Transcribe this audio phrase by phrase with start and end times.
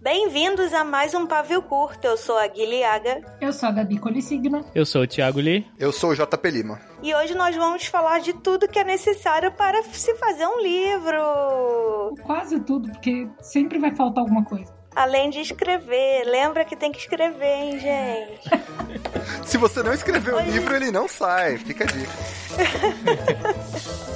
[0.00, 2.06] Bem-vindos a mais um Pavio Curto.
[2.06, 3.20] Eu sou a Guilhaga.
[3.40, 4.64] Eu sou a Gabi Colissigna.
[4.74, 5.66] Eu sou o Thiago Lee.
[5.78, 6.80] Eu sou o JP Lima.
[7.02, 12.14] E hoje nós vamos falar de tudo que é necessário para se fazer um livro.
[12.22, 14.72] Quase tudo, porque sempre vai faltar alguma coisa.
[14.96, 16.24] Além de escrever.
[16.24, 18.48] Lembra que tem que escrever, hein, gente?
[19.44, 21.58] Se você não escrever o livro, ele não sai.
[21.58, 22.12] Fica a dica.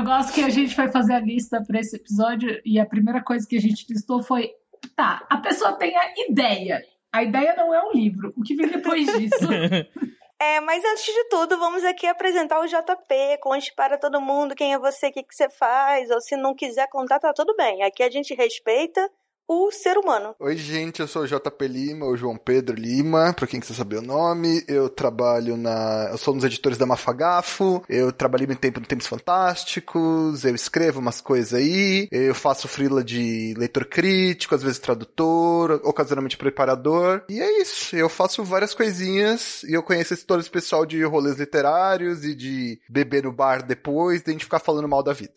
[0.00, 3.22] Eu gosto que a gente vai fazer a lista para esse episódio e a primeira
[3.22, 4.50] coisa que a gente listou foi:
[4.96, 6.82] tá, a pessoa tem a ideia.
[7.12, 8.32] A ideia não é um livro.
[8.34, 9.46] O que vem depois disso?
[10.42, 14.72] É, mas antes de tudo, vamos aqui apresentar o JP, conte para todo mundo quem
[14.72, 17.82] é você, o que, que você faz, ou se não quiser contar, tá tudo bem.
[17.82, 19.06] Aqui a gente respeita
[19.52, 20.36] o ser humano.
[20.38, 23.96] Oi, gente, eu sou o JP Lima, o João Pedro Lima, pra quem quiser saber
[23.96, 24.62] o nome.
[24.68, 26.08] Eu trabalho na.
[26.12, 30.54] Eu sou um dos editores da Mafagafo, eu trabalhei muito tempo no Tempos Fantásticos, eu
[30.54, 37.24] escrevo umas coisas aí, eu faço frila de leitor crítico, às vezes tradutor, ocasionalmente preparador.
[37.28, 41.40] E é isso, eu faço várias coisinhas e eu conheço todo esse pessoal de rolês
[41.40, 45.32] literários e de beber no bar depois, de a gente ficar falando mal da vida.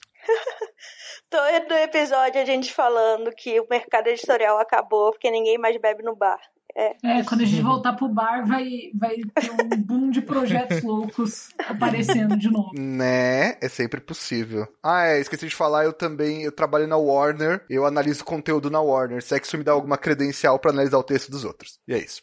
[1.34, 6.16] Todo episódio a gente falando que o mercado editorial acabou porque ninguém mais bebe no
[6.16, 6.40] bar.
[6.76, 10.82] É, é quando a gente voltar pro bar, vai, vai ter um boom de projetos
[10.86, 12.70] loucos aparecendo de novo.
[12.78, 13.58] Né?
[13.60, 14.68] É sempre possível.
[14.84, 18.80] Ah, é, esqueci de falar, eu também eu trabalho na Warner, eu analiso conteúdo na
[18.80, 19.24] Warner.
[19.24, 21.80] Se é que isso me dá alguma credencial para analisar o texto dos outros.
[21.88, 22.22] E é isso.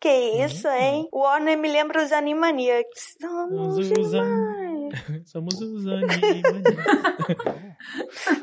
[0.00, 1.08] Que isso, hein?
[1.12, 3.14] O Warner me lembra os Animaniacs.
[3.20, 4.12] Somos Os- os.
[5.26, 5.84] Somos os.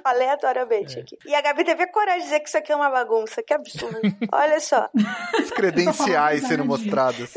[0.04, 1.18] Aleatoriamente aqui.
[1.26, 3.42] E a Gabi teve a coragem de dizer que isso aqui é uma bagunça.
[3.44, 4.00] Que absurdo.
[4.32, 4.90] Olha só.
[5.42, 7.34] Os credenciais sendo mostrados.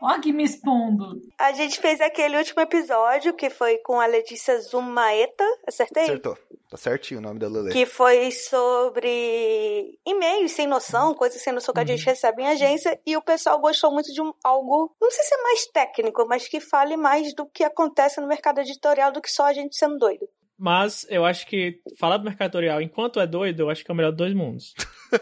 [0.00, 1.20] Ó, que me expondo.
[1.38, 5.44] A gente fez aquele último episódio que foi com a Letícia Zumaeta.
[5.66, 6.02] Acertei?
[6.02, 6.36] Acertou.
[6.68, 7.70] Tá certinho o nome da Lele.
[7.70, 12.98] Que foi sobre e-mails sem noção, coisas sem noção que a gente recebe em agência,
[13.06, 16.48] e o pessoal gostou muito de um, algo, não sei se é mais técnico, mas
[16.48, 19.98] que fale mais do que acontece no mercado editorial do que só a gente sendo
[19.98, 20.26] doido.
[20.58, 23.96] Mas eu acho que falar do mercatorial enquanto é doido, eu acho que é o
[23.96, 24.74] melhor dos dois mundos.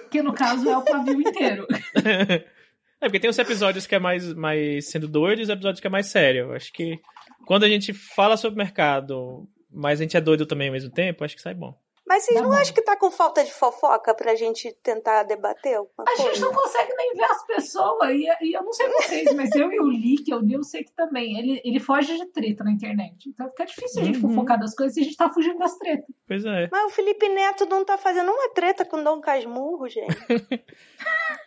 [0.09, 1.67] Que no caso é o pavio inteiro.
[3.01, 5.87] É, porque tem os episódios que é mais, mais sendo doido e os episódios que
[5.87, 6.53] é mais sério.
[6.53, 6.99] Acho que
[7.47, 11.25] quando a gente fala sobre mercado, mas a gente é doido também ao mesmo tempo,
[11.25, 11.75] acho que sai bom.
[12.07, 12.57] Mas vocês Tá não bom.
[12.57, 16.45] acham que tá com falta de fofoca pra gente tentar debater alguma A gente coisa?
[16.45, 18.11] não consegue nem ver as pessoas.
[18.11, 20.65] E, e eu não sei vocês, mas eu e o Lee, que eu li, eu
[20.65, 21.39] sei que também.
[21.39, 23.29] Ele, ele foge de treta na internet.
[23.29, 24.31] Então fica difícil a gente Uhum.
[24.35, 26.05] fofocar das coisas e a gente tá fugindo das tretas.
[26.27, 26.69] Pois é.
[26.73, 30.09] Mas o Felipe Neto não tá fazendo uma treta com Dom Casmurro, gente.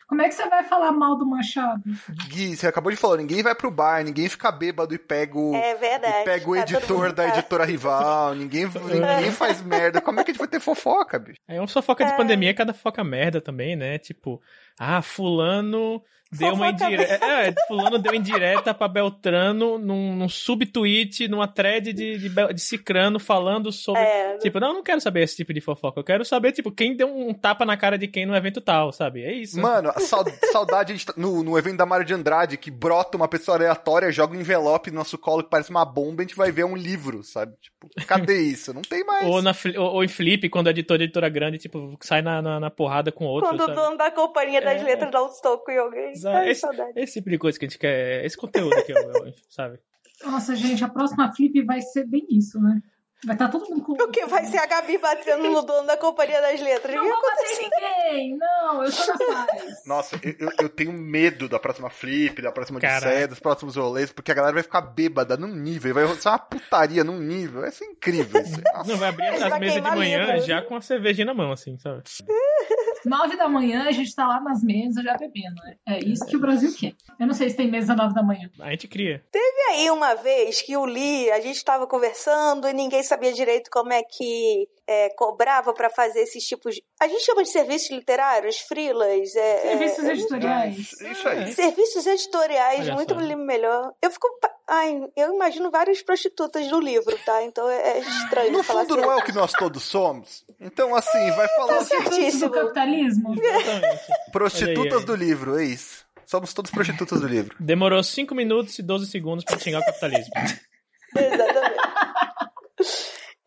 [0.07, 1.81] Como é que você vai falar mal do Machado?
[2.27, 5.55] Gui, você acabou de falar, ninguém vai pro bar, ninguém fica bêbado e pega o,
[5.55, 6.21] É verdade.
[6.21, 10.01] e pega o Tá editor da editora rival, ninguém, ninguém faz merda.
[10.01, 11.39] Como é que a gente vai ter fofoca, bicho?
[11.47, 12.15] É uma fofoca de É.
[12.17, 13.97] pandemia, cada fofoca merda também, né?
[13.97, 14.41] Tipo,
[14.79, 16.01] ah, fulano
[16.31, 17.23] deu uma indireta.
[17.23, 23.19] É, fulano deu indireta pra Beltrano num, num subtweet, numa thread de, de, de Cicrano
[23.19, 24.01] falando sobre.
[24.01, 25.99] É, Tipo, não, eu não quero saber esse tipo de fofoca.
[25.99, 28.91] Eu quero saber, tipo, quem deu um tapa na cara de quem no evento tal,
[28.91, 29.21] sabe?
[29.23, 29.61] É isso.
[29.61, 33.15] Mano, a sau- saudade a gente no, no evento da Mário de Andrade, que brota
[33.15, 36.35] uma pessoa aleatória, joga um envelope no nosso colo que parece uma bomba, a gente
[36.35, 37.53] vai ver um livro, sabe?
[37.61, 38.73] Tipo, cadê isso?
[38.73, 39.27] Não tem mais.
[39.27, 42.41] Ou, na, ou, ou em Flip, quando o editor de editora grande, tipo, sai na,
[42.41, 44.83] na, na porrada com outro, Quando o dono da companhia das É.
[44.83, 46.11] letras dá um soco em alguém.
[46.11, 46.37] Exato.
[46.37, 46.91] Ai, Esse, saudade.
[46.95, 48.25] esse tipo de coisa que a gente quer.
[48.25, 48.97] Esse conteúdo aqui, eu-
[49.27, 49.79] eu- sabe?
[50.23, 52.79] Nossa, gente, a próxima flip vai ser bem isso, né?
[53.25, 53.93] Vai estar todo mundo com.
[53.93, 56.93] O que vai ser a Gabi batendo no dono da companhia das letras?
[56.93, 58.37] Não vou bater em ninguém!
[58.37, 59.81] Não, eu sou na paz.
[59.87, 62.79] Nossa, eu, eu- tenho medo da próxima flip, da próxima.
[62.79, 66.37] Odisseia, dos próximos rolês, porque a galera vai ficar bêbada num nível, vai ser uma
[66.39, 67.61] putaria num nível.
[67.61, 68.61] Vai ser incrível isso.
[68.85, 70.41] Não, vai abrir as mesas de manhã livro.
[70.45, 72.03] já com a cervejinha na mão, assim, sabe?
[73.05, 75.75] Nove da manhã, a gente tá lá nas mesas já bebendo, né?
[75.85, 76.93] É isso que o Brasil quer.
[77.19, 78.49] Eu não sei se tem mesa nove da manhã.
[78.59, 79.23] A gente cria.
[79.33, 83.69] E aí, uma vez que o Lee, a gente tava conversando e ninguém sabia direito
[83.71, 86.75] como é que é, cobrava pra fazer esses tipos.
[86.75, 90.77] de- A gente chama de serviços literários, frilas, é, Serviços é, editoriais.
[91.01, 91.53] Isso aí.
[91.53, 93.35] serviços editoriais, Olha muito só.
[93.37, 93.93] melhor.
[94.01, 94.27] Eu fico.
[94.67, 97.43] Ai, eu imagino várias prostitutas no livro, tá?
[97.43, 99.01] Então é é estranho No falar fundo, assim.
[99.03, 100.45] não é o que nós todos somos?
[100.59, 103.33] Então, assim, vai falar assim, Serviços do capitalismo.
[103.41, 104.03] Exatamente.
[104.31, 106.05] prostitutas do livro, é isso.
[106.25, 107.55] Somos todos prostitutas do livro.
[107.59, 110.31] Demorou 5 minutos e 12 segundos pra xingar o capitalismo.
[111.15, 111.83] Exatamente.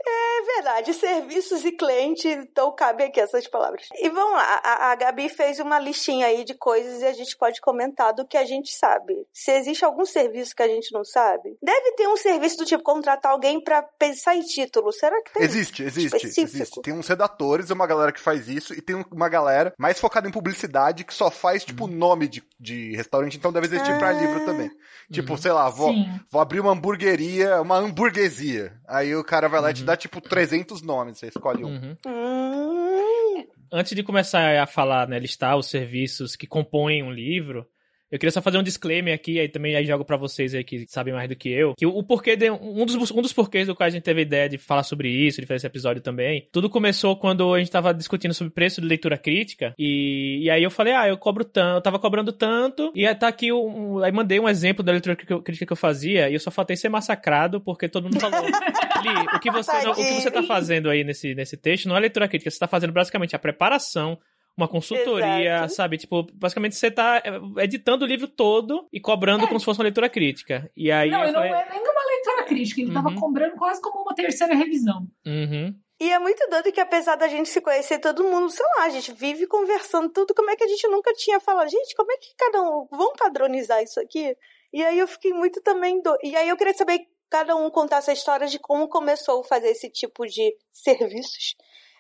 [0.08, 3.88] É verdade, serviços e cliente, então cabe aqui essas palavras.
[3.94, 7.36] E vamos lá, a, a Gabi fez uma listinha aí de coisas e a gente
[7.36, 9.14] pode comentar do que a gente sabe.
[9.32, 12.84] Se existe algum serviço que a gente não sabe, deve ter um serviço do tipo
[12.84, 14.92] contratar alguém para pensar em título.
[14.92, 15.42] Será que tem?
[15.42, 16.82] Existe, existe, existe.
[16.82, 20.32] Tem uns redatores, uma galera que faz isso, e tem uma galera mais focada em
[20.32, 21.90] publicidade que só faz, tipo, uhum.
[21.90, 23.98] nome de, de restaurante, então deve existir ah.
[23.98, 24.70] pra livro também.
[25.10, 25.38] Tipo, uhum.
[25.38, 25.92] sei lá, vou,
[26.30, 28.72] vou abrir uma hamburgueria, uma hamburguesia.
[28.86, 29.72] Aí o cara vai lá uhum.
[29.72, 29.86] e te uhum.
[29.96, 31.69] Dá, tipo, 300 nomes, você escolhe um.
[31.69, 31.96] Uhum.
[32.06, 33.46] Hum.
[33.72, 37.66] Antes de começar a falar, né, listar os serviços que compõem um livro,
[38.10, 40.86] eu queria só fazer um disclaimer aqui, aí também aí jogo para vocês aí que
[40.88, 43.66] sabem mais do que eu, que o, o porquê de, um dos um dos porquês
[43.66, 46.02] do qual a gente teve a ideia de falar sobre isso, de fazer esse episódio
[46.02, 46.48] também.
[46.52, 50.62] Tudo começou quando a gente tava discutindo sobre preço de leitura crítica e, e aí
[50.62, 52.92] eu falei: "Ah, eu cobro tanto, eu tava cobrando tanto".
[52.94, 56.30] E aí tá aqui um, aí mandei um exemplo da leitura crítica que eu fazia
[56.30, 58.46] e eu só faltei ser massacrado porque todo mundo falou:
[59.02, 61.96] "Li, o que você não, o que você tá fazendo aí nesse nesse texto não
[61.96, 64.18] é leitura crítica, você tá fazendo basicamente a preparação
[64.56, 65.74] uma consultoria, Exato.
[65.74, 65.98] sabe?
[65.98, 69.46] Tipo, basicamente você tá é, editando o livro todo e cobrando é.
[69.46, 70.70] como se fosse uma leitura crítica.
[70.76, 71.50] E aí não, falei...
[71.50, 72.94] não é nem uma leitura crítica, ele uhum.
[72.94, 75.06] tava cobrando quase como uma terceira revisão.
[75.26, 75.74] Uhum.
[76.00, 78.90] E é muito doido que apesar da gente se conhecer, todo mundo, sei lá, a
[78.90, 81.70] gente vive conversando tudo, como é que a gente nunca tinha falado?
[81.70, 84.36] Gente, como é que cada um, vamos padronizar isso aqui?
[84.72, 86.16] E aí eu fiquei muito também do...
[86.22, 87.00] E aí eu queria saber
[87.30, 91.56] cada um contar essa história de como começou a fazer esse tipo de serviços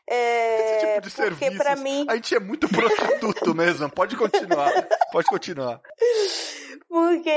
[0.08, 1.56] é, Esse tipo de serviço.
[1.56, 2.06] Pra mim...
[2.08, 3.90] A gente é muito prostituto mesmo.
[3.90, 4.72] Pode continuar.
[5.10, 5.80] Pode continuar.
[6.88, 7.28] Porque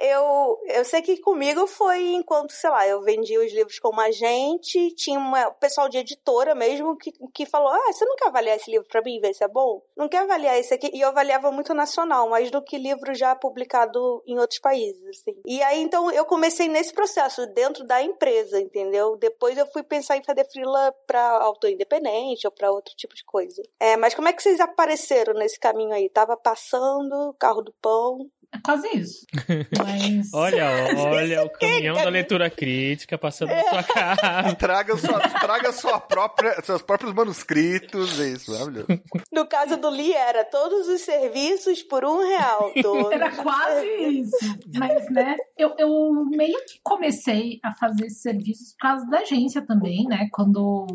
[0.00, 4.94] eu, eu sei que comigo foi enquanto, sei lá, eu vendia os livros como agente,
[4.94, 8.70] tinha uma, pessoal de editora mesmo que, que falou: Ah, você não quer avaliar esse
[8.70, 9.80] livro pra mim, ver se é bom?
[9.96, 10.90] Não quer avaliar esse aqui?
[10.92, 15.40] E eu avaliava muito nacional, mais do que livro já publicado em outros países, assim.
[15.46, 19.16] E aí, então, eu comecei nesse processo, dentro da empresa, entendeu?
[19.16, 23.24] Depois eu fui pensar em fazer freela pra autor independente ou pra outro tipo de
[23.24, 23.62] coisa.
[23.78, 26.08] É, mas como é que vocês apareceram nesse caminho aí?
[26.08, 29.26] Tava passando, carro do pão, é quase isso.
[29.78, 30.32] Mas...
[30.32, 30.66] olha,
[30.98, 33.62] olha o caminhão da leitura crítica passando é.
[33.62, 34.54] na sua casa.
[34.56, 38.86] Traga, sua, traga sua própria, seus próprios manuscritos, é isso, maravilhoso.
[39.32, 42.72] No caso do Lee, era todos os serviços por um real.
[43.12, 43.86] Era quase
[44.20, 44.58] isso.
[44.74, 49.62] Mas, né, eu, eu meio que comecei a fazer esses serviços por causa da agência
[49.62, 50.28] também, né?
[50.32, 50.86] Quando,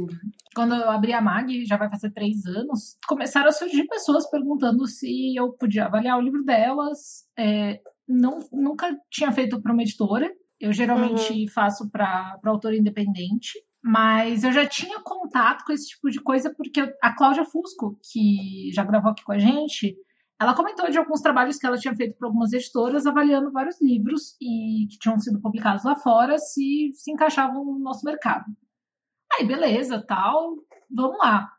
[0.56, 4.88] quando eu abri a MAG, já vai fazer três anos, começaram a surgir pessoas perguntando
[4.88, 10.32] se eu podia avaliar o livro delas é, não, nunca tinha feito para uma editora.
[10.60, 11.48] Eu geralmente uhum.
[11.48, 13.52] faço para autor independente.
[13.84, 18.70] Mas eu já tinha contato com esse tipo de coisa porque a Cláudia Fusco, que
[18.72, 19.96] já gravou aqui com a gente,
[20.40, 24.36] ela comentou de alguns trabalhos que ela tinha feito para algumas editoras, avaliando vários livros
[24.40, 28.46] e que tinham sido publicados lá fora, se se encaixavam no nosso mercado.
[29.34, 30.58] Aí, beleza, tal,
[30.90, 31.52] vamos lá.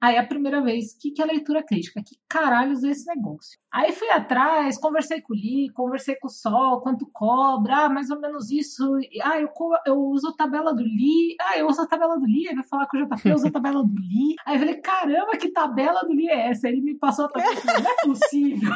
[0.00, 2.02] Aí a primeira vez, o que, que é leitura crítica?
[2.02, 3.58] Que caralhos é esse negócio?
[3.70, 8.10] Aí fui atrás, conversei com o Li, conversei com o Sol, quanto cobra, ah, mais
[8.10, 8.82] ou menos isso.
[9.22, 9.50] Ah, eu,
[9.86, 11.36] eu uso a tabela do Li.
[11.38, 12.48] Ah, eu uso a tabela do Li.
[12.48, 14.36] Aí vai falar que o JP usa a tabela do Li.
[14.46, 16.66] Aí eu falei, caramba, que tabela do Li é essa?
[16.66, 17.54] Aí ele me passou a tabela.
[17.54, 18.72] Não é possível.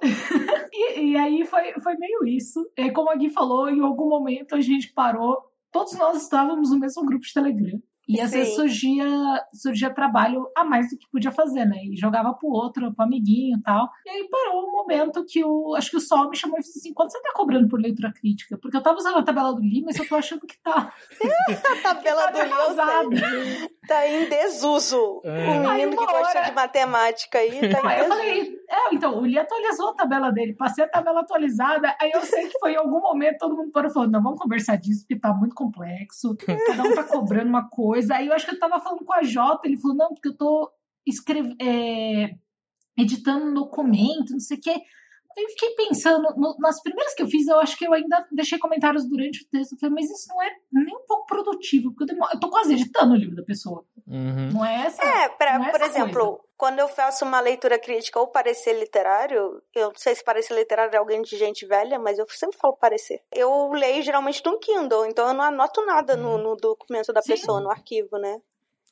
[0.72, 2.66] e, e, aí foi, foi meio isso.
[2.74, 5.36] E como a Gui falou, em algum momento a gente parou.
[5.70, 7.78] Todos nós estávamos no mesmo grupo de Telegram.
[8.08, 8.38] E às Sim.
[8.38, 9.06] vezes surgia,
[9.52, 11.78] surgia trabalho a mais do que podia fazer, né?
[11.84, 13.88] E jogava pro outro, pro amiguinho e tal.
[14.04, 15.74] E aí parou um momento que o.
[15.74, 18.12] Acho que o Sol me chamou e disse assim: quanto você tá cobrando por leitura
[18.12, 18.58] crítica?
[18.58, 20.92] Porque eu tava usando a tabela do Lee, mas eu tô achando que tá.
[20.92, 22.46] a tabela que
[22.76, 25.22] tá do Lee tá em desuso.
[25.24, 25.48] É.
[25.48, 29.20] O menino que gosta de matemática aí tá em aí eu falei, é, então, o
[29.22, 31.94] Lee atualizou a tabela dele, passei a tabela atualizada.
[32.00, 34.38] Aí eu sei que foi em algum momento todo mundo parou e falou: não, vamos
[34.38, 36.36] conversar disso, porque tá muito complexo.
[36.36, 38.16] Cada um tá cobrando uma coisa coisa.
[38.16, 40.36] Aí eu acho que eu tava falando com a Jota, ele falou, não, porque eu
[40.36, 40.70] tô
[41.06, 42.34] escrevendo, é,
[42.98, 44.74] editando um documento, não sei o quê.
[45.36, 48.58] Eu fiquei pensando, no, nas primeiras que eu fiz, eu acho que eu ainda deixei
[48.58, 49.72] comentários durante o texto.
[49.72, 52.48] Eu falei, mas isso não é nem um pouco produtivo, porque eu, demoro, eu tô
[52.50, 53.84] quase editando o livro da pessoa.
[54.06, 54.52] Uhum.
[54.52, 55.02] Não é essa.
[55.02, 56.42] É, pra, é por exemplo, coisa.
[56.56, 60.94] quando eu faço uma leitura crítica ou parecer literário, eu não sei se parecer literário
[60.94, 63.20] é alguém de gente velha, mas eu sempre falo parecer.
[63.32, 67.32] Eu leio geralmente no Kindle, então eu não anoto nada no, no documento da Sim.
[67.32, 68.40] pessoa, no arquivo, né?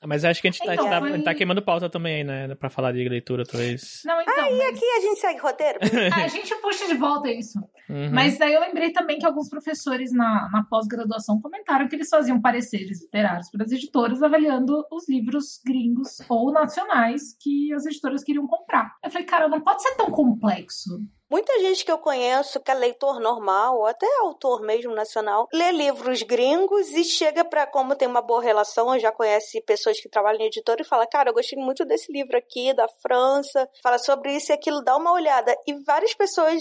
[0.06, 1.22] Mas acho que a gente tá, então, tá, foi...
[1.22, 2.54] tá, queimando pauta também aí, né?
[2.54, 4.02] Pra falar de leitura, talvez.
[4.04, 5.78] Não, então, ah, e aqui a gente segue roteiro?
[6.14, 7.58] a gente puxa de volta isso.
[7.88, 8.10] Uhum.
[8.12, 12.40] Mas daí eu lembrei também que alguns professores na, na pós-graduação comentaram que eles faziam
[12.40, 18.46] pareceres literários para as editoras avaliando os livros gringos ou nacionais que as editoras queriam
[18.46, 18.96] comprar.
[19.04, 21.00] Eu falei, cara, não pode ser tão complexo.
[21.32, 25.72] Muita gente que eu conheço, que é leitor normal, ou até autor mesmo nacional, lê
[25.72, 30.42] livros gringos e chega para como tem uma boa relação, já conhece pessoas que trabalham
[30.42, 34.36] em editora e fala: Cara, eu gostei muito desse livro aqui, da França, fala sobre
[34.36, 35.56] isso e aquilo, dá uma olhada.
[35.66, 36.60] E várias pessoas,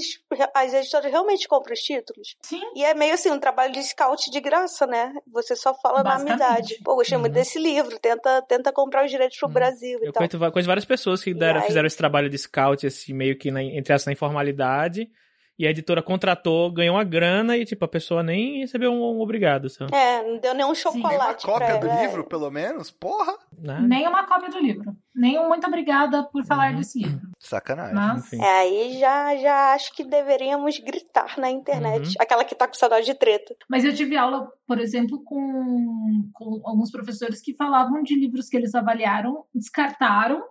[0.54, 2.38] as editoras realmente compram os títulos.
[2.42, 2.62] Sim.
[2.74, 5.13] E é meio assim, um trabalho de scout de graça, né?
[5.34, 6.80] Você só fala na amizade.
[6.82, 10.22] Pô, gostei muito desse livro, tenta, tenta comprar os direitos pro Brasil e Eu tal.
[10.22, 11.68] conheço, va- conheço várias pessoas que deram, aí?
[11.68, 14.61] fizeram esse trabalho de scout, assim, meio que na, entre essa informalidade.
[15.60, 19.22] E a editora contratou, ganhou uma grana e, tipo, a pessoa nem recebeu um, um
[19.22, 19.94] obrigado, sabe?
[19.96, 22.00] É, não deu nenhum Tem uma chocolate pra cópia do ela.
[22.00, 22.06] é.
[22.08, 22.89] livro, pelo menos?
[22.89, 23.38] Porra!
[23.60, 23.82] Nada.
[23.88, 24.96] Nem uma cópia do livro.
[25.13, 26.77] Nem um muito obrigada por falar Uhum.
[26.77, 27.30] desse livro.
[27.38, 27.94] Sacanagem.
[27.94, 28.34] Mas.
[28.34, 32.08] É, aí já, já acho que deveríamos gritar na internet.
[32.08, 32.13] Uhum.
[32.20, 33.53] Aquela que tá com saudade de treta.
[33.70, 38.58] Mas eu tive aula, por exemplo, com, com alguns professores que falavam de livros que
[38.58, 40.41] eles avaliaram, descartaram,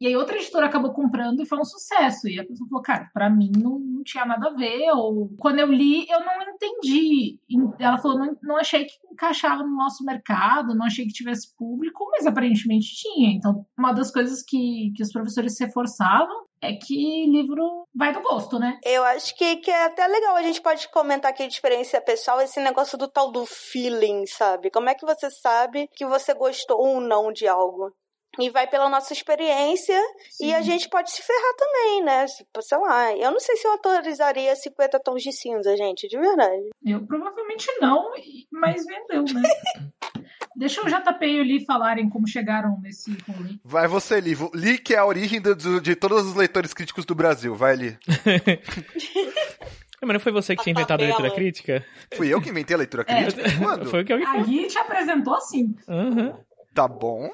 [0.00, 2.26] e aí outra editora acabou comprando e foi um sucesso.
[2.26, 5.58] E a pessoa falou, cara, pra mim não, não tinha nada a ver, ou quando
[5.58, 7.38] eu li, eu não entendi.
[7.78, 12.08] Ela falou, não, não achei que encaixava no nosso mercado, não achei que tivesse público,
[12.10, 13.30] mas aparentemente tinha.
[13.30, 18.58] Então, uma das coisas que, que os professores reforçavam é que livro vai do gosto,
[18.58, 18.78] né?
[18.84, 20.36] Eu acho que, que é até legal.
[20.36, 24.70] A gente pode comentar aqui de experiência pessoal esse negócio do tal do feeling, sabe?
[24.70, 27.92] Como é que você sabe que você gostou ou não de algo?
[28.38, 29.98] E vai pela nossa experiência
[30.40, 32.26] e a gente pode se ferrar também, né?
[32.60, 36.70] Sei lá, eu não sei se eu autorizaria 50 tons de cinza, gente, de verdade.
[36.86, 38.10] Eu provavelmente não,
[38.52, 39.42] mas vendeu, né?
[40.56, 43.50] Deixa o JP e o Lee falarem como chegaram nesse rolê.
[43.64, 44.36] Vai você, Li.
[44.54, 47.54] Li que é a origem do- de todos os leitores críticos do Brasil.
[47.54, 47.98] Vai, Li.
[50.02, 51.84] Mas não foi você que A tinha inventado a leitura crítica?
[52.14, 53.22] Fui eu que inventei a leitura É.
[53.24, 53.42] crítica?
[53.58, 53.86] Quando?
[53.90, 54.38] Foi o que alguém A.
[54.42, 55.74] Gui te apresentou assim.
[55.88, 56.34] Uhum.
[56.74, 57.30] Tá bom.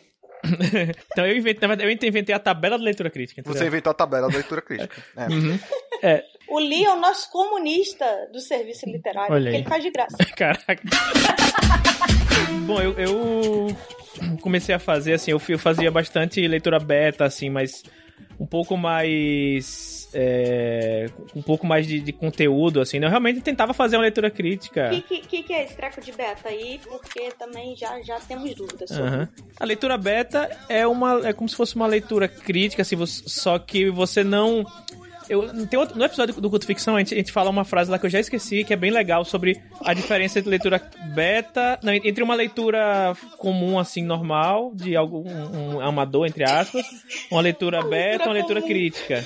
[1.13, 3.41] Então eu inventei, na verdade, eu inventei a tabela da leitura crítica.
[3.41, 3.59] entendeu?
[3.59, 4.95] Você inventou a tabela da leitura crítica.
[5.17, 5.27] É.
[5.29, 5.59] Uhum.
[6.49, 10.17] O Lee é o nosso comunista do serviço literário, Olha porque ele faz de graça.
[10.37, 10.83] Caraca.
[12.67, 13.67] Bom, eu, eu
[14.41, 17.83] comecei a fazer, assim, eu, eu fazia bastante leitura beta, assim, mas
[18.39, 20.09] um pouco mais.
[20.15, 23.07] é, um pouco mais de, de conteúdo, assim, né?
[23.07, 24.91] Eu realmente tentava fazer uma leitura crítica.
[24.93, 26.81] O que, que, que é esse treco de beta aí?
[26.85, 29.05] Porque também já, já temos dúvidas sobre.
[29.05, 29.29] Aham.
[29.59, 33.59] A leitura beta é uma é como se fosse uma leitura crítica, assim, você- só
[33.59, 34.65] que você não
[35.29, 37.91] eu, tem outro, no episódio do Culto Ficção, a gente, a gente fala uma frase
[37.91, 40.81] lá que eu já esqueci, que é bem legal, sobre a diferença entre leitura
[41.15, 46.85] beta, não, entre uma leitura comum, assim, normal, de algo, um, amador, entre aspas,
[47.31, 49.25] uma leitura beta uma leitura crítica.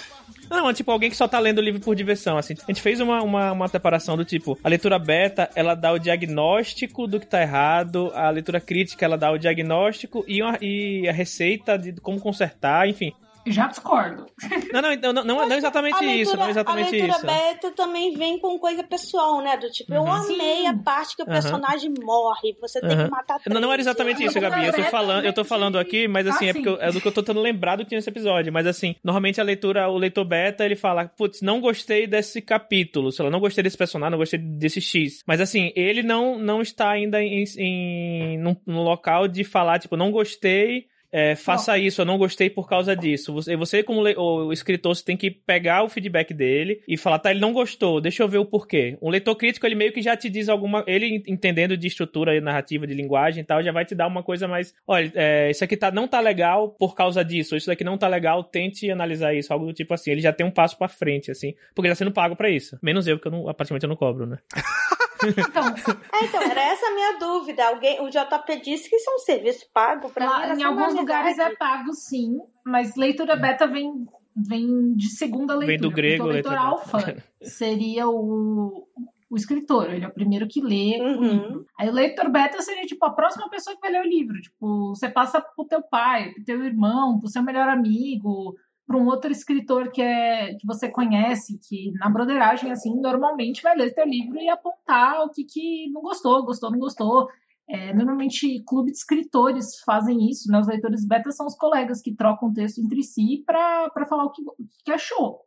[0.49, 2.55] Não, é tipo alguém que só tá lendo o livro por diversão, assim.
[2.67, 5.99] A gente fez uma, uma, uma separação do tipo, a leitura beta, ela dá o
[5.99, 11.09] diagnóstico do que tá errado, a leitura crítica, ela dá o diagnóstico e, uma- e
[11.09, 13.13] a receita de como consertar, enfim.
[13.47, 14.27] Já discordo.
[14.71, 17.27] Não, não, não, não, não exatamente leitura, isso, não é exatamente a leitura isso.
[17.27, 19.57] beta também vem com coisa pessoal, né?
[19.57, 20.13] Do tipo, eu Uhum.
[20.13, 21.33] amei a parte que o Aham.
[21.33, 23.05] personagem morre, você tem Aham.
[23.07, 23.55] que matar três.
[23.55, 24.67] Não, não era exatamente isso, Gabi.
[24.67, 27.09] Eu tô falando, eu tô falando aqui, mas assim, é porque eu- é do que
[27.09, 28.53] eu tô tentando lembrar do que tinha nesse episódio.
[28.53, 33.11] Mas assim, normalmente a leitura, o leitor beta, ele fala, putz, não gostei desse capítulo,
[33.11, 35.23] sei lá, não gostei desse personagem, não gostei desse X.
[35.27, 39.97] Mas assim, ele não, não está ainda em, em num, num local de falar, tipo,
[39.97, 40.89] não gostei.
[41.13, 43.33] É, faça isso, eu não gostei por causa disso.
[43.35, 47.19] Você, você como le- o escritor, você tem que pegar o feedback dele e falar,
[47.19, 48.97] tá, ele não gostou, deixa eu ver o porquê.
[49.03, 50.85] Um leitor crítico, ele meio que já te diz alguma.
[50.87, 54.47] Ele entendendo de estrutura narrativa, de linguagem e tal, já vai te dar uma coisa
[54.47, 54.75] mais.
[54.87, 58.07] Olha, é, isso aqui tá, não tá legal por causa disso, isso daqui não tá
[58.09, 60.11] legal, tente analisar isso, algo do tipo assim.
[60.13, 62.79] Ele já tem um passo pra frente, assim, porque ele tá sendo pago pra isso.
[62.83, 64.39] Menos eu, porque eu não, praticamente eu não cobro, né?
[65.23, 65.75] Então,
[66.13, 67.67] É, então, era essa a minha dúvida.
[67.69, 71.55] Alguém, o JP disse que isso é um serviço pago era em alguns lugares é
[71.57, 75.67] pago, sim, mas leitura beta vem, vem de segunda leitura.
[75.67, 78.87] Vem do grego, o leitor leitura alfa seria o,
[79.31, 81.23] o escritor, ele é o primeiro que lê o Uhum.
[81.23, 81.67] livro.
[81.79, 84.41] Aí o leitor beta seria, tipo, a próxima pessoa que vai ler o livro.
[84.41, 88.57] Tipo, você passa pro teu pai, pro teu irmão, pro seu melhor amigo,
[88.91, 93.77] para um outro escritor que, é, que você conhece, que na broderagem, assim, normalmente vai
[93.77, 97.29] ler teu livro e apontar o que, que não gostou, gostou, não gostou.
[97.69, 100.59] É, normalmente, clube de escritores fazem isso, né?
[100.59, 104.43] Os leitores beta são os colegas que trocam texto entre si para falar o que,
[104.43, 105.43] o que achou.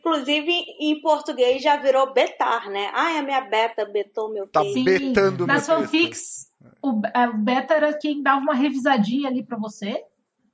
[0.00, 2.90] Inclusive, em português já virou betar, né?
[2.92, 4.74] Ai, a minha beta betou meu Tá texto.
[4.74, 10.04] Sim, betando Nas fanfics, o, o beta era quem dava uma revisadinha ali para você,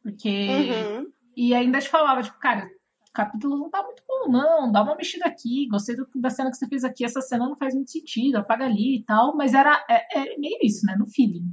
[0.01, 0.47] porque...
[0.49, 1.18] Uhum.
[1.39, 2.67] E ainda te falava, tipo, cara,
[3.09, 4.73] o capítulo não tá muito bom, não.
[4.73, 5.69] Dá uma mexida aqui.
[5.71, 7.05] Gostei do- da cena que você fez aqui.
[7.05, 8.37] Essa cena não faz muito sentido.
[8.39, 9.37] Apaga ali e tal.
[9.37, 10.97] Mas era é, é meio isso, né?
[10.99, 11.45] No feeling.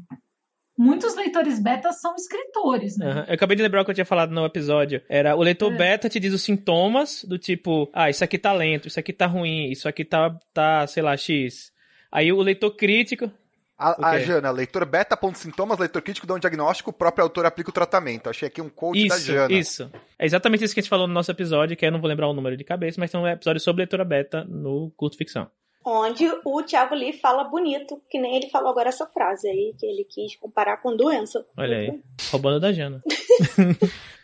[0.77, 3.05] muitos leitores beta são escritores, né?
[3.07, 3.23] Uhum.
[3.27, 5.01] Eu acabei de lembrar o que eu tinha falado no episódio.
[5.07, 5.77] Era o leitor é.
[5.77, 9.25] beta te diz os sintomas do tipo, ah, isso aqui tá lento, isso aqui tá
[9.25, 11.71] ruim, isso aqui tá, tá sei lá, X.
[12.11, 13.31] Aí o leitor crítico.
[13.77, 17.45] A, a Jana, leitor beta ponto sintomas, leitor crítico dá um diagnóstico, o próprio autor
[17.45, 18.29] aplica o tratamento.
[18.29, 19.53] Achei aqui um coach isso, da Jana.
[19.53, 22.07] Isso, É exatamente isso que a gente falou no nosso episódio, que eu não vou
[22.07, 25.49] lembrar o número de cabeça, mas tem um episódio sobre leitura beta no Curto Ficção
[25.85, 29.85] onde o Thiago Lee fala bonito, que nem ele falou agora essa frase aí, que
[29.85, 31.45] ele quis comparar com doença.
[31.55, 32.01] Olha aí,
[32.31, 33.03] roubando da Jana.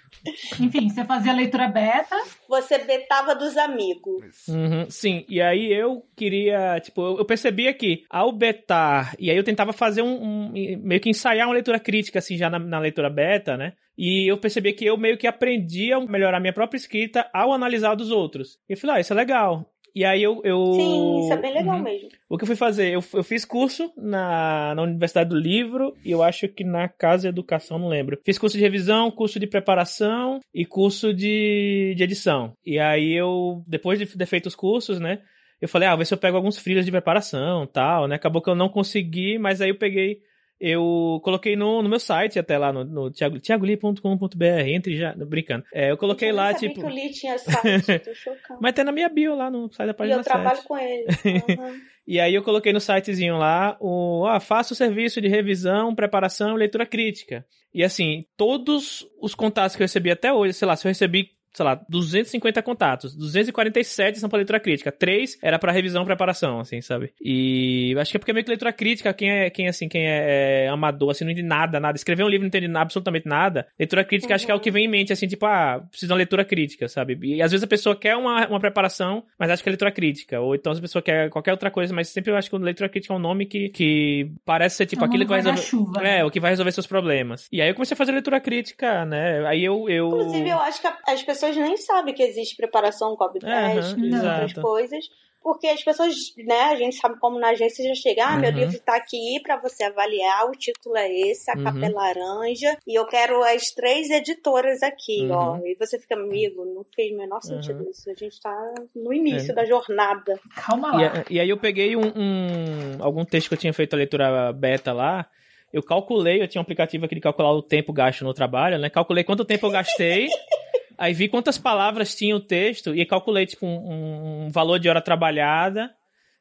[0.60, 2.16] Enfim, você fazia leitura beta.
[2.48, 4.48] Você betava dos amigos.
[4.48, 9.44] Uhum, sim, e aí eu queria, tipo, eu percebia que ao betar, e aí eu
[9.44, 10.52] tentava fazer um, um
[10.84, 13.74] meio que ensaiar uma leitura crítica, assim, já na, na leitura beta, né?
[13.98, 17.96] E eu percebi que eu meio que aprendi a melhorar minha própria escrita ao analisar
[17.96, 18.58] dos outros.
[18.68, 19.72] E eu falei, ah, isso é legal.
[19.94, 20.74] E aí eu, eu.
[20.74, 21.84] Sim, isso é bem legal uhum.
[21.84, 22.10] mesmo.
[22.30, 22.94] O que eu fui fazer?
[22.94, 27.24] Eu, eu fiz curso na, na Universidade do Livro e eu acho que na Casa
[27.24, 28.20] de Educação, não lembro.
[28.24, 32.54] Fiz curso de revisão, curso de preparação e curso de, de edição.
[32.66, 35.20] E aí eu, depois de ter feito os cursos, né?
[35.60, 38.16] Eu falei, ah, ver se eu pego alguns frilas de preparação tal, né?
[38.16, 40.22] Acabou que eu não consegui, mas aí eu peguei
[40.62, 45.66] eu coloquei no, no meu site até lá no, no tiagoli.com.br, entre já, brincando.
[45.74, 46.80] É, eu coloquei eu lá, tipo.
[46.80, 48.12] Que o Lee tinha site, tô
[48.62, 51.08] Mas tem na minha bio lá no site da página E eu trabalho com ele.
[51.26, 51.82] Uhum.
[52.06, 56.56] e aí eu coloquei no sitezinho lá o, ah, faça o serviço de revisão, preparação
[56.56, 57.44] e leitura crítica.
[57.74, 61.30] E assim, todos os contatos que eu recebi até hoje, sei lá, se eu recebi
[61.54, 63.16] sei lá, 250 contatos.
[63.16, 64.92] 247 são pra leitura crítica.
[64.92, 67.14] 3 era pra revisão e preparação, assim, sabe?
[67.22, 70.08] E acho que é porque é meio que leitura crítica, quem é, quem, assim, quem
[70.08, 71.98] é, é amador, assim, não entende nada, nada.
[71.98, 73.68] Escrever um livro não entende absolutamente nada.
[73.78, 74.36] Leitura crítica uhum.
[74.36, 76.46] acho que é o que vem em mente, assim, tipo, ah, precisa de uma leitura
[76.46, 77.18] crítica, sabe?
[77.22, 80.40] E às vezes a pessoa quer uma, uma preparação, mas acha que é leitura crítica.
[80.40, 83.14] Ou então a pessoa quer qualquer outra coisa, mas sempre eu acho que leitura crítica
[83.14, 85.62] é um nome que, que parece ser, tipo, aquilo que vai resolver...
[85.62, 86.26] Chuva, é, né?
[86.26, 87.48] o que vai resolver seus problemas.
[87.52, 89.46] E aí eu comecei a fazer leitura crítica, né?
[89.48, 89.90] Aí eu...
[89.90, 90.08] eu...
[90.08, 94.16] Inclusive, eu acho que as pessoas pessoas nem sabem que existe preparação COVID-10 uhum, e
[94.16, 95.06] outras coisas.
[95.44, 98.42] Porque as pessoas, né, a gente sabe como na agência já chega, ah, uhum.
[98.42, 101.64] meu livro tá aqui para você avaliar, o título é esse, a uhum.
[101.64, 105.32] capa é laranja, e eu quero as três editoras aqui, uhum.
[105.32, 105.58] ó.
[105.66, 108.08] E você fica, amigo, não fez o menor sentido isso.
[108.08, 108.56] A gente tá
[108.96, 109.56] no início é.
[109.56, 110.40] da jornada.
[110.56, 111.24] Calma lá.
[111.28, 114.54] E, e aí eu peguei um, um, algum texto que eu tinha feito a leitura
[114.54, 115.28] beta lá,
[115.74, 118.92] eu calculei, eu tinha um aplicativo aqui de calcular o tempo gasto no trabalho, né?
[118.92, 120.28] Calculei quanto tempo eu gastei
[121.02, 125.02] Aí vi quantas palavras tinha o texto e calculei, tipo, um, um valor de hora
[125.02, 125.90] trabalhada.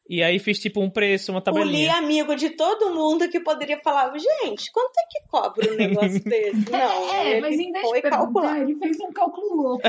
[0.06, 1.70] E aí fiz tipo um preço, uma tabelinha.
[1.70, 5.76] O Li amigo de todo mundo que poderia falar, gente, quanto é que cobra um
[5.76, 6.70] negócio desse?
[6.70, 8.60] Não, é, ele mas em vez foi calcular.
[8.60, 9.88] Ele fez um cálculo louco.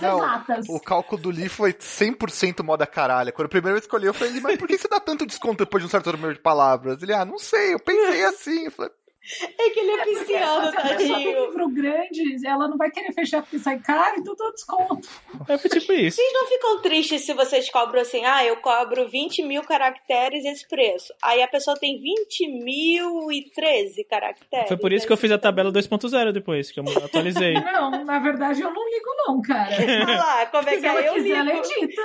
[0.00, 0.76] Não.
[0.76, 3.32] O cálculo do Li foi 100% moda caralho.
[3.32, 5.82] Quando a primeira vez escolhi, eu falei, mas por que você dá tanto desconto depois
[5.82, 7.02] de um certo número de palavras?
[7.02, 8.66] Ele, ah, não sei, eu pensei assim.
[8.66, 8.92] Eu falei,
[9.58, 10.98] é que ele é pisciano, tadinho.
[10.98, 15.08] Se um livro grande, ela não vai querer fechar porque sai caro, então dou desconto.
[15.48, 16.16] É tipo isso.
[16.16, 20.68] Vocês não ficam tristes se vocês cobram assim, ah, eu cobro 20 mil caracteres esse
[20.68, 21.12] preço.
[21.22, 24.68] Aí a pessoa tem 20 mil e 13 caracteres.
[24.68, 27.54] Foi por isso que eu fiz a tabela 2.0 depois, que eu atualizei.
[27.54, 29.74] Não, na verdade eu não ligo não, cara.
[29.76, 31.08] Olha lá, como é que é?
[31.08, 31.34] Eu ligo.
[31.34, 32.02] Ela edita.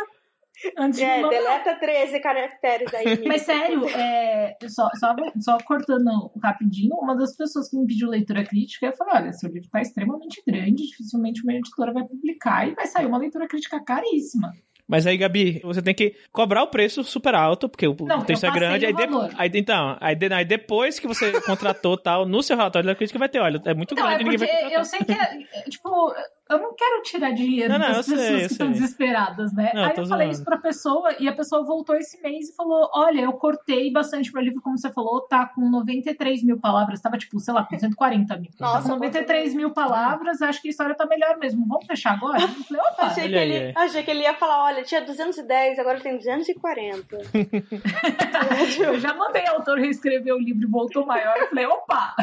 [0.77, 3.05] Antes é, de deleta 13 caracteres aí.
[3.27, 8.43] Mas sério, é, só, só, só cortando rapidinho, uma das pessoas que me pediu leitura
[8.43, 12.75] crítica, eu falei, olha, seu livro está extremamente grande, dificilmente uma editora vai publicar e
[12.75, 14.51] vai sair uma leitura crítica caríssima.
[14.89, 18.43] Mas aí, Gabi, você tem que cobrar o preço super alto, porque o não, texto
[18.47, 18.87] é grande.
[18.87, 19.03] Aí, de,
[19.37, 23.19] aí, então, aí, de, aí, depois que você contratou tal, no seu relatório da crítica
[23.19, 24.79] vai ter, olha, é muito não, grande, é ninguém vai contratar.
[24.79, 26.11] Eu sei que, é, tipo,
[26.49, 29.71] eu não quero tirar dinheiro não, não, das pessoas sei, que estão desesperadas, né?
[29.71, 32.55] Não, Aí eu, eu falei isso pra pessoa e a pessoa voltou esse mês e
[32.55, 36.99] falou: Olha, eu cortei bastante meu livro, como você falou, tá com 93 mil palavras.
[36.99, 38.49] Tava tipo, sei lá, com 140 mil.
[38.59, 41.67] Nossa, tá com 93 mil palavras, acho que a história tá melhor mesmo.
[41.67, 42.41] Vamos fechar agora?
[42.41, 45.99] Eu falei: Opa, achei, que ele, achei que ele ia falar: Olha, tinha 210, agora
[45.99, 47.15] tem 240.
[48.83, 51.37] eu já mandei o autor reescrever o livro e voltou maior.
[51.37, 52.15] Eu falei: Opa!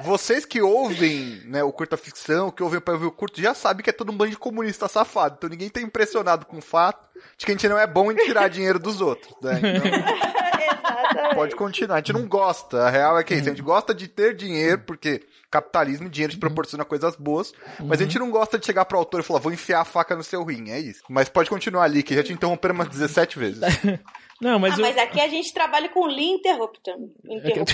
[0.00, 3.82] Vocês que ouvem né, o curta ficção, que ouvem para ouvir o curto, já sabe
[3.82, 5.36] que é todo um bando de comunista safado.
[5.38, 8.16] Então ninguém tá impressionado com o fato de que a gente não é bom em
[8.16, 9.34] tirar dinheiro dos outros.
[9.42, 9.60] Né?
[9.60, 11.96] Então, pode continuar.
[11.96, 12.82] A gente não gosta.
[12.82, 13.48] A real é que é isso.
[13.48, 18.00] A gente gosta de ter dinheiro, porque capitalismo e dinheiro te proporciona coisas boas, mas
[18.00, 20.22] a gente não gosta de chegar pro autor e falar, vou enfiar a faca no
[20.22, 21.02] seu rim, é isso.
[21.10, 23.60] Mas pode continuar ali, que já te interromperam umas 17 vezes.
[24.40, 24.80] Não, mas, ah, eu...
[24.80, 26.38] mas aqui a gente trabalha com Lean.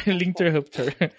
[0.07, 1.13] Lean Interrupter.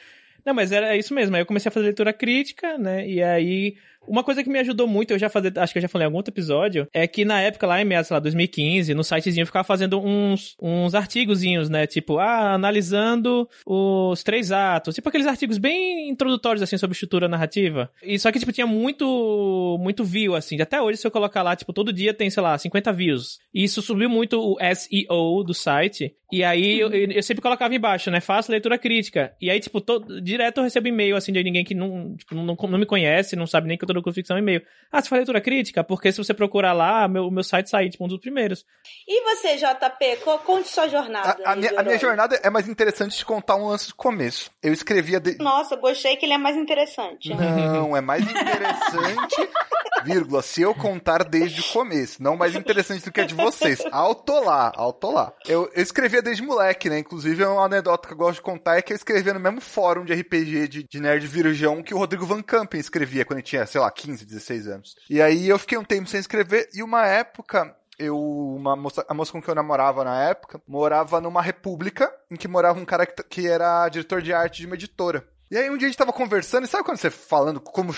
[0.46, 1.36] Não, mas era isso mesmo.
[1.36, 3.08] Aí eu comecei a fazer leitura crítica, né?
[3.08, 3.76] E aí
[4.10, 6.08] Uma coisa que me ajudou muito, eu já falei, acho que eu já falei em
[6.08, 9.44] algum outro episódio, é que na época lá em meados, sei lá, 2015, no sitezinho
[9.44, 11.86] eu ficava fazendo uns, uns artigozinhos, né?
[11.86, 14.96] Tipo, ah, analisando os três atos.
[14.96, 17.92] Tipo aqueles artigos bem introdutórios, assim, sobre estrutura narrativa.
[18.02, 20.60] E só que, tipo, tinha muito, muito view, assim.
[20.60, 23.40] Até hoje, se eu colocar lá, tipo, todo dia tem, sei lá, 50 views.
[23.54, 26.16] E isso subiu muito o SEO do site.
[26.32, 28.22] E aí eu, eu, sempre colocava embaixo, né?
[28.22, 29.34] Faço leitura crítica.
[29.42, 32.56] E aí, tipo, todo, direto eu recebo e-mail, assim, de ninguém que não, tipo, não,
[32.56, 34.62] não me conhece, não sabe nem que eu tô no ficção e-mail.
[34.92, 35.84] Ah, você faz leitura crítica?
[35.84, 38.66] Porque se você procurar lá, meu, meu site sai, tipo, um dos primeiros.
[39.08, 41.38] E você, JP, conte sua jornada.
[41.44, 44.52] A, a, minha, a minha, jornada é mais interessante de contar um lance do começo.
[44.64, 45.20] Eu escrevia.
[45.20, 45.38] De...
[45.38, 47.34] Nossa, gostei que ele é mais interessante.
[47.34, 49.50] Não, é mais interessante.
[50.04, 52.22] vírgula, se eu contar desde o começo.
[52.22, 53.80] Não mais interessante do que a de vocês.
[53.92, 55.34] Alto lá, alto lá.
[55.48, 57.00] Eu, eu escrevia desde moleque, né?
[57.00, 59.62] Inclusive, é uma anedota que eu gosto de contar é que eu escrevia no mesmo
[59.62, 63.48] fórum de RPG de, de nerd virujão que o Rodrigo Van Campen escrevia quando ele
[63.48, 64.96] tinha, sei lá, 15, 16 anos.
[65.10, 69.14] E aí eu fiquei um tempo sem escrever e uma época eu, uma moça, a
[69.14, 73.06] moça com que eu namorava na época, morava numa república em que morava um cara
[73.06, 75.28] que, que era diretor de arte de uma editora.
[75.52, 77.92] E aí um dia a gente tava conversando, e sabe quando você falando como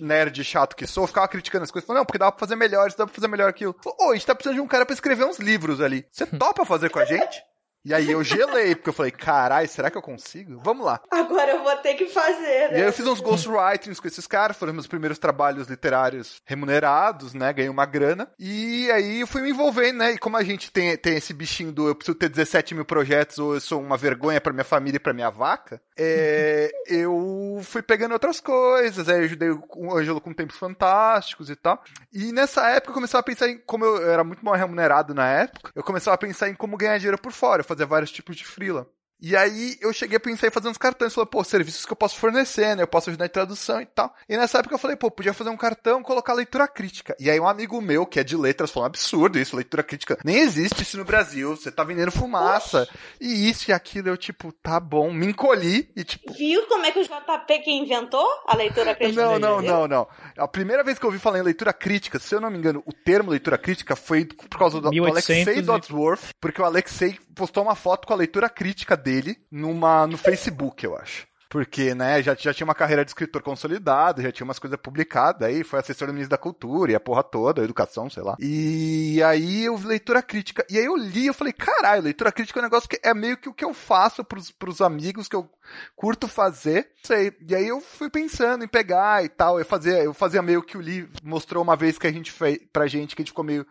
[0.00, 2.56] nerd chato que sou, eu ficava criticando as coisas, falando, não, porque dava pra fazer
[2.56, 3.76] melhor, isso dava pra fazer melhor aquilo.
[3.84, 6.06] Ô, a gente tá precisando de um cara pra escrever uns livros ali.
[6.10, 7.42] Você topa fazer com a gente?
[7.84, 10.58] E aí eu gelei, porque eu falei, carai, será que eu consigo?
[10.64, 11.00] Vamos lá.
[11.10, 12.72] Agora eu vou ter que fazer, né?
[12.72, 17.34] E aí eu fiz uns ghostwritings com esses caras, foram meus primeiros trabalhos literários remunerados,
[17.34, 17.52] né?
[17.52, 18.30] Ganhei uma grana.
[18.38, 20.12] E aí eu fui me envolvendo, né?
[20.12, 23.38] E como a gente tem, tem esse bichinho do eu preciso ter 17 mil projetos
[23.38, 27.82] ou eu sou uma vergonha para minha família e pra minha vaca, é, eu fui
[27.82, 31.82] pegando outras coisas, aí eu ajudei o Ângelo com Tempos Fantásticos e tal.
[32.10, 35.28] E nessa época eu comecei a pensar em, como eu era muito mal remunerado na
[35.28, 37.60] época, eu começava a pensar em como ganhar dinheiro por fora.
[37.60, 38.88] Eu fazer vários tipos de freela.
[39.20, 41.14] E aí eu cheguei a pensar em fazer uns cartões.
[41.14, 42.82] Falei, pô, serviços que eu posso fornecer, né?
[42.82, 44.14] Eu posso ajudar em tradução e tal.
[44.28, 47.16] E nessa época eu falei, pô, podia fazer um cartão colocar leitura crítica.
[47.18, 50.18] E aí um amigo meu, que é de letras, falou, absurdo isso, leitura crítica.
[50.22, 51.56] Nem existe isso no Brasil.
[51.56, 52.82] Você tá vendendo fumaça.
[52.82, 52.92] Oxi.
[53.18, 55.10] E isso e aquilo, eu, tipo, tá bom.
[55.10, 56.30] Me encolhi e, tipo.
[56.34, 59.24] Viu como é que o JP que inventou a leitura crítica?
[59.24, 60.08] Não, não, não, não.
[60.36, 62.82] A primeira vez que eu ouvi falar em leitura crítica, se eu não me engano,
[62.84, 67.62] o termo leitura crítica foi por causa do, do Alexei Dodsworth, porque o Alexei postou
[67.62, 71.26] uma foto com a leitura crítica dele numa, no Facebook, eu acho.
[71.54, 75.46] Porque, né, já, já tinha uma carreira de escritor consolidado, já tinha umas coisas publicadas,
[75.46, 78.36] aí foi assessor do ministro da Cultura e a porra toda, a educação, sei lá.
[78.40, 80.66] E aí eu leitura crítica.
[80.68, 83.36] E aí eu li, eu falei, caralho, leitura crítica é um negócio que é meio
[83.36, 85.48] que o que eu faço pros, pros amigos que eu
[85.94, 86.90] curto fazer.
[87.04, 87.32] Sei.
[87.48, 89.56] E aí eu fui pensando em pegar e tal.
[89.56, 92.58] Eu fazia, eu fazia meio que o Li mostrou uma vez que a gente fez
[92.72, 93.64] pra gente, que a gente ficou meio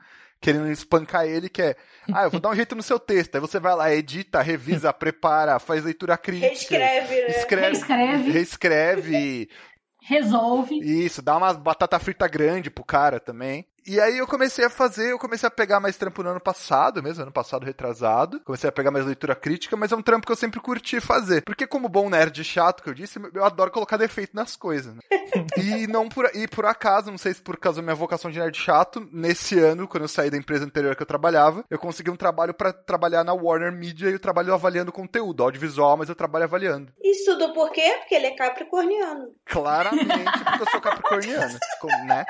[0.43, 1.75] querendo espancar ele, que é,
[2.13, 3.35] ah, eu vou dar um jeito no seu texto.
[3.35, 6.47] Aí você vai lá, edita, revisa, prepara, faz leitura crítica.
[6.47, 7.27] Reescreve, né?
[7.29, 8.31] Escreve, reescreve.
[8.31, 9.49] Reescreve.
[10.01, 10.79] Resolve.
[10.79, 13.65] Isso, dá uma batata frita grande pro cara também.
[13.85, 17.03] E aí eu comecei a fazer, eu comecei a pegar mais trampo no ano passado,
[17.03, 18.39] mesmo, ano passado retrasado.
[18.41, 21.43] Comecei a pegar mais leitura crítica, mas é um trampo que eu sempre curti fazer.
[21.43, 25.01] Porque como bom nerd chato que eu disse, eu adoro colocar defeito nas coisas, né?
[25.57, 28.39] e não por, e por acaso, não sei se por causa da minha vocação de
[28.39, 32.09] nerd chato, nesse ano, quando eu saí da empresa anterior que eu trabalhava, eu consegui
[32.09, 36.15] um trabalho para trabalhar na Warner Media e eu trabalho avaliando conteúdo, audiovisual, mas eu
[36.15, 36.91] trabalho avaliando.
[37.03, 37.95] Isso tudo por quê?
[37.99, 39.33] Porque ele é capricorniano.
[39.45, 41.59] Claramente, porque eu sou capricorniano,
[42.07, 42.25] né?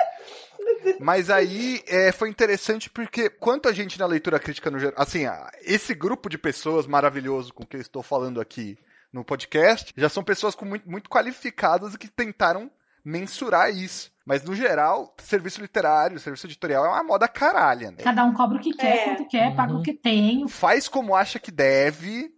[1.00, 5.24] Mas aí é, foi interessante porque quanto a gente na leitura crítica no geral, assim,
[5.62, 8.78] esse grupo de pessoas maravilhoso com que eu estou falando aqui
[9.12, 12.70] no podcast, já são pessoas com muito, muito qualificadas e que tentaram
[13.04, 14.12] mensurar isso.
[14.26, 17.98] Mas, no geral, serviço literário, serviço editorial é uma moda caralha, né?
[18.02, 19.04] Cada um cobra o que quer, é.
[19.04, 20.48] quanto quer, paga o que tem.
[20.48, 22.32] Faz como acha que deve,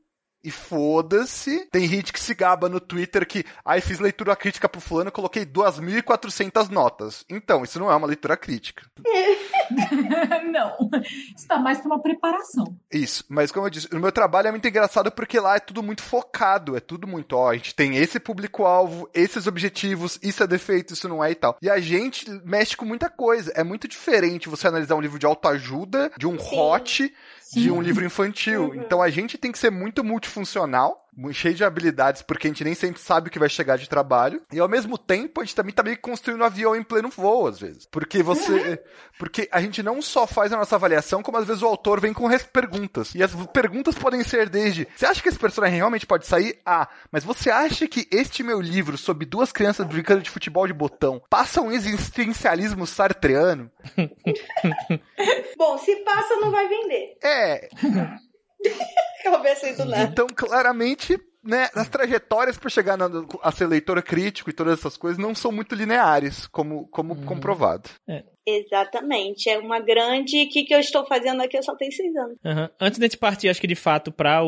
[0.47, 1.67] e foda-se.
[1.73, 5.11] Tem gente que se gaba no Twitter que, ai, ah, fiz leitura crítica pro fulano,
[5.11, 7.25] coloquei 2.400 notas.
[7.29, 8.85] Então, isso não é uma leitura crítica.
[10.53, 10.89] não.
[11.37, 12.77] Isso tá mais pra uma preparação.
[12.93, 15.83] Isso, mas como eu disse, o meu trabalho é muito engraçado porque lá é tudo
[15.83, 20.47] muito focado, é tudo muito, ó, a gente tem esse público-alvo, esses objetivos, isso é
[20.47, 21.59] defeito, isso não é e tal.
[21.61, 23.53] E a gente mexe com muita coisa.
[23.57, 26.57] É muito diferente você analisar um livro de autoajuda, de um Sim.
[26.57, 27.15] hot,
[27.51, 27.63] Sim.
[27.63, 28.71] de um livro infantil.
[28.71, 28.75] Uhum.
[28.75, 32.75] Então a gente tem que ser muito multifuncional cheio de habilidades, porque a gente nem
[32.75, 34.43] sempre sabe o que vai chegar de trabalho.
[34.53, 37.09] E ao mesmo tempo, a gente também tá meio que construindo um avião em pleno
[37.09, 37.87] voo, às vezes.
[37.91, 38.53] Porque você.
[38.53, 38.79] Uhum.
[39.19, 42.13] Porque a gente não só faz a nossa avaliação, como às vezes o autor vem
[42.13, 43.15] com perguntas.
[43.15, 46.59] E as perguntas podem ser desde: você acha que esse personagem realmente pode sair?
[46.65, 50.73] Ah, mas você acha que este meu livro sobre duas crianças brincando de futebol de
[50.73, 53.71] botão passa um existencialismo sartreano?
[55.57, 57.17] Bom, se passa, não vai vender.
[57.23, 57.69] É.
[59.23, 60.03] Cabeça do nada.
[60.05, 63.07] Então, claramente, né, as trajetórias para chegar na,
[63.43, 67.25] a ser leitor crítico e todas essas coisas não são muito lineares, como, como Uhum.
[67.25, 67.91] comprovado.
[68.47, 69.51] Exatamente.
[69.51, 70.45] É uma grande.
[70.45, 71.57] O que, que eu estou fazendo aqui?
[71.59, 72.37] Eu só tenho seis anos.
[72.45, 72.71] Aham.
[72.81, 74.41] Antes de a gente partir, acho que de fato, para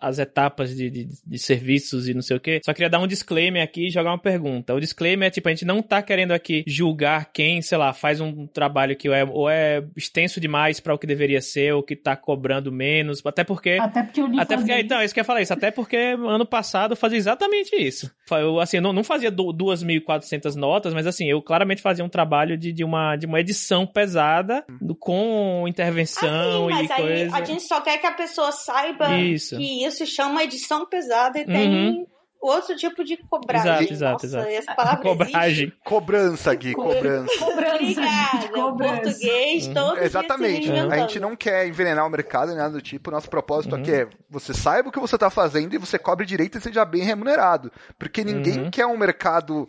[0.00, 3.06] as etapas de, de, de serviços e não sei o quê, só queria dar um
[3.06, 4.74] disclaimer aqui e jogar uma pergunta.
[4.74, 8.20] O disclaimer é tipo, a gente não tá querendo aqui julgar quem, sei lá, faz
[8.20, 11.82] um trabalho que ou é, ou é extenso demais para o que deveria ser, ou
[11.82, 13.78] que tá cobrando menos, até porque.
[13.80, 15.52] Até porque eu li Até porque, fazer então, isso que eu ia falar isso.
[15.52, 18.10] Até porque ano passado eu fazia exatamente isso.
[18.30, 22.08] Eu, assim, eu não, não fazia du- 2.400 notas, mas assim, eu claramente fazia um
[22.08, 27.02] trabalho de, de, uma, de uma edição pesada, do- com intervenção Assim, mas e aí
[27.02, 27.36] coisa.
[27.36, 29.56] a gente só quer que a pessoa saiba Isso.
[29.56, 32.06] que isso chama edição pesada e tem
[32.40, 33.70] outro tipo de cobragem.
[33.70, 34.48] Exato, exato, Nossa, exato.
[34.48, 35.72] Essa palavra Cobragem.
[35.84, 37.38] Cobrança, Gui, Co- cobrança.
[37.38, 37.74] Cobrança.
[37.76, 38.48] Obrigada.
[38.52, 38.94] Cobrança.
[39.02, 39.74] Português, Uhum.
[39.74, 40.70] todo dia Exatamente.
[40.72, 43.12] A gente não quer envenenar o mercado nem nada do tipo.
[43.12, 43.80] Nosso propósito Uhum.
[43.82, 46.84] aqui é você saiba o que você tá fazendo e você cobre direito e seja
[46.84, 47.70] bem remunerado.
[47.96, 48.70] Porque ninguém Uhum.
[48.72, 49.68] quer um mercado,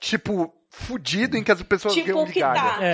[0.00, 2.78] tipo, fudido em que as pessoas Tipo ganham de tá.
[2.80, 2.86] É,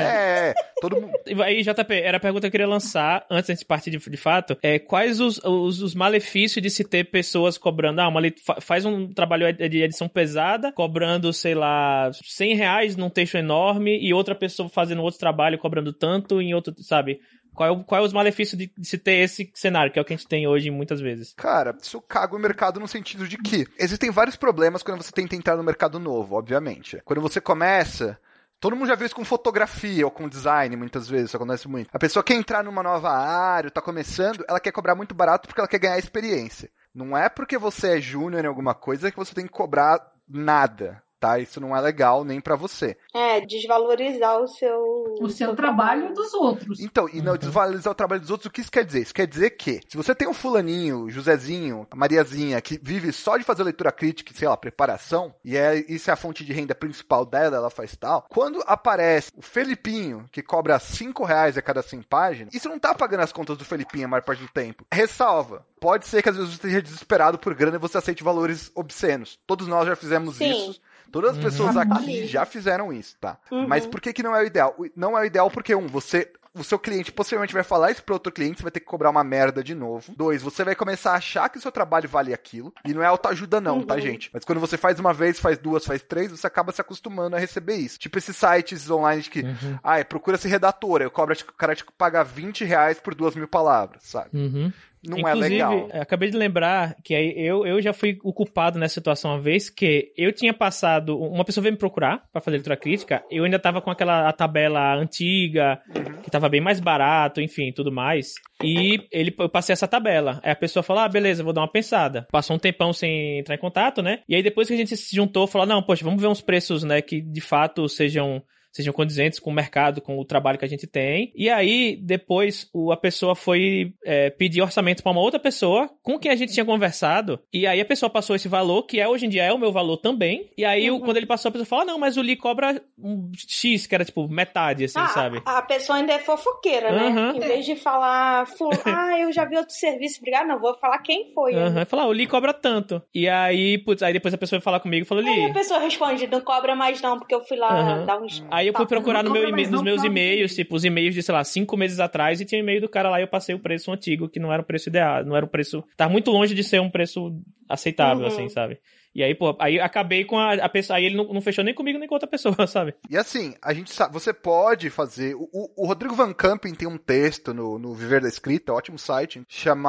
[0.50, 1.12] é, todo mundo.
[1.26, 3.98] E Aí, JP, era a pergunta que eu queria lançar, antes da gente partir de,
[3.98, 8.20] de fato, é quais os, os, os malefícios de se ter pessoas cobrando, ah, uma,
[8.60, 14.12] faz um trabalho de edição pesada, cobrando, sei lá, 100 reais num texto enorme, e
[14.12, 17.20] outra pessoa fazendo outro trabalho cobrando tanto em outro, sabe?
[17.58, 20.04] Qual é, o- qual é os malefícios de, se ter esse cenário, que é o
[20.04, 21.34] que a gente tem hoje muitas vezes?
[21.36, 25.34] Cara, isso caga o mercado no sentido de que existem vários problemas quando você tenta
[25.34, 27.02] entrar no mercado novo, obviamente.
[27.04, 28.16] Quando você começa.
[28.60, 31.90] Todo mundo já viu isso com fotografia ou com design, muitas vezes, isso acontece muito.
[31.92, 35.60] A pessoa quer entrar numa nova área, tá começando, ela quer cobrar muito barato porque
[35.60, 36.70] ela quer ganhar experiência.
[36.94, 41.02] Não é porque você é júnior em alguma coisa que você tem que cobrar nada,
[41.18, 41.38] tá?
[41.38, 42.96] Isso não é legal nem pra você.
[43.14, 44.78] É, desvalorizar o seu...
[45.20, 46.80] O seu trabalho dos outros.
[46.80, 49.02] Então, e não desvalorizar o trabalho dos outros, o que isso quer dizer?
[49.02, 53.44] Isso quer dizer que, se você tem um fulaninho, Josézinho, Mariazinha, que vive só de
[53.44, 56.74] fazer leitura crítica, e, sei lá, preparação, e é, isso é a fonte de renda
[56.74, 61.82] principal dela, ela faz tal, quando aparece o Felipinho, que cobra 5 reais a cada
[61.82, 64.86] 100 páginas, isso não tá pagando as contas do Felipinho a maior parte do tempo.
[64.92, 65.66] Ressalva.
[65.80, 69.38] Pode ser que às vezes você esteja desesperado por grana e você aceite valores obscenos.
[69.46, 70.50] Todos nós já fizemos Sim.
[70.50, 70.80] isso.
[71.10, 71.42] Todas as Uhum.
[71.42, 73.38] pessoas Tá aqui já fizeram isso, tá?
[73.50, 73.66] Uhum.
[73.68, 74.76] Mas por que, que não é o ideal?
[74.96, 76.30] Não é o ideal porque, um, você.
[76.54, 79.10] O seu cliente possivelmente vai falar isso para outro cliente, você vai ter que cobrar
[79.10, 80.12] uma merda de novo.
[80.16, 82.72] Dois, você vai começar a achar que o seu trabalho vale aquilo.
[82.84, 84.00] E não é autoajuda, não, tá, Uhum.
[84.00, 84.28] gente?
[84.32, 87.38] Mas quando você faz uma vez, faz duas, faz três, você acaba se acostumando a
[87.38, 87.98] receber isso.
[87.98, 89.78] Tipo esses sites online de que, Uhum.
[89.84, 94.02] ah, procura-se redatora, eu cobro, o cara te paga 20 reais por duas mil palavras,
[94.02, 94.30] sabe?
[94.36, 94.72] Uhum.
[95.04, 95.88] Não Inclusive, é legal.
[95.92, 99.70] acabei de lembrar que aí eu, eu já fui o culpado nessa situação uma vez
[99.70, 101.18] que eu tinha passado.
[101.18, 104.32] Uma pessoa veio me procurar pra fazer leitura crítica, eu ainda tava com aquela a
[104.32, 105.80] tabela antiga,
[106.22, 108.34] que tava bem mais barato, enfim, tudo mais.
[108.62, 110.40] E ele, eu passei essa tabela.
[110.42, 112.26] Aí a pessoa falou: ah, beleza, vou dar uma pensada.
[112.30, 114.20] Passou um tempão sem entrar em contato, né?
[114.28, 116.82] E aí depois que a gente se juntou, falou: não, poxa, vamos ver uns preços,
[116.82, 120.68] né, que de fato sejam sejam condizentes com o mercado, com o trabalho que a
[120.68, 121.32] gente tem.
[121.34, 126.18] E aí, depois, o, a pessoa foi é, pedir orçamento para uma outra pessoa com
[126.18, 127.40] quem a gente tinha conversado.
[127.52, 129.72] E aí a pessoa passou esse valor, que é hoje em dia é o meu
[129.72, 130.50] valor também.
[130.56, 132.80] E aí, o- quando ele passou, a pessoa falou: "Ah, não, mas o Li cobra
[132.98, 135.42] um X, que era tipo metade, assim, Ah, sabe?
[135.44, 137.08] A pessoa ainda é fofoqueira, né?
[137.08, 137.36] Uhum.
[137.36, 140.98] Em vez de falar, "Fu- ah, eu já vi outro serviço, obrigado, não, vou falar
[140.98, 141.52] quem foi.
[141.54, 141.62] né?
[141.62, 143.02] Aham, falar, ah, o Li cobra tanto.
[143.14, 145.80] E aí, putz, aí depois a pessoa veio falar comigo e falou, Aí a pessoa
[145.80, 148.04] responde, não cobra mais não, porque eu fui lá Aham.
[148.06, 148.44] dar uns...
[148.58, 148.88] Aí eu fui papo.
[148.88, 152.40] procurar no meu nos meus e-mails, tipo, os e-mails de, sei lá, cinco meses atrás,
[152.40, 154.52] e tinha um e-mail do cara lá e eu passei o preço antigo, que não
[154.52, 155.82] era o preço ideal, não era o preço.
[155.96, 157.32] Tá muito longe de ser um preço
[157.68, 158.28] aceitável, Uhum.
[158.28, 158.78] assim, sabe?
[159.18, 160.96] E aí, pô, aí acabei com a, a pessoa.
[160.96, 162.94] Aí ele não, não fechou nem comigo nem com outra pessoa, sabe?
[163.10, 165.34] E assim, a gente sabe, você pode fazer.
[165.34, 169.42] O, o- Rodrigo Van Campen tem um texto no, no Viver da Escrita, ótimo site,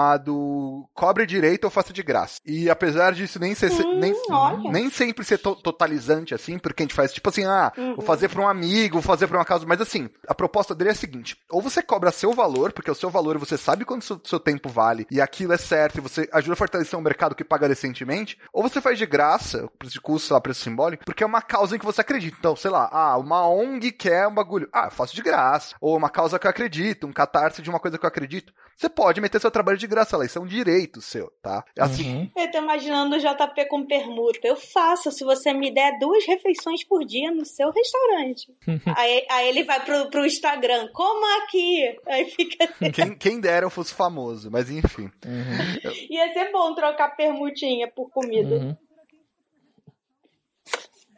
[0.03, 2.39] chamado Cobre Direito ou Faça de Graça.
[2.45, 4.71] E apesar disso nem ser, Hum, nem, olha.
[4.71, 7.95] nem sempre ser to- totalizante assim, porque a gente faz tipo assim, ah, Uhum.
[7.95, 10.89] vou fazer pra um amigo, vou fazer pra uma causa, mas assim, a proposta dele
[10.89, 14.05] é a seguinte: ou você cobra seu valor, porque o seu valor você sabe quanto
[14.05, 17.35] seu, seu tempo vale, e aquilo é certo, e você ajuda a fortalecer um mercado
[17.35, 19.18] que paga decentemente, ou você faz de graça,
[19.63, 22.01] o preço de custo, sei lá, preço simbólico, porque é uma causa em que você
[22.01, 22.37] acredita.
[22.39, 24.69] Então, sei lá, ah, uma ONG quer um bagulho.
[24.73, 25.75] Ah, eu faço de graça.
[25.79, 28.53] Ou uma causa que eu acredito, um catarse de uma coisa que eu acredito.
[28.75, 31.65] Você pode meter seu trabalho de graça lá, isso é um direito seu, tá?
[31.77, 32.31] Assim, Uhum.
[32.35, 34.39] Eu tô imaginando o JP com permuta.
[34.43, 38.53] Eu faço se você me der duas refeições por dia no seu restaurante.
[38.97, 41.97] aí, aí ele vai pro, pro Instagram, como aqui?
[42.07, 42.67] Aí fica.
[42.91, 45.11] quem, quem dera eu fosse famoso, mas enfim.
[45.25, 45.91] Uhum.
[46.09, 48.55] Ia ser bom trocar permutinha por comida.
[48.55, 48.77] Uhum.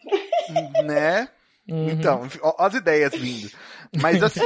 [0.84, 1.30] né?
[1.68, 1.90] Uhum.
[1.90, 3.50] Então, ó, as ideias vindo.
[4.02, 4.42] Mas assim,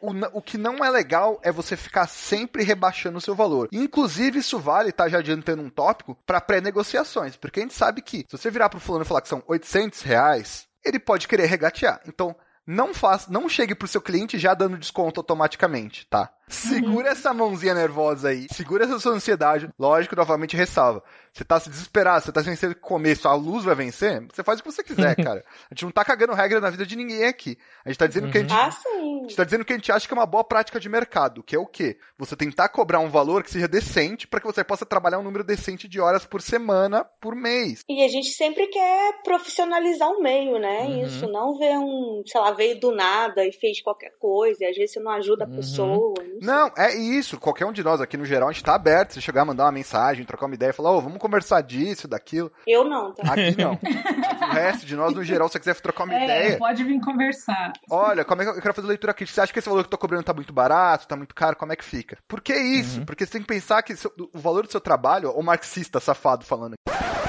[0.00, 3.68] o, o que não é legal é você ficar sempre rebaixando o seu valor.
[3.72, 7.36] Inclusive, isso vale, tá já adiantando um tópico, para pré-negociações.
[7.36, 10.02] Porque a gente sabe que, se você virar pro fulano e falar que são 800
[10.02, 12.00] reais, ele pode querer regatear.
[12.06, 12.34] Então,
[12.66, 16.32] não faça, não chegue pro seu cliente já dando desconto automaticamente, tá?
[16.50, 17.12] Segura uhum.
[17.12, 19.68] essa mãozinha nervosa aí, segura essa sua ansiedade.
[19.78, 21.02] Lógico, novamente ressalva.
[21.32, 24.58] Você tá se desesperado, você tá sem ser começo, a luz vai vencer, você faz
[24.58, 25.44] o que você quiser, cara.
[25.70, 27.56] A gente não tá cagando regra na vida de ninguém aqui.
[27.84, 28.30] A gente tá dizendo uhum.
[28.32, 28.52] que a gente.
[28.52, 29.18] Ah, sim.
[29.18, 31.42] A gente tá dizendo que a gente acha que é uma boa prática de mercado,
[31.42, 31.98] que é o quê?
[32.18, 35.44] Você tentar cobrar um valor que seja decente para que você possa trabalhar um número
[35.44, 37.84] decente de horas por semana, por mês.
[37.88, 40.80] E a gente sempre quer profissionalizar o meio, né?
[40.80, 41.04] Uhum.
[41.04, 44.76] Isso, não ver um, sei lá, veio do nada e fez qualquer coisa, e às
[44.76, 45.56] vezes você não ajuda a uhum.
[45.56, 46.14] pessoa.
[46.18, 47.38] Não, não, é isso.
[47.38, 49.14] Qualquer um de nós aqui no geral, a gente tá aberto.
[49.14, 52.50] Se chegar, mandar uma mensagem, trocar uma ideia, falar, ô, oh, vamos conversar disso, daquilo.
[52.66, 53.32] Eu não, tá?
[53.32, 53.72] Aqui não.
[53.72, 56.58] o resto de nós, no geral, se você quiser trocar uma é, ideia.
[56.58, 57.72] Pode vir conversar.
[57.90, 59.26] Olha, como é que eu quero fazer leitura aqui?
[59.26, 61.56] Você acha que esse valor que eu tô cobrando tá muito barato, tá muito caro?
[61.56, 62.18] Como é que fica?
[62.26, 63.00] Por que isso?
[63.00, 63.04] Uhum.
[63.04, 63.94] Porque você tem que pensar que
[64.32, 67.19] o valor do seu trabalho, o marxista safado falando aqui.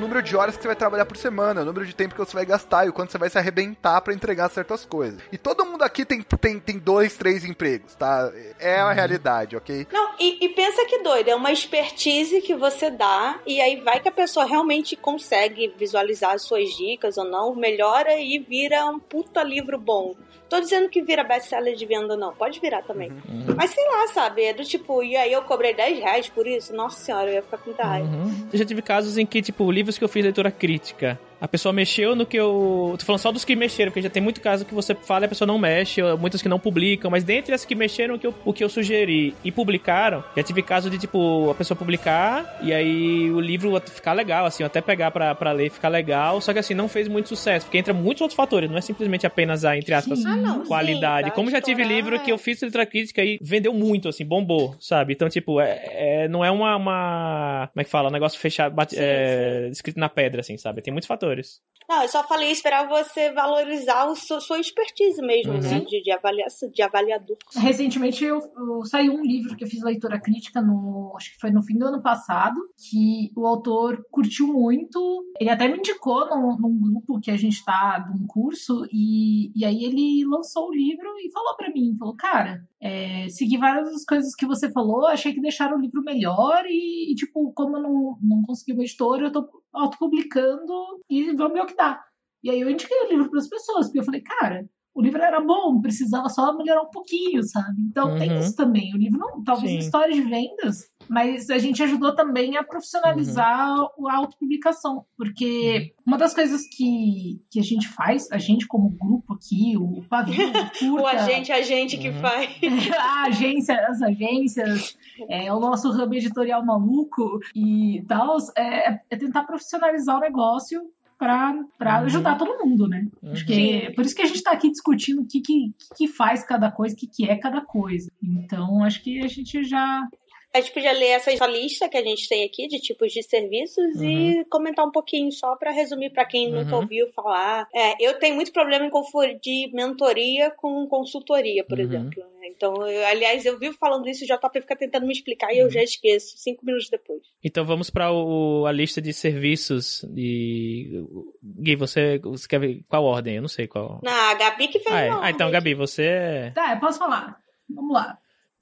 [0.00, 2.34] Número de horas que você vai trabalhar por semana, o número de tempo que você
[2.34, 5.20] vai gastar e o quanto você vai se arrebentar para entregar certas coisas.
[5.30, 8.32] E todo mundo aqui tem, tem, tem dois, três empregos, tá?
[8.58, 8.94] É a uhum.
[8.94, 9.86] realidade, ok?
[9.92, 14.00] Não, e, e pensa que doido, é uma expertise que você dá e aí vai
[14.00, 18.98] que a pessoa realmente consegue visualizar as suas dicas ou não, melhora e vira um
[18.98, 20.14] puta livro bom.
[20.50, 22.34] Tô dizendo que vira best-seller de venda, não.
[22.34, 23.08] Pode virar também.
[23.08, 23.54] Uhum, uhum.
[23.56, 24.42] Mas sei lá, sabe?
[24.42, 26.74] É do tipo, e aí eu cobrei 10 reais por isso?
[26.74, 28.08] Nossa senhora, eu ia ficar com muita raiva.
[28.08, 28.48] Uhum.
[28.52, 31.72] Eu já tive casos em que, tipo, livros que eu fiz leitura crítica, a pessoa
[31.72, 32.94] mexeu no que eu.
[32.98, 35.26] Tô falando só dos que mexeram, porque já tem muito caso que você fala e
[35.26, 38.26] a pessoa não mexe, muitas que não publicam, mas dentre as que mexeram, o que
[38.26, 42.58] eu, o que eu sugeri e publicaram, já tive caso de, tipo, a pessoa publicar
[42.62, 46.52] e aí o livro ficar legal, assim, até pegar pra, pra ler ficar legal, só
[46.52, 49.64] que assim, não fez muito sucesso, porque entra muitos outros fatores, não é simplesmente apenas
[49.64, 51.28] a, entre aspas, ah, não, qualidade.
[51.28, 54.74] Sim, Como já tive livro que eu fiz letra crítica e vendeu muito, assim, bombou,
[54.78, 55.14] sabe?
[55.14, 55.80] Então, tipo, é,
[56.24, 58.08] é não é uma, uma, Como é que fala?
[58.08, 59.70] Um negócio fechado, bate, sim, é, sim.
[59.70, 60.82] escrito na pedra, assim, sabe?
[60.82, 61.60] Tem muitos fatores fatores.
[61.88, 65.60] Não, eu só falei para você valorizar o seu, sua expertise mesmo, uhum.
[65.60, 65.80] né?
[65.80, 67.36] De, de, avaliação, de avaliador.
[67.56, 71.12] Recentemente eu, eu saiu um livro que eu fiz leitura crítica no.
[71.16, 75.00] Acho que foi no fim do ano passado, que o autor curtiu muito.
[75.40, 79.50] Ele até me indicou num, num grupo que a gente tá de um curso, e,
[79.56, 83.90] e aí ele lançou o livro e falou para mim, falou, cara, é, segui várias
[83.90, 87.76] das coisas que você falou, achei que deixaram o livro melhor, e, e tipo, como
[87.76, 90.72] eu não, não consegui uma editora, eu tô autopublicando
[91.08, 92.02] e vamos ver o que dá.
[92.42, 95.22] E aí eu indiquei o livro para as pessoas, porque eu falei, cara, o livro
[95.22, 97.80] era bom, precisava só melhorar um pouquinho, sabe?
[97.88, 98.18] Então uhum.
[98.18, 98.92] tem isso também.
[98.94, 99.78] O livro não, talvez Sim.
[99.78, 104.08] história de vendas, mas a gente ajudou também a profissionalizar uhum.
[104.08, 109.34] a autopublicação, porque uma das coisas que, que a gente faz, a gente como grupo
[109.34, 110.50] aqui, o Pavio,
[110.82, 112.20] o, o agente, a gente que uhum.
[112.20, 112.50] faz.
[112.98, 114.96] a agência, as agências,
[115.28, 120.82] é, o nosso hub editorial maluco e tal, é, é tentar profissionalizar o negócio
[121.20, 122.06] para uhum.
[122.06, 123.06] ajudar todo mundo, né?
[123.22, 123.32] Uhum.
[123.32, 126.08] Acho que é por isso que a gente está aqui discutindo o que, que, que
[126.08, 128.10] faz cada coisa, o que, que é cada coisa.
[128.22, 130.08] Então, acho que a gente já
[130.52, 133.96] a gente podia ler essa lista que a gente tem aqui de tipos de serviços
[133.96, 134.04] uhum.
[134.04, 136.64] e comentar um pouquinho só para resumir para quem uhum.
[136.64, 137.68] nunca ouviu falar.
[137.72, 141.84] É, eu tenho muito problema em confundir mentoria com consultoria, por uhum.
[141.84, 142.24] exemplo.
[142.40, 142.48] Né?
[142.48, 145.66] Então, eu, aliás, eu vivo falando isso, o JP fica tentando me explicar e eu
[145.66, 145.70] uhum.
[145.70, 147.22] já esqueço, cinco minutos depois.
[147.44, 150.04] Então vamos para a lista de serviços.
[150.16, 151.04] E...
[151.42, 153.36] Gui, você, você quer ver qual ordem?
[153.36, 154.00] Eu não sei qual.
[154.02, 155.10] Na, a Gabi que fez ah, é.
[155.10, 156.02] ah, então, Gabi, você.
[156.02, 157.38] É- tá, eu posso falar.
[157.68, 158.18] Vamos lá.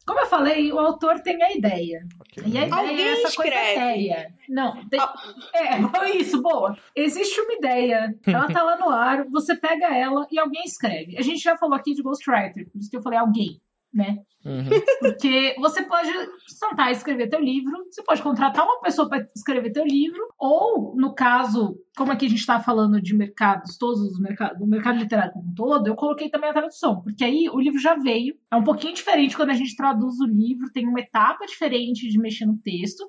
[0.08, 2.00] Como eu falei, o autor tem a ideia.
[2.18, 2.44] Okay.
[2.46, 3.56] E a ideia Alguém é essa escreve.
[3.56, 4.34] coisa séria.
[4.48, 4.98] Não, tem...
[5.52, 6.74] é, isso, boa.
[6.96, 11.18] Existe uma ideia, ela tá lá no ar, você pega ela e alguém escreve.
[11.18, 13.60] A gente já falou aqui de ghostwriter, por isso que eu falei alguém
[13.92, 14.18] né?
[14.44, 14.68] Uhum.
[15.00, 16.10] Porque você pode
[16.46, 20.94] sentar e escrever teu livro, você pode contratar uma pessoa para escrever teu livro, ou,
[20.96, 24.98] no caso, como aqui a gente está falando de mercados, todos os mercados, do mercado
[24.98, 28.34] literário como um todo, eu coloquei também a tradução, porque aí o livro já veio,
[28.50, 32.18] é um pouquinho diferente quando a gente traduz o livro, tem uma etapa diferente de
[32.18, 33.04] mexer no texto,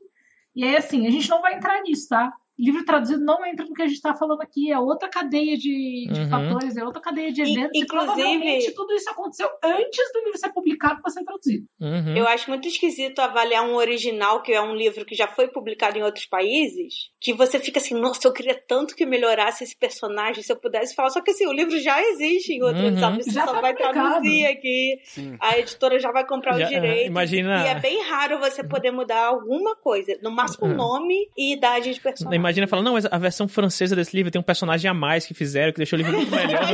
[0.56, 2.34] e aí, assim, a gente não vai entrar nisso, tá?
[2.60, 6.08] Livro traduzido não entra no que a gente está falando aqui, é outra cadeia de,
[6.12, 6.30] de Uhum.
[6.30, 7.72] fatores, é outra cadeia de E- eventos.
[7.74, 11.66] E, inclusive- provavelmente tudo isso aconteceu antes do livro ser publicado para ser traduzido.
[11.80, 12.16] Uhum.
[12.18, 15.98] Eu acho muito esquisito avaliar um original, que é um livro que já foi publicado
[15.98, 20.44] em outros países, que você fica assim, nossa, eu queria tanto que melhorasse esse personagem,
[20.44, 21.10] se eu pudesse falar.
[21.12, 23.00] Só que assim, o livro já existe em outros, Uhum.
[23.00, 23.24] sabe?
[23.24, 23.94] Você Já só tá vai publicado.
[24.10, 25.38] traduzir aqui, Sim.
[25.40, 27.08] a editora já vai comprar Já, o direito.
[27.08, 30.18] imagina- E é bem raro você poder mudar alguma coisa.
[30.22, 30.76] No máximo o Uhum.
[30.78, 32.38] nome e idade de personagem.
[32.38, 35.34] Imagina falar, não, mas a versão francesa desse livro tem um personagem a mais que
[35.34, 36.62] fizeram, que deixou o livro muito melhor.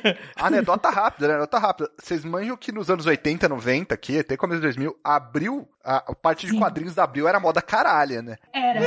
[0.36, 1.34] Anedota rápida, né?
[1.34, 1.90] Anedota rápida.
[1.98, 6.14] Vocês manjam que nos anos 80, 90, aqui, até começo de 2000, abriu, a, a
[6.14, 6.58] parte de Sim.
[6.58, 8.36] quadrinhos da Abril era moda caralha, né?
[8.52, 8.80] Era.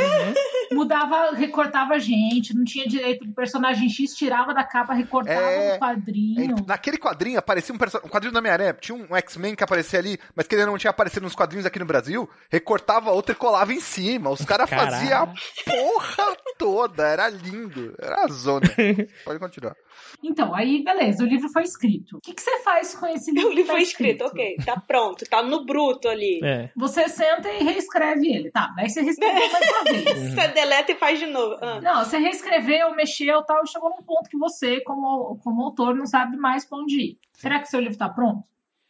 [0.80, 5.74] Mudava, recortava gente, não tinha direito do personagem X, tirava da capa, recortava É.
[5.74, 6.42] no quadrinho.
[6.42, 10.18] Ent- Naquele quadrinho aparecia um, um quadrinho da Homem-Aranha, tinha um X-Men que aparecia ali,
[10.34, 13.74] mas que ele não tinha aparecido nos quadrinhos aqui no Brasil, recortava outro e colava
[13.74, 14.30] em cima.
[14.30, 15.28] Os caras faziam a
[15.70, 18.62] porra toda, era lindo, era a zona.
[19.26, 19.76] Pode continuar.
[20.24, 22.18] Então, aí, beleza, o livro foi escrito.
[22.18, 23.50] O que, que você faz com esse livro?
[23.50, 26.40] O livro tá foi escrito, ok, tá pronto, tá no bruto ali.
[26.44, 26.70] É.
[26.78, 28.72] Você senta e reescreve ele, tá?
[28.76, 30.34] Daí você reescreveu mais uma vez.
[30.34, 31.57] Você deleta e faz de novo.
[31.61, 31.82] Ah.
[31.82, 36.05] Não, você reescreveu, mexeu tal, e chegou num ponto que você, como, como autor, não
[36.05, 37.20] sabe mais pra onde ir.
[37.34, 38.43] Será que seu livro tá pronto?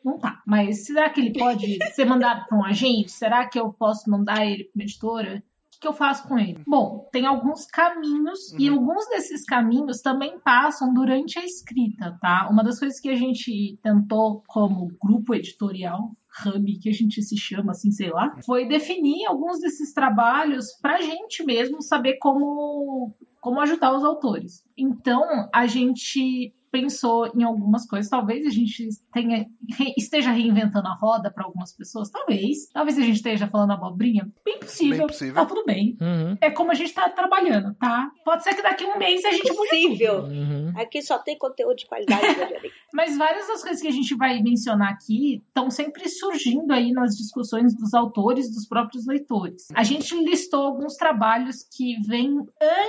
[0.04, 0.42] Não tá.
[0.46, 3.12] Mas será que ele pode ser mandado para um agente?
[3.12, 5.44] Será que eu posso mandar ele para uma editora?
[5.68, 6.62] O que, que eu faço com ele?
[6.68, 12.50] Bom, tem alguns caminhos e alguns desses caminhos também passam durante a escrita, tá?
[12.50, 16.12] Uma das coisas que a gente tentou como grupo editorial
[16.46, 21.02] hub que a gente se chama, assim, sei lá, foi definir alguns desses trabalhos pra
[21.02, 24.64] gente mesmo saber como, como ajudar os autores.
[24.78, 25.24] Então,
[25.54, 28.08] a gente pensou em algumas coisas.
[28.12, 32.12] Talvez a gente tenha, re- esteja reinventando a roda para algumas pessoas.
[32.12, 32.70] Talvez.
[32.72, 34.32] Talvez a gente esteja falando abobrinha.
[34.46, 35.00] Bem possível.
[35.00, 35.34] Bem possível.
[35.34, 35.98] Tá tudo bem.
[36.00, 36.38] Uhum.
[36.40, 38.12] É como a gente tá trabalhando, tá?
[38.24, 39.68] Pode ser que daqui a um mês a gente mude tudo.
[39.68, 40.24] Possível.
[40.26, 40.74] Uhum.
[40.76, 42.22] Aqui só tem conteúdo de qualidade.
[42.94, 47.16] Mas várias das coisas que a gente vai mencionar aqui estão sempre surgindo aí nas
[47.16, 49.68] discussões dos autores, dos próprios leitores.
[49.74, 52.38] A gente listou alguns trabalhos que vêm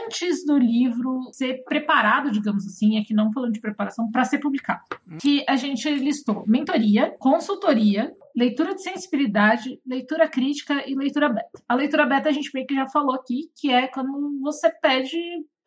[0.04, 4.82] antes do livro ser preparado, digamos assim, aqui não falando de preparação, para ser publicado.
[5.20, 11.62] Que a gente listou mentoria, consultoria, leitura de sensibilidade, leitura crítica e leitura beta.
[11.68, 15.18] A leitura beta a gente meio que já falou aqui, que é quando você pede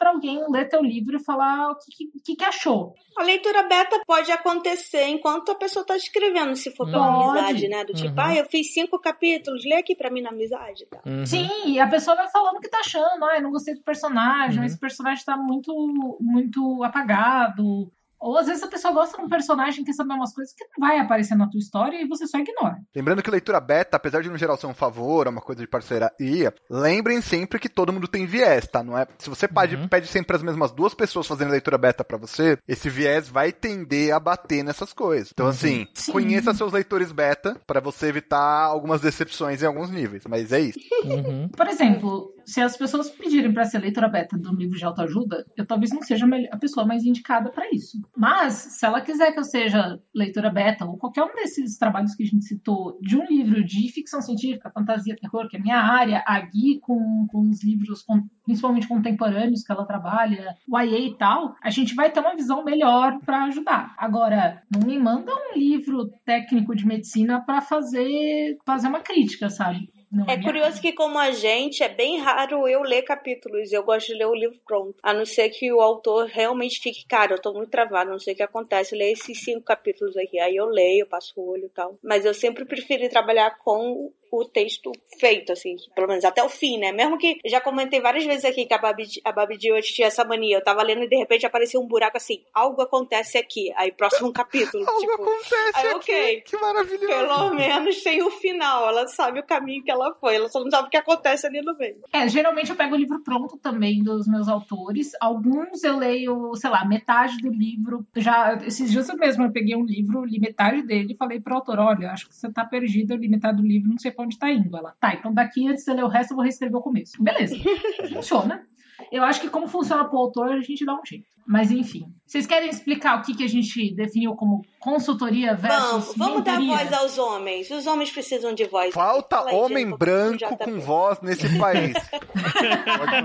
[0.04, 2.94] para alguém ler teu livro e falar o que, que, que achou.
[3.18, 7.24] A leitura beta pode acontecer enquanto a pessoa tá escrevendo, se for pela Pode.
[7.40, 7.86] amizade, né?
[7.86, 8.28] Do tipo, Uhum.
[8.28, 10.86] ah, eu fiz cinco capítulos, lê aqui pra mim na amizade.
[10.88, 11.00] Tá?
[11.06, 11.26] Uhum.
[11.26, 13.24] Sim, e a pessoa vai falando o que tá achando.
[13.24, 14.66] Ah, eu não gostei do personagem, Uhum.
[14.66, 15.74] esse personagem tá muito,
[16.20, 17.90] muito apagado.
[18.24, 20.64] Ou às vezes a pessoa gosta de um personagem que quer saber umas coisas que
[20.78, 22.78] não vai aparecer na tua história e você só ignora.
[22.96, 25.68] Lembrando que leitura beta, apesar de no geral ser um favor, é uma coisa de
[25.68, 28.82] parceria, lembrem sempre que todo mundo tem viés, tá?
[28.82, 29.06] Não é?
[29.18, 29.88] Se você pede, Uhum.
[29.88, 34.14] pede sempre as mesmas duas pessoas fazendo leitura beta pra você, esse viés vai tender
[34.14, 35.30] a bater nessas coisas.
[35.34, 36.12] Então, assim, Sim.
[36.12, 40.24] conheça seus leitores beta pra você evitar algumas decepções em alguns níveis.
[40.28, 40.80] Mas é isso.
[41.04, 41.50] Uhum.
[41.50, 45.66] Por exemplo, se as pessoas pedirem pra ser leitora beta um livro de autoajuda, eu
[45.66, 47.98] talvez não seja a pessoa mais indicada pra isso.
[48.16, 52.24] Mas, se ela quiser que eu seja leitora beta ou qualquer um desses trabalhos que
[52.24, 55.78] a gente citou de um livro de ficção científica, fantasia, terror, que é a minha
[55.80, 61.00] área, a Gui com, com os livros con- principalmente contemporâneos que ela trabalha, o YA
[61.00, 63.94] e tal, a gente vai ter uma visão melhor pra ajudar.
[63.98, 69.90] Agora, não me manda um livro técnico de medicina pra fazer, fazer uma crítica, sabe?
[70.14, 73.74] Não É curioso que, como a gente, é bem raro eu ler capítulos.
[73.74, 74.96] Eu gosto de ler o livro pronto.
[75.02, 78.36] A não ser que o autor realmente fique, cara, eu tô muito travado, não sei
[78.36, 78.96] o que acontece.
[78.96, 80.40] Leia esses cinco capítulos aqui.
[80.40, 81.98] Aí eu leio, eu passo o olho e tal.
[82.04, 86.80] Mas eu sempre preferi trabalhar com o texto feito, assim, pelo menos até o fim,
[86.80, 86.92] né?
[86.92, 90.08] Mesmo que já comentei várias vezes aqui que a Babi, a Babi de hoje tinha
[90.08, 90.58] essa mania.
[90.58, 93.72] Eu tava lendo e de repente apareceu um buraco assim, algo acontece aqui.
[93.76, 95.96] Aí próximo capítulo, Algo tipo, acontece aí, aqui.
[95.96, 96.42] ok.
[96.42, 97.08] Que maravilhoso.
[97.08, 98.88] pelo menos tem o final.
[98.88, 100.36] Ela sabe o caminho que ela foi.
[100.36, 101.98] Ela só não sabe o que acontece ali no meio.
[102.12, 105.12] É, geralmente eu pego o livro pronto também dos meus autores.
[105.22, 108.04] Alguns eu leio, sei lá, metade do livro.
[108.16, 111.54] Já, esses dias eu mesmo eu peguei um livro, li metade dele e falei pro
[111.54, 114.26] autor: olha, acho que você tá perdido, eu li metade do livro, não sei pra
[114.26, 114.76] onde tá indo.
[114.76, 117.22] Ela, tá, então daqui antes de você ler o resto, eu vou reescrever o começo.
[117.22, 117.56] Beleza,
[118.14, 118.66] funciona.
[119.12, 121.26] Eu acho que como funciona pro autor, a gente dá um jeito.
[121.46, 122.06] Mas enfim.
[122.26, 126.60] Vocês querem explicar o que, que a gente definiu como consultoria versus Vamos, vamos dar
[126.60, 127.70] voz aos homens.
[127.70, 128.94] Os homens precisam de voz.
[128.94, 131.94] Falta Fala homem branco com voz nesse país.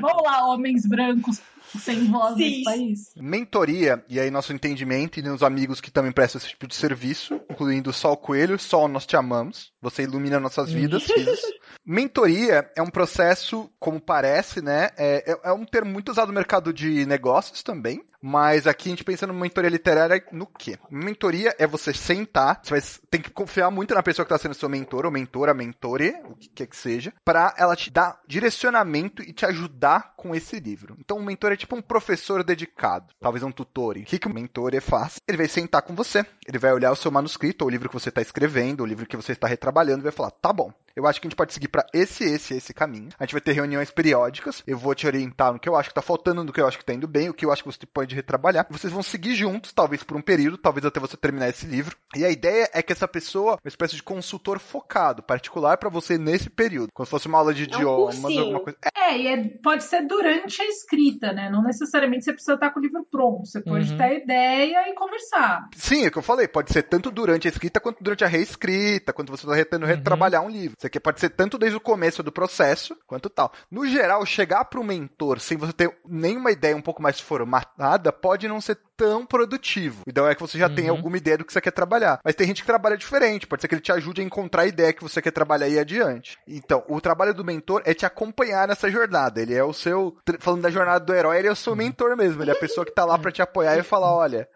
[0.00, 1.40] Vamos lá, homens brancos
[1.76, 2.40] sem voz Sim.
[2.40, 3.12] nesse país.
[3.16, 7.40] Mentoria, e aí nosso entendimento e os amigos que também prestam esse tipo de serviço,
[7.50, 9.72] incluindo o Sol Coelho, Sol, nós te amamos.
[9.80, 11.40] Você ilumina nossas vidas, risos.
[11.84, 14.90] Mentoria é um processo, como parece, né?
[14.96, 18.04] É, é, é um termo muito usado no mercado de negócios também.
[18.20, 20.78] Mas aqui a gente pensa numa mentoria literária no quê?
[20.90, 24.54] Mentoria é você sentar, você vai, tem que confiar muito na pessoa que está sendo
[24.54, 29.22] seu mentor, ou mentora, mentore, o que quer que seja, para ela te dar direcionamento
[29.22, 30.96] e te ajudar com esse livro.
[30.98, 33.96] Então, um mentor é tipo um professor dedicado, talvez um tutor.
[33.96, 35.16] O que, que o mentor faz?
[35.26, 37.94] Ele vai sentar com você, ele vai olhar o seu manuscrito, ou o livro que
[37.94, 40.72] você está escrevendo, ou o livro que você está retrabalhando, e vai falar: tá bom,
[40.96, 43.08] eu acho que a gente pode seguir para esse, esse, esse caminho.
[43.18, 44.62] A gente vai ter reuniões periódicas.
[44.66, 46.76] Eu vou te orientar no que eu acho que tá faltando, no que eu acho
[46.78, 48.66] que tá indo bem, o que eu acho que você pode retrabalhar.
[48.68, 51.96] Vocês vão seguir juntos, talvez por um período, talvez até você terminar esse livro.
[52.16, 56.18] E a ideia é que essa pessoa, uma espécie de consultor focado, particular para você
[56.18, 56.88] nesse período.
[56.92, 58.40] Como se fosse uma aula de É um idiomas, cursinho.
[58.42, 58.78] alguma coisa.
[58.96, 61.48] É, e é- pode ser durante a escrita, né?
[61.48, 63.46] Não necessariamente você precisa estar com o livro pronto.
[63.46, 63.96] Você pode Uhum.
[63.98, 65.68] ter a ideia e conversar.
[65.76, 66.48] Sim, é o que eu falei.
[66.48, 70.42] Pode ser tanto durante a escrita quanto durante a reescrita, quando você está tentando retrabalhar
[70.42, 70.74] um livro.
[70.78, 73.52] Isso aqui pode ser tanto desde o começo do processo, quanto tal.
[73.70, 78.12] No geral, chegar para o mentor sem você ter nenhuma ideia um pouco mais formatada
[78.12, 80.02] pode não ser tão produtivo.
[80.06, 80.96] O ideal é que você já tenha Uhum.
[80.98, 82.18] alguma ideia do que você quer trabalhar.
[82.24, 83.46] Mas tem gente que trabalha diferente.
[83.46, 85.74] Pode ser que ele te ajude a encontrar a ideia que você quer trabalhar e
[85.74, 86.36] ir adiante.
[86.46, 89.40] Então, o trabalho do mentor é te acompanhar nessa jornada.
[89.40, 90.16] Ele é o seu.
[90.40, 92.42] Falando da jornada do herói, ele é o seu mentor mesmo.
[92.42, 94.48] Ele é a pessoa que tá lá para te apoiar e falar: olha.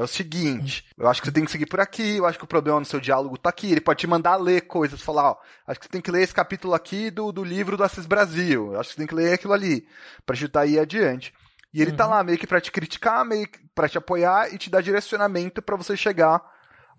[0.00, 2.44] É o seguinte, eu acho que você tem que seguir por aqui, eu acho que
[2.44, 3.70] o problema no seu diálogo tá aqui.
[3.70, 5.36] Ele pode te mandar ler coisas, falar, ó,
[5.66, 8.72] acho que você tem que ler esse capítulo aqui do, do livro do Assis Brasil,
[8.72, 9.86] eu acho que você tem que ler aquilo ali,
[10.24, 11.34] pra ajudar a ir adiante.
[11.74, 14.56] E ele tá lá meio que pra te criticar, meio que pra te apoiar e
[14.56, 16.42] te dar direcionamento pra você chegar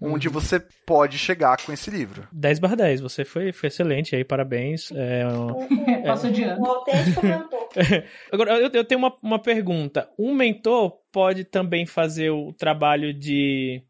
[0.01, 2.27] onde você pode chegar com esse livro.
[2.31, 4.91] 10 barra 10, você foi, foi excelente aí, parabéns.
[4.91, 6.61] É, um- Um, Passo de ano.
[6.61, 7.67] um autêntico mentor.
[8.31, 10.09] Agora, eu, eu tenho uma, uma pergunta.
[10.17, 13.83] Um mentor pode também fazer o trabalho de.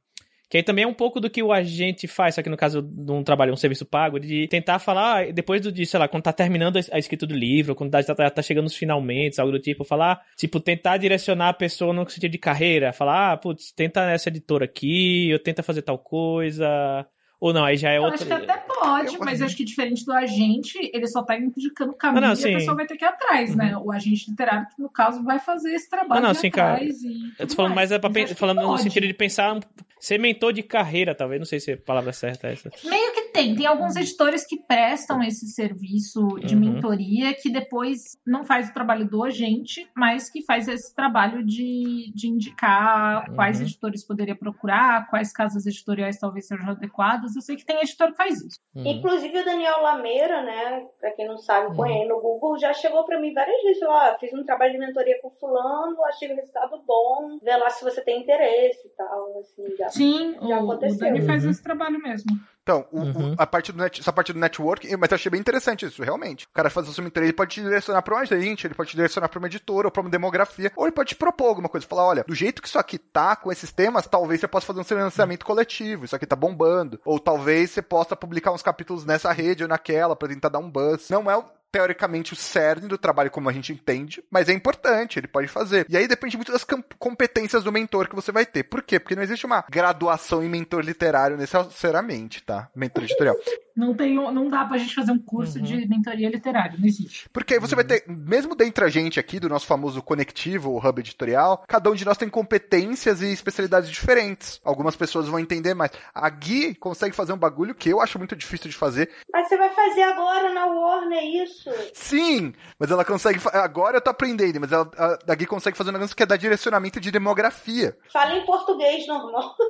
[0.52, 2.82] Que aí também é um pouco do que o agente faz, só que no caso
[2.82, 6.10] de um trabalho, um serviço pago, de tentar falar, ah, depois do, de, sei lá,
[6.10, 9.54] quando tá terminando a escrita do livro, quando tá, tá, tá chegando nos finalmente, algo
[9.54, 13.72] do tipo, falar, tipo, tentar direcionar a pessoa no sentido de carreira, falar, ah, putz,
[13.72, 17.08] tenta essa editora aqui, ou tenta fazer tal coisa.
[17.42, 18.16] Ou não, aí já é Eu outra.
[18.18, 21.92] acho que até pode, Eu- mas acho que diferente do agente, ele só tá indicando
[21.92, 22.54] o caminho Ah, não, e sim.
[22.54, 23.76] a pessoa vai ter que ir atrás, né?
[23.78, 26.76] O agente literário, que no caso, vai fazer esse trabalho Ah, não, sim, cara.
[26.76, 29.60] atrás e Eu tô falando mais é pra, Mas falando no sentido de pensar, um-
[30.00, 32.72] ser mentor de carreira, talvez, não sei se a palavra certa é essa.
[32.86, 33.56] Meio que tem.
[33.56, 36.60] Tem alguns editores que prestam esse serviço de Uhum.
[36.62, 42.12] mentoria que depois não faz o trabalho do agente, mas que faz esse trabalho de,
[42.16, 43.66] de indicar quais Uhum.
[43.66, 47.31] editores poderia procurar, quais casas editoriais talvez sejam adequadas.
[47.36, 48.60] Eu sei que tem editor que faz isso.
[48.76, 48.86] Uhum.
[48.86, 50.88] Inclusive o Daniel Lameira, né?
[51.00, 51.76] Pra quem não sabe, Uhum.
[51.76, 53.80] põe aí no Google, já chegou pra mim várias vezes.
[53.80, 57.70] Falou, ó, fiz um trabalho de mentoria com fulano, achei o resultado bom, vê lá
[57.70, 59.90] se você tem interesse e tal, assim, já.
[59.90, 61.00] Sim, Já o, o aconteceu.
[61.00, 61.52] Dani faz Uhum.
[61.52, 62.32] esse trabalho mesmo.
[62.72, 63.36] Então, o- o- Uhum.
[63.38, 66.46] a parte do net, essa parte do network, mas eu achei bem interessante isso, realmente.
[66.46, 68.92] O cara faz o seu mentoria, ele pode te direcionar pra um agente, ele pode
[68.92, 71.68] te direcionar pra uma editora ou pra uma demografia, ou ele pode te propor alguma
[71.68, 74.66] coisa, falar, olha, do jeito que isso aqui tá com esses temas, talvez você possa
[74.68, 79.04] fazer um financiamento coletivo, isso aqui tá bombando, ou talvez você possa publicar uns capítulos
[79.06, 81.10] nessa rede ou naquela pra tentar dar um buzz.
[81.10, 85.18] Não é o teoricamente o cerne do trabalho como a gente entende, mas é importante,
[85.20, 85.86] ele pode fazer.
[85.90, 86.66] E aí depende muito das
[87.00, 88.64] competências do mentor que você vai ter.
[88.64, 89.00] Por quê?
[89.00, 92.70] Porque não existe uma graduação em mentor literário necessariamente, tá?
[92.76, 93.36] Mentor editorial.
[93.76, 95.64] Não, tem, não dá pra gente fazer um curso Uhum.
[95.64, 97.30] de mentoria literária, não existe.
[97.30, 100.78] Porque aí você vai ter, mesmo dentro a gente aqui, do nosso famoso conectivo, o
[100.78, 104.60] hub editorial, cada um de nós tem competências e especialidades diferentes.
[104.64, 105.92] Algumas pessoas vão entender mais.
[106.14, 109.10] A Gui consegue fazer um bagulho que eu acho muito difícil de fazer.
[109.32, 111.61] Mas você vai fazer agora na Warner isso?
[111.94, 113.40] Sim, mas ela consegue.
[113.54, 116.26] Agora eu tô aprendendo, mas ela, a, a Gui consegue fazer um negócio que é
[116.26, 117.98] dar direcionamento de demografia.
[118.12, 119.56] Fala em português normal.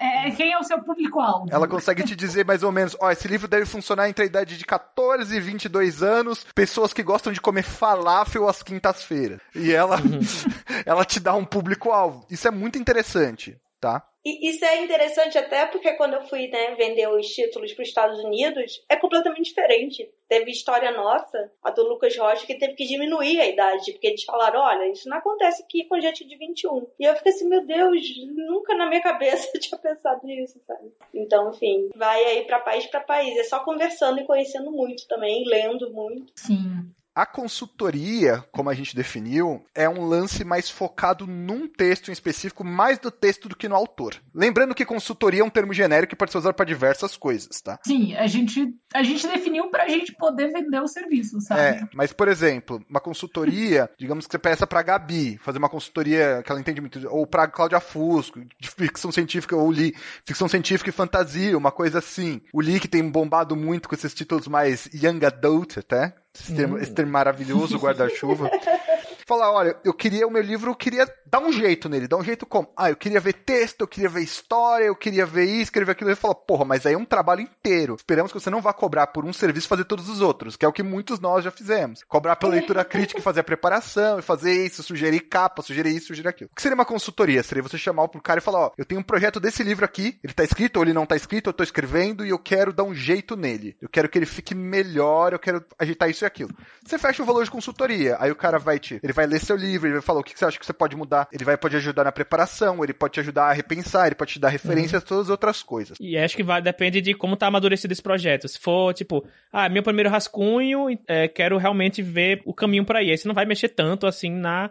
[0.00, 1.46] É, quem é o seu público-alvo?
[1.50, 4.56] Ela consegue te dizer mais ou menos: ó, esse livro deve funcionar entre a idade
[4.56, 9.40] de 14 e 22 anos, pessoas que gostam de comer falafel às quintas-feiras.
[9.54, 9.96] E ela,
[10.86, 12.26] ela te dá um público-alvo.
[12.30, 14.06] Isso é muito interessante, tá?
[14.24, 17.88] E isso é interessante até porque quando eu fui né, vender os títulos para os
[17.88, 20.10] Estados Unidos, é completamente diferente.
[20.28, 24.22] Teve história nossa, a do Lucas Rocha, que teve que diminuir a idade, porque eles
[24.24, 26.86] falaram, olha, isso não acontece aqui com gente de 21.
[27.00, 28.02] E eu fiquei assim, meu Deus,
[28.36, 30.92] nunca na minha cabeça eu tinha pensado nisso, sabe?
[31.14, 33.36] Então, enfim, vai aí para país para país.
[33.38, 36.30] É só conversando e conhecendo muito também, lendo muito.
[36.36, 36.92] Sim.
[37.14, 42.64] A consultoria, como a gente definiu, é um lance mais focado num texto em específico,
[42.64, 44.14] mais do texto do que no autor.
[44.34, 47.78] Lembrando que consultoria é um termo genérico que pode ser usado para diversas coisas, tá?
[47.84, 51.60] Sim, a gente, a gente definiu pra gente poder vender o serviço, sabe?
[51.60, 56.42] É, mas por exemplo, uma consultoria, digamos que você peça pra Gabi, fazer uma consultoria
[56.44, 59.94] que ela entende muito, ou pra Cláudia Fusco, de ficção científica, ou Li,
[60.24, 62.40] ficção científica e fantasia, uma coisa assim.
[62.52, 66.78] O Li que tem bombado muito com esses títulos mais young adult até, esse termo,
[66.78, 68.50] esse termo maravilhoso, guarda-chuva.
[69.30, 72.24] Falar, olha, eu queria o meu livro, eu queria dar um jeito nele, dar um
[72.24, 72.68] jeito como?
[72.76, 76.10] Ah, eu queria ver texto, eu queria ver história, eu queria ver isso, escrever aquilo.
[76.10, 77.94] Ele fala, porra, mas aí é um trabalho inteiro.
[77.94, 80.68] Esperamos que você não vá cobrar por um serviço fazer todos os outros, que é
[80.68, 82.02] o que muitos nós já fizemos.
[82.08, 86.08] Cobrar pela leitura crítica e fazer a preparação, e fazer isso, sugerir capa, sugerir isso,
[86.08, 86.50] sugerir aquilo.
[86.50, 87.40] O que seria uma consultoria?
[87.44, 90.18] Seria você chamar pro cara e falar, ó, eu tenho um projeto desse livro aqui,
[90.24, 92.82] ele tá escrito ou ele não tá escrito, eu tô escrevendo e eu quero dar
[92.82, 93.76] um jeito nele.
[93.80, 96.50] Eu quero que ele fique melhor, eu quero ajeitar isso e aquilo.
[96.84, 99.56] Você fecha o valor de consultoria, aí o cara vai te, ele vai ler seu
[99.56, 101.76] livro, ele vai falar o que você acha que você pode mudar, ele vai pode
[101.76, 105.08] ajudar na preparação, ele pode te ajudar a repensar, ele pode te dar referências, uhum.
[105.08, 105.96] todas as outras coisas.
[106.00, 108.48] E acho que vai, depende de como tá amadurecido esse projeto.
[108.48, 113.10] Se for, tipo, ah, meu primeiro rascunho, é, quero realmente ver o caminho para ir.
[113.10, 114.70] Aí você não vai mexer tanto assim na,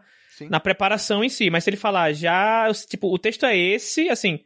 [0.49, 4.39] na preparação em si, mas se ele falar já, tipo, o texto é esse, assim,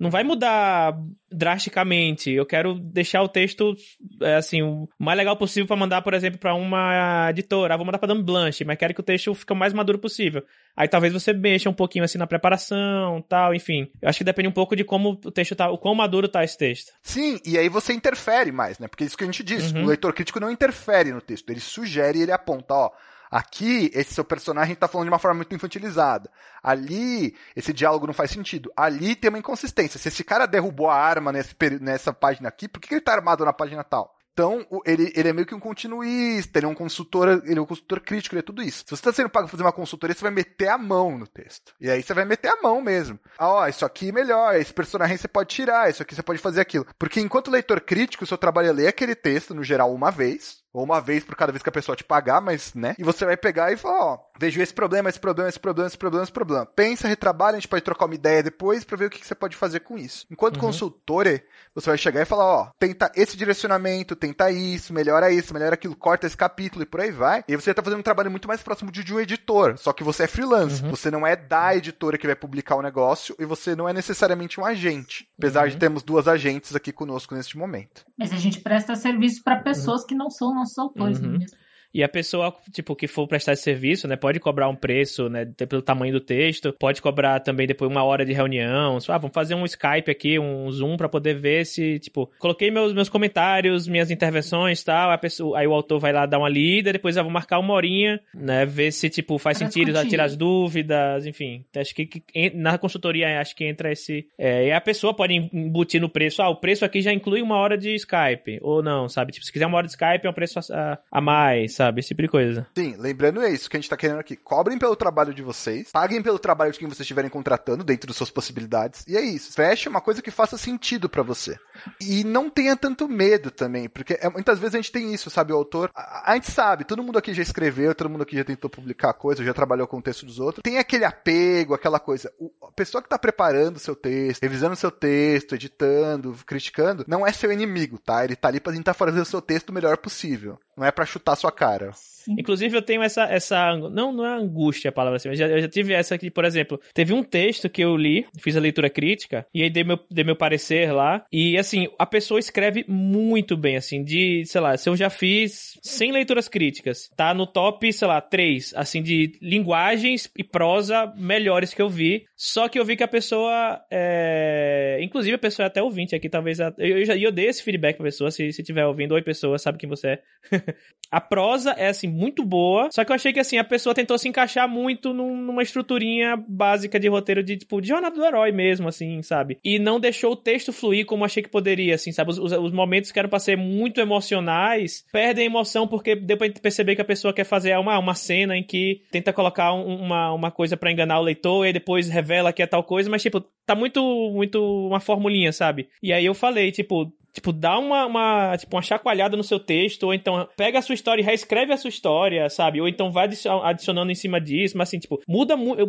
[0.00, 0.96] não vai mudar
[1.30, 2.30] drasticamente.
[2.30, 3.76] Eu quero deixar o texto
[4.22, 7.74] é, assim o mais legal possível para mandar, por exemplo, para uma editora.
[7.74, 9.98] Ah, vou mandar para Dame Blanche, mas quero que o texto fique o mais maduro
[9.98, 10.42] possível.
[10.74, 13.90] Aí talvez você mexa um pouquinho assim na preparação, tal, enfim.
[14.00, 16.42] Eu acho que depende um pouco de como o texto tá, o quão maduro tá
[16.42, 16.92] esse texto.
[17.02, 18.88] Sim, e aí você interfere mais, né?
[18.88, 19.84] Porque é isso que a gente diz, uhum.
[19.84, 22.90] o leitor crítico não interfere no texto, ele sugere e ele aponta, ó,
[23.30, 26.30] Aqui, esse seu personagem está falando de uma forma muito infantilizada.
[26.62, 28.72] Ali, esse diálogo não faz sentido.
[28.76, 30.00] Ali tem uma inconsistência.
[30.00, 33.44] Se esse cara derrubou a arma nesse, nessa página aqui, por que ele está armado
[33.44, 34.16] na página tal?
[34.32, 37.66] Então, ele, ele é meio que um continuista, ele é um consultor, ele é um
[37.66, 38.78] consultor crítico, ele é tudo isso.
[38.78, 41.26] Se você está sendo pago para fazer uma consultoria, você vai meter a mão no
[41.26, 41.74] texto.
[41.80, 43.18] E aí você vai meter a mão mesmo.
[43.38, 46.38] Ah, ó, isso aqui é melhor, esse personagem você pode tirar, isso aqui você pode
[46.38, 46.86] fazer aquilo.
[46.98, 50.59] Porque enquanto leitor crítico, o seu trabalho é ler aquele texto, no geral, uma vez,
[50.72, 52.94] ou uma vez por cada vez que a pessoa te pagar, mas, né?
[52.98, 55.98] E você vai pegar e falar, ó, vejo esse problema, esse problema, esse problema, esse
[55.98, 56.66] problema, esse problema.
[56.66, 59.34] Pensa, retrabalha, a gente pode trocar uma ideia depois para ver o que, que, você
[59.34, 60.26] pode fazer com isso.
[60.30, 60.62] Enquanto uhum.
[60.62, 61.26] consultor,
[61.74, 65.96] você vai chegar e falar, ó, tenta esse direcionamento, tenta isso, melhora isso, melhora aquilo,
[65.96, 67.44] corta esse capítulo e por aí vai.
[67.48, 70.04] E você tá fazendo um trabalho muito mais próximo de, de um editor, só que
[70.04, 70.82] você é freelance.
[70.82, 70.90] Uhum.
[70.90, 74.60] Você não é da editora que vai publicar o negócio e você não é necessariamente
[74.60, 75.28] um agente.
[75.36, 75.70] Apesar uhum.
[75.70, 78.04] de termos duas agentes aqui conosco neste momento.
[78.18, 81.38] Mas a gente presta serviço para pessoas que não são nossos autores, uhum.
[81.38, 81.58] mesmo.
[81.92, 85.44] E a pessoa, tipo, que for prestar esse serviço, né, pode cobrar um preço, né,
[85.68, 88.98] pelo tamanho do texto, pode cobrar também depois uma hora de reunião.
[89.08, 92.92] Ah, vamos fazer um Skype aqui, um Zoom para poder ver se, tipo, coloquei meus,
[92.92, 96.92] meus comentários, minhas intervenções tal, a pessoa, aí o autor vai lá dar uma lida,
[96.92, 101.26] depois eu vou marcar uma horinha, né, ver se, tipo, faz sentido, tirar as dúvidas,
[101.26, 101.64] enfim.
[101.76, 104.26] Acho que, que na consultoria, acho que entra esse...
[104.38, 107.56] É, e a pessoa pode embutir no preço, ah, o preço aqui já inclui uma
[107.56, 109.32] hora de Skype, ou não, sabe?
[109.32, 112.00] Tipo, se quiser uma hora de Skype, é um preço a, a mais, sabe?
[112.00, 112.66] Esse tipo de coisa.
[112.76, 114.36] Sim, lembrando é isso que a gente tá querendo aqui.
[114.36, 118.16] Cobrem pelo trabalho de vocês, paguem pelo trabalho de quem vocês estiverem contratando dentro das
[118.16, 119.02] suas possibilidades.
[119.08, 119.54] E é isso.
[119.54, 121.58] Feche uma coisa que faça sentido para você.
[121.98, 125.54] E não tenha tanto medo também, porque é, muitas vezes a gente tem isso, sabe?
[125.54, 125.90] O autor.
[125.94, 129.14] A, a, gente sabe, todo mundo aqui já escreveu, todo mundo aqui já tentou publicar
[129.14, 130.62] coisa, já trabalhou com o texto dos outros.
[130.62, 132.30] Tem aquele apego, aquela coisa.
[132.38, 137.04] O, a pessoa que tá preparando o seu texto, revisando o seu texto, editando, criticando,
[137.08, 138.22] não é seu inimigo, tá?
[138.22, 140.58] Ele tá ali pra tentar fazer o seu texto o melhor possível.
[140.80, 141.92] Não é para chutar sua cara.
[142.28, 143.76] Inclusive, eu tenho essa, essa.
[143.76, 146.44] Não, não é angústia a palavra assim, mas já, eu já tive essa aqui, por
[146.44, 146.80] exemplo.
[146.94, 150.24] Teve um texto que eu li, fiz a leitura crítica, e aí dei meu, dei
[150.24, 151.24] meu parecer lá.
[151.32, 155.78] E assim, a pessoa escreve muito bem, assim, de, sei lá, se eu já fiz
[155.82, 161.74] 100 leituras críticas, tá no top, sei lá, 3, assim, de linguagens e prosa melhores
[161.74, 162.24] que eu vi.
[162.36, 163.80] Só que eu vi que a pessoa.
[163.90, 164.98] É...
[165.02, 166.58] Inclusive, a pessoa é até ouvinte aqui, talvez.
[166.58, 169.58] Eu, eu, já, eu dei esse feedback pra pessoa, se, se tiver ouvindo, oi pessoa,
[169.58, 170.22] sabe quem você é.
[171.10, 172.88] a prosa é, assim, muito boa.
[172.92, 176.36] Só que eu achei que assim, a pessoa tentou se encaixar muito num, numa estruturinha
[176.48, 179.58] básica de roteiro de, tipo, de jornada do herói mesmo, assim, sabe?
[179.64, 182.30] E não deixou o texto fluir como achei que poderia, assim, sabe?
[182.30, 186.48] Os, os, os momentos que eram pra ser muito emocionais perdem emoção porque deu pra
[186.50, 190.32] perceber que a pessoa quer fazer uma, uma cena em que tenta colocar um, uma,
[190.32, 193.40] uma coisa para enganar o leitor e depois revela que é tal coisa, mas, tipo,
[193.66, 194.00] tá muito,
[194.32, 195.88] muito uma formulinha, sabe?
[196.02, 200.04] E aí eu falei, tipo, tipo, dá uma, uma, tipo, uma chacoalhada no seu texto,
[200.04, 202.80] ou então pega a sua história e reescreve a sua história, sabe?
[202.80, 203.28] Ou então vai
[203.62, 205.80] adicionando em cima disso, mas assim, tipo, muda muito.
[205.80, 205.88] Eu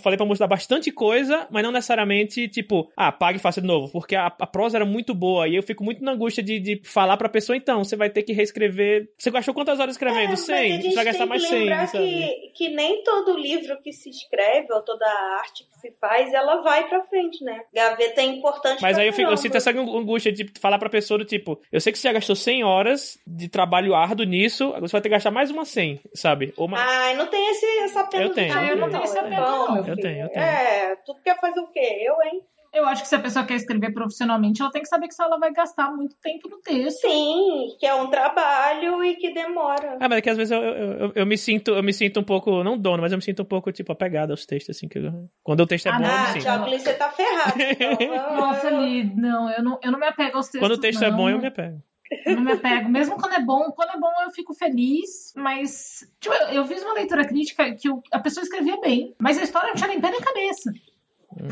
[0.00, 3.90] falei pra mostrar bastante coisa, mas não necessariamente, tipo, ah, pague e faça de novo,
[3.90, 6.80] porque a, a prosa era muito boa e eu fico muito na angústia de, de
[6.84, 9.08] falar pra pessoa, então, você vai ter que reescrever.
[9.18, 10.32] Você gastou quantas horas escrevendo?
[10.32, 10.82] É, 100?
[10.82, 11.68] Você vai gastar mais 100.
[11.92, 15.06] Que, que nem todo livro que se escreve, ou toda
[15.40, 17.60] arte que se faz, ela vai pra frente, né?
[17.74, 21.18] Gaveta é importante Mas aí eu, fico, eu sinto essa angústia de falar pra pessoa
[21.18, 24.88] do tipo, eu sei que você já gastou 100 horas de trabalho árduo nisso, agora
[24.88, 26.54] você vai ter que gastar mais uma 100, sabe?
[26.56, 26.78] Ou uma...
[26.78, 29.76] Ai, não tem esse, essa pena eu tenho, eu não tenho essa pena, não.
[29.76, 30.44] Eu tenho, eu tenho.
[30.44, 32.02] É, tu quer fazer o quê?
[32.02, 32.40] Eu, hein?
[32.74, 35.38] Eu acho que se a pessoa quer escrever profissionalmente, ela tem que saber que ela
[35.38, 37.02] vai gastar muito tempo no texto.
[37.02, 39.96] Sim, que é um trabalho e que demora.
[40.00, 42.18] Ah, mas é que às vezes eu, eu, eu, eu, me sinto, eu me sinto
[42.18, 44.88] um pouco, não dono, mas eu me sinto um pouco, tipo, apegado aos textos, assim,
[44.88, 46.42] que eu, quando o texto é ah, bom, não, eu me sinto.
[46.42, 47.54] Thiago, você tá ferrado.
[47.62, 51.00] Então, Nossa, Li, não, eu não, eu não me apego aos textos, Quando o texto
[51.00, 51.08] não.
[51.08, 51.80] é bom, eu me apego.
[52.26, 53.70] Eu não me apego, mesmo quando é bom.
[53.72, 56.08] Quando é bom, eu fico feliz, mas.
[56.20, 59.42] Tipo, eu, eu fiz uma leitura crítica que eu, a pessoa escrevia bem, mas a
[59.42, 60.72] história não tinha nem pé nem cabeça.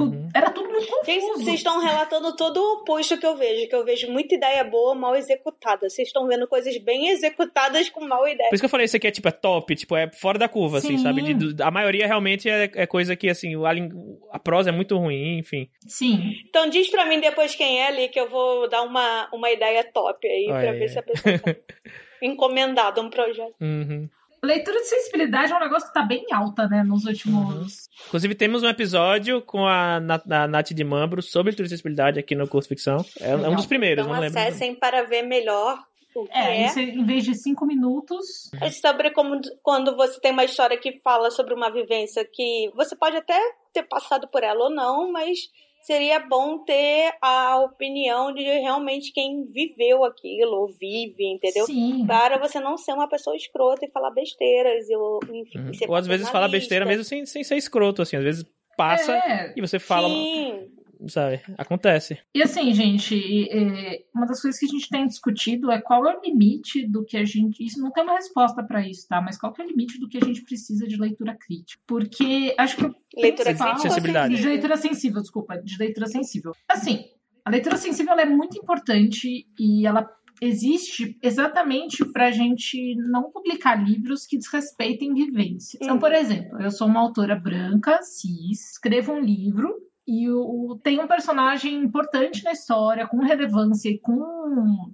[0.01, 0.29] Uhum.
[0.35, 1.45] Era tudo muito confuso.
[1.45, 4.95] Vocês estão relatando todo o oposto que eu vejo, que eu vejo muita ideia boa,
[4.95, 5.89] mal executada.
[5.89, 8.49] Vocês estão vendo coisas bem executadas com mal ideia.
[8.49, 10.49] Por isso que eu falei, isso aqui é tipo, é top, tipo, é fora da
[10.49, 10.95] curva, Sim.
[10.95, 11.35] assim, sabe?
[11.35, 15.39] De, a maioria realmente é, é, coisa que, assim, a, a prosa é muito ruim,
[15.39, 15.69] enfim.
[15.87, 16.33] Sim.
[16.49, 19.85] Então diz pra mim depois quem é ali, que eu vou dar uma, uma ideia
[19.85, 21.55] top aí, Olha, pra ver se a pessoa tá
[22.23, 23.55] encomendada um projeto.
[23.61, 24.09] Uhum.
[24.45, 27.37] Leitura de sensibilidade é um negócio que tá bem alta, né, nos últimos.
[27.37, 28.07] Uhum.
[28.09, 32.35] Inclusive, temos um episódio com a, a Nath de Mambro sobre leitura de sensibilidade aqui
[32.35, 33.05] no curso Ficção.
[33.21, 34.39] É, é um dos primeiros, então, não lembro.
[34.39, 35.79] acessem para ver melhor
[36.15, 36.67] o que é, é.
[36.67, 38.51] Isso, em vez de cinco minutos.
[38.61, 42.97] É sobre como quando você tem uma história que fala sobre uma vivência que você
[42.97, 43.39] pode até
[43.73, 45.39] ter passado por ela ou não, mas
[45.83, 51.67] seria bom ter a opinião de realmente quem viveu aquilo, ou vive, entendeu?
[51.67, 52.07] Sim.
[52.07, 55.59] Para você não ser uma pessoa escrota e falar besteiras, ou, enfim.
[55.59, 55.73] Uhum.
[55.89, 58.17] Ou às vezes falar besteira mesmo sem, sem ser escroto, assim.
[58.17, 58.45] Às vezes
[58.77, 59.53] passa é.
[59.57, 60.09] e você fala.
[60.09, 61.41] Sim sabe?
[61.59, 62.19] Acontece.
[62.35, 66.17] E assim, gente, é, uma das coisas que a gente tem discutido é qual é
[66.17, 67.65] o limite do que a gente.
[67.65, 69.21] Isso não tem uma resposta para isso, tá?
[69.21, 71.83] Mas qual é o limite do que a gente precisa de leitura crítica?
[71.87, 72.83] Porque acho que.
[73.21, 73.79] Leitura crítica.
[73.79, 74.37] Sensibilidade.
[74.37, 75.59] De leitura sensível, desculpa.
[75.59, 76.53] De leitura sensível.
[76.69, 77.05] Assim,
[77.45, 80.09] a leitura sensível é muito importante e ela
[80.41, 85.79] existe exatamente para a gente não publicar livros que desrespeitem vivência.
[85.81, 89.73] Então, por exemplo, eu sou uma autora branca, cis, escrevo um livro
[90.07, 94.15] e o, tem um personagem importante na história, com relevância e com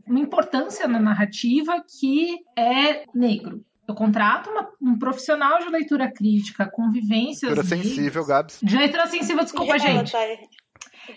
[0.06, 3.64] uma importância na narrativa que é negro.
[3.86, 7.54] Eu contrato uma, um profissional de leitura crítica com vivências.
[7.54, 8.60] Leitura sensível, Gabs.
[8.62, 10.12] De leitura sensível, desculpa, gente.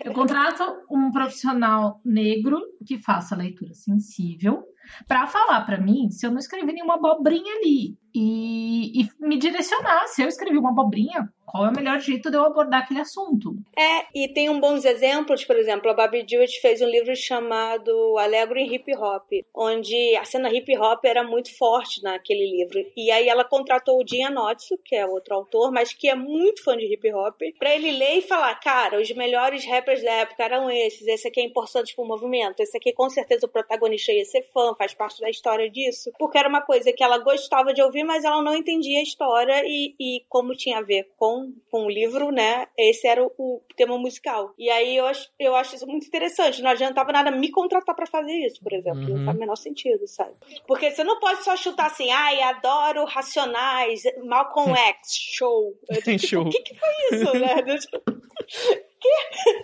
[0.06, 4.64] Eu contrato um profissional negro que faça leitura sensível
[5.06, 10.08] para falar para mim se eu não escrevi nenhuma abobrinha ali e, e, me direcionar.
[10.08, 13.54] Se eu escrevi uma abobrinha, qual é o melhor jeito de eu abordar aquele assunto?
[13.78, 18.18] É, e tem um bons exemplos, por exemplo, a Bobby Jewett fez um livro chamado
[18.18, 22.80] Alegro em Hip Hop, onde a cena hip hop era muito forte naquele livro.
[22.96, 26.64] E aí ela contratou o Dinha Notso, que é outro autor, mas que é muito
[26.64, 30.44] fã de hip hop, para ele ler e falar: cara, os melhores rappers da época
[30.44, 34.24] eram esses, esse aqui é importante pro movimento, esse aqui com certeza o protagonista ia
[34.24, 37.82] ser fã, faz parte da história disso, porque era uma coisa que ela gostava de
[37.82, 41.86] ouvir, mas ela não entendia a história e, e como tinha a ver com, com
[41.86, 42.68] o livro, né?
[42.78, 44.54] Esse era o, o tema musical.
[44.58, 46.62] E aí eu acho, eu acho isso muito interessante.
[46.62, 49.02] Não adiantava nada me contratar para fazer isso, por exemplo.
[49.02, 49.18] Uhum.
[49.18, 50.34] Não faz o menor sentido, sabe?
[50.68, 55.74] Porque você não pode só chutar assim, ai, adoro Racionais, Malcolm X, show.
[56.04, 56.48] Tem tipo, show.
[56.48, 57.56] O que, que foi isso, né?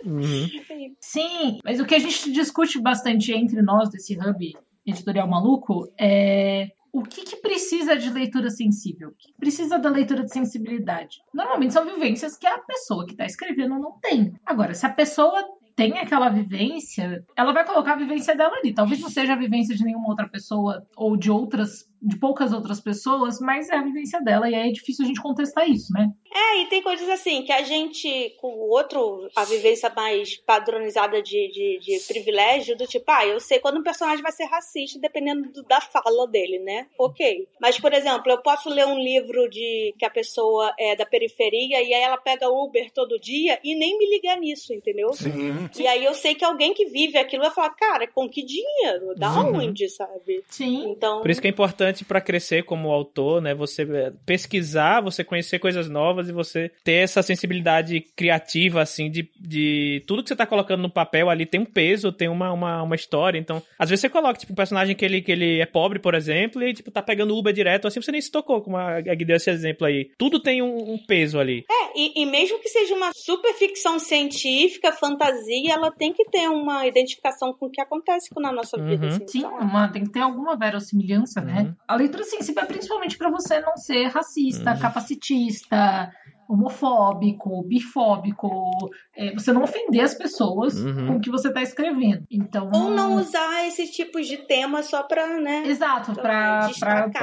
[0.05, 0.95] Uhum.
[0.99, 4.53] Sim, mas o que a gente discute bastante entre nós desse hub
[4.85, 9.09] editorial maluco é o que, que, precisa de leitura sensível?
[9.09, 11.19] O que precisa da leitura de sensibilidade?
[11.31, 14.33] Normalmente são vivências que a pessoa que está escrevendo não tem.
[14.43, 15.43] Agora, se a pessoa
[15.75, 18.73] tem aquela vivência, ela vai colocar a vivência dela ali.
[18.73, 22.79] Talvez não seja a vivência de nenhuma outra pessoa ou de outras de poucas outras
[22.79, 26.11] pessoas, mas é a vivência dela e aí é difícil a gente contestar isso, né?
[26.33, 31.21] É, e tem coisas assim que a gente, com o outro, a vivência mais padronizada
[31.21, 34.99] de, de, de, privilégio, do tipo, ah, eu sei quando um personagem vai ser racista,
[34.99, 36.87] dependendo do, da fala dele, né?
[36.99, 37.47] Ok.
[37.59, 41.81] Mas, por exemplo, eu posso ler um livro de que a pessoa é da periferia
[41.81, 45.13] e aí ela pega Uber todo dia e nem me ligar nisso, entendeu?
[45.13, 45.69] Sim.
[45.79, 49.15] E aí eu sei que alguém que vive aquilo vai falar, cara, com que dinheiro?
[49.15, 50.43] Da onde, sabe?
[50.49, 50.89] Sim.
[50.89, 51.21] Então.
[51.21, 53.53] Por isso que é importante importante para crescer como autor, né?
[53.55, 59.29] Você é, pesquisar, você conhecer coisas novas e você ter essa sensibilidade criativa, assim, de,
[59.39, 62.83] de tudo que você tá colocando no papel ali tem um peso, tem uma, uma,
[62.83, 63.39] uma história.
[63.39, 66.13] Então, às vezes você coloca, tipo, um personagem que ele, que ele é pobre, por
[66.13, 69.25] exemplo, e, tipo, tá pegando Uber direto, assim, você nem se tocou, como a Gui
[69.25, 70.09] deu esse exemplo aí.
[70.17, 71.65] Tudo tem um, um peso ali.
[71.69, 76.47] É, e, e mesmo que seja uma super ficção científica, fantasia, ela tem que ter
[76.49, 79.07] uma identificação com o que acontece na nossa vida.
[79.07, 79.15] Uhum.
[79.15, 81.75] Assim, Sim, então, uma, tem que ter alguma verossimilhança, né?
[81.87, 84.79] A leitura sensível é principalmente para você não ser racista, Uhum.
[84.79, 86.11] capacitista,
[86.47, 88.49] homofóbico, bifóbico,
[89.15, 91.07] é, você não ofender as pessoas Uhum.
[91.07, 92.23] com o que você tá escrevendo.
[92.31, 95.63] Então, Ou não usar esses tipos de tema só pra, né?
[95.67, 96.69] Exato, Pra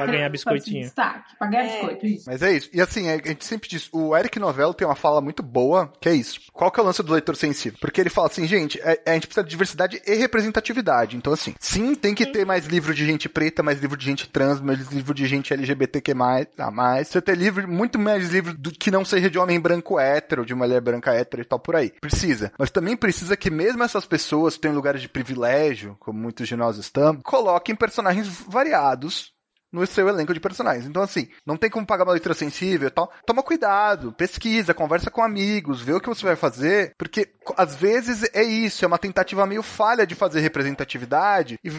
[0.05, 0.81] ganhar biscoitinho.
[0.83, 1.67] Destaque, pra ganhar É.
[1.71, 2.23] biscoito, isso.
[2.27, 2.69] Mas é isso.
[2.73, 6.09] E assim, a gente sempre diz, o Eric Novello tem uma fala muito boa, que
[6.09, 6.39] é isso.
[6.53, 7.77] Qual que é o lance do leitor sensível?
[7.79, 11.17] Porque ele fala assim, gente, é- a gente precisa de diversidade e representatividade.
[11.17, 14.27] Então, assim, sim, tem que ter mais livro de gente preta, mais livro de gente
[14.29, 16.13] trans, mais livro de gente LGBTQ+,
[16.57, 17.07] a mais.
[17.07, 20.53] Você ter livro, muito mais livro do que não seja de homem branco hétero, de
[20.55, 21.91] mulher branca hétero e tal, por aí.
[22.01, 22.51] Precisa.
[22.57, 26.55] Mas também precisa que mesmo essas pessoas que têm lugares de privilégio, como muitos de
[26.55, 29.34] nós estamos, coloquem personagens variados
[29.75, 30.85] no seu elenco de personagens.
[30.85, 33.11] Então, assim, não tem como pagar uma leitura sensível e tal.
[33.25, 38.29] Toma cuidado, pesquisa, conversa com amigos, vê o que você vai fazer, porque às vezes
[38.33, 41.69] é isso, é uma tentativa meio falha de fazer representatividade e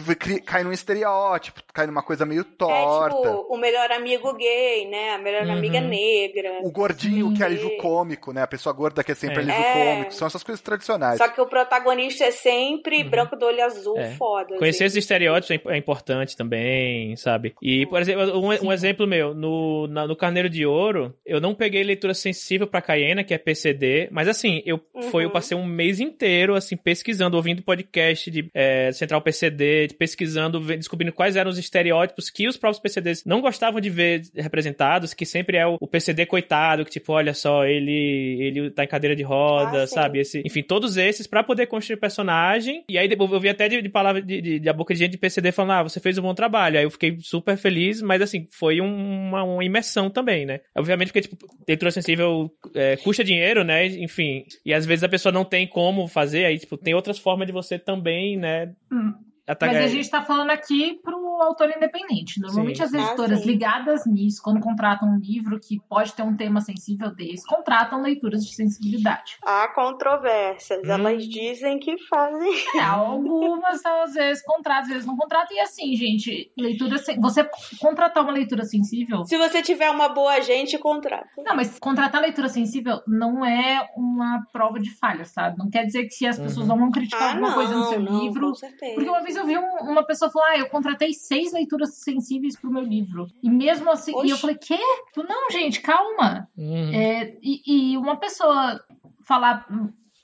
[0.41, 3.15] cai num estereótipo, cai numa coisa meio É torta.
[3.15, 5.15] tipo o melhor amigo gay, né?
[5.15, 5.53] A melhor Uhum.
[5.53, 6.59] amiga negra.
[6.63, 7.33] O gordinho Sim.
[7.35, 8.41] que é alívio cômico, né?
[8.41, 9.39] A pessoa gorda que é sempre É.
[9.39, 9.73] alívio É.
[9.95, 10.13] cômico.
[10.13, 11.17] São essas coisas tradicionais.
[11.17, 14.11] Só que o protagonista é sempre branco do olho azul, É.
[14.15, 14.55] foda.
[14.57, 14.85] Conhecer assim.
[14.85, 17.55] esses estereótipos é é importante também, sabe?
[17.61, 21.53] E, por exemplo, um, um exemplo meu, no, na- no Carneiro de Ouro, eu não
[21.55, 24.79] peguei leitura sensível pra Cayena, que é PCD, mas assim, eu,
[25.11, 25.33] foi, eu Uhum.
[25.33, 31.35] passei um mês inteiro, assim, pesquisando, ouvindo podcast de é, Central PCD, pesquisando, descobrindo quais
[31.35, 35.65] eram os estereótipos que os próprios PCDs não gostavam de ver representados, que sempre é
[35.67, 39.83] o, o PCD coitado, que tipo, olha só, ele, ele tá em cadeira de roda,
[39.83, 40.19] Ah, sabe?
[40.19, 42.83] Esse, enfim, todos esses pra poder construir personagem.
[42.89, 45.11] E aí eu vi até de, de palavra de, de, de a boca de gente
[45.11, 46.77] de PCD falando, ah, você fez um bom trabalho.
[46.77, 47.66] Aí eu fiquei super feliz,
[48.01, 50.59] mas assim, foi um- uma, uma imersão também, né?
[50.75, 51.37] Obviamente porque, tipo,
[51.67, 53.85] leitura sensível é, custa dinheiro, né?
[53.87, 54.43] Enfim.
[54.65, 57.53] E às vezes a pessoa não tem como fazer, aí, tipo, tem outras formas de
[57.53, 58.73] você também, né?
[58.91, 59.13] Hum.
[59.61, 62.39] Mas a gente tá falando aqui pro autor independente.
[62.41, 62.83] Normalmente Sim.
[62.83, 63.45] as Ah, editoras sim.
[63.47, 68.43] ligadas nisso, quando contratam um livro que pode ter um tema sensível desse, contratam leituras
[68.45, 69.37] de sensibilidade.
[69.45, 70.79] Há controvérsias.
[70.85, 70.91] Hum.
[70.91, 72.51] Elas dizem que fazem.
[72.75, 75.55] É, algumas às vezes contratam, às vezes não contratam.
[75.55, 77.47] E assim, gente, leitura sen- você
[77.79, 79.23] contratar uma leitura sensível.
[79.25, 81.27] Se você tiver uma boa agente, contrata.
[81.37, 85.57] Não, mas contratar leitura sensível não é uma prova de falha, sabe?
[85.57, 86.75] Não quer dizer que as pessoas Uhum.
[86.75, 88.47] não vão criticar Ah, alguma não, coisa no seu não, livro.
[88.49, 88.95] com certeza.
[88.95, 92.59] Porque uma vez eu vi um- uma pessoa falar, ah, eu contratei seis leituras sensíveis
[92.59, 93.27] pro meu livro.
[93.41, 94.77] E mesmo assim, e eu falei, quê?
[95.13, 96.47] Tu, não, gente, calma.
[96.57, 96.91] Uhum.
[96.93, 98.79] É, e, e uma pessoa
[99.25, 99.65] falar,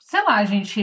[0.00, 0.80] sei lá, gente,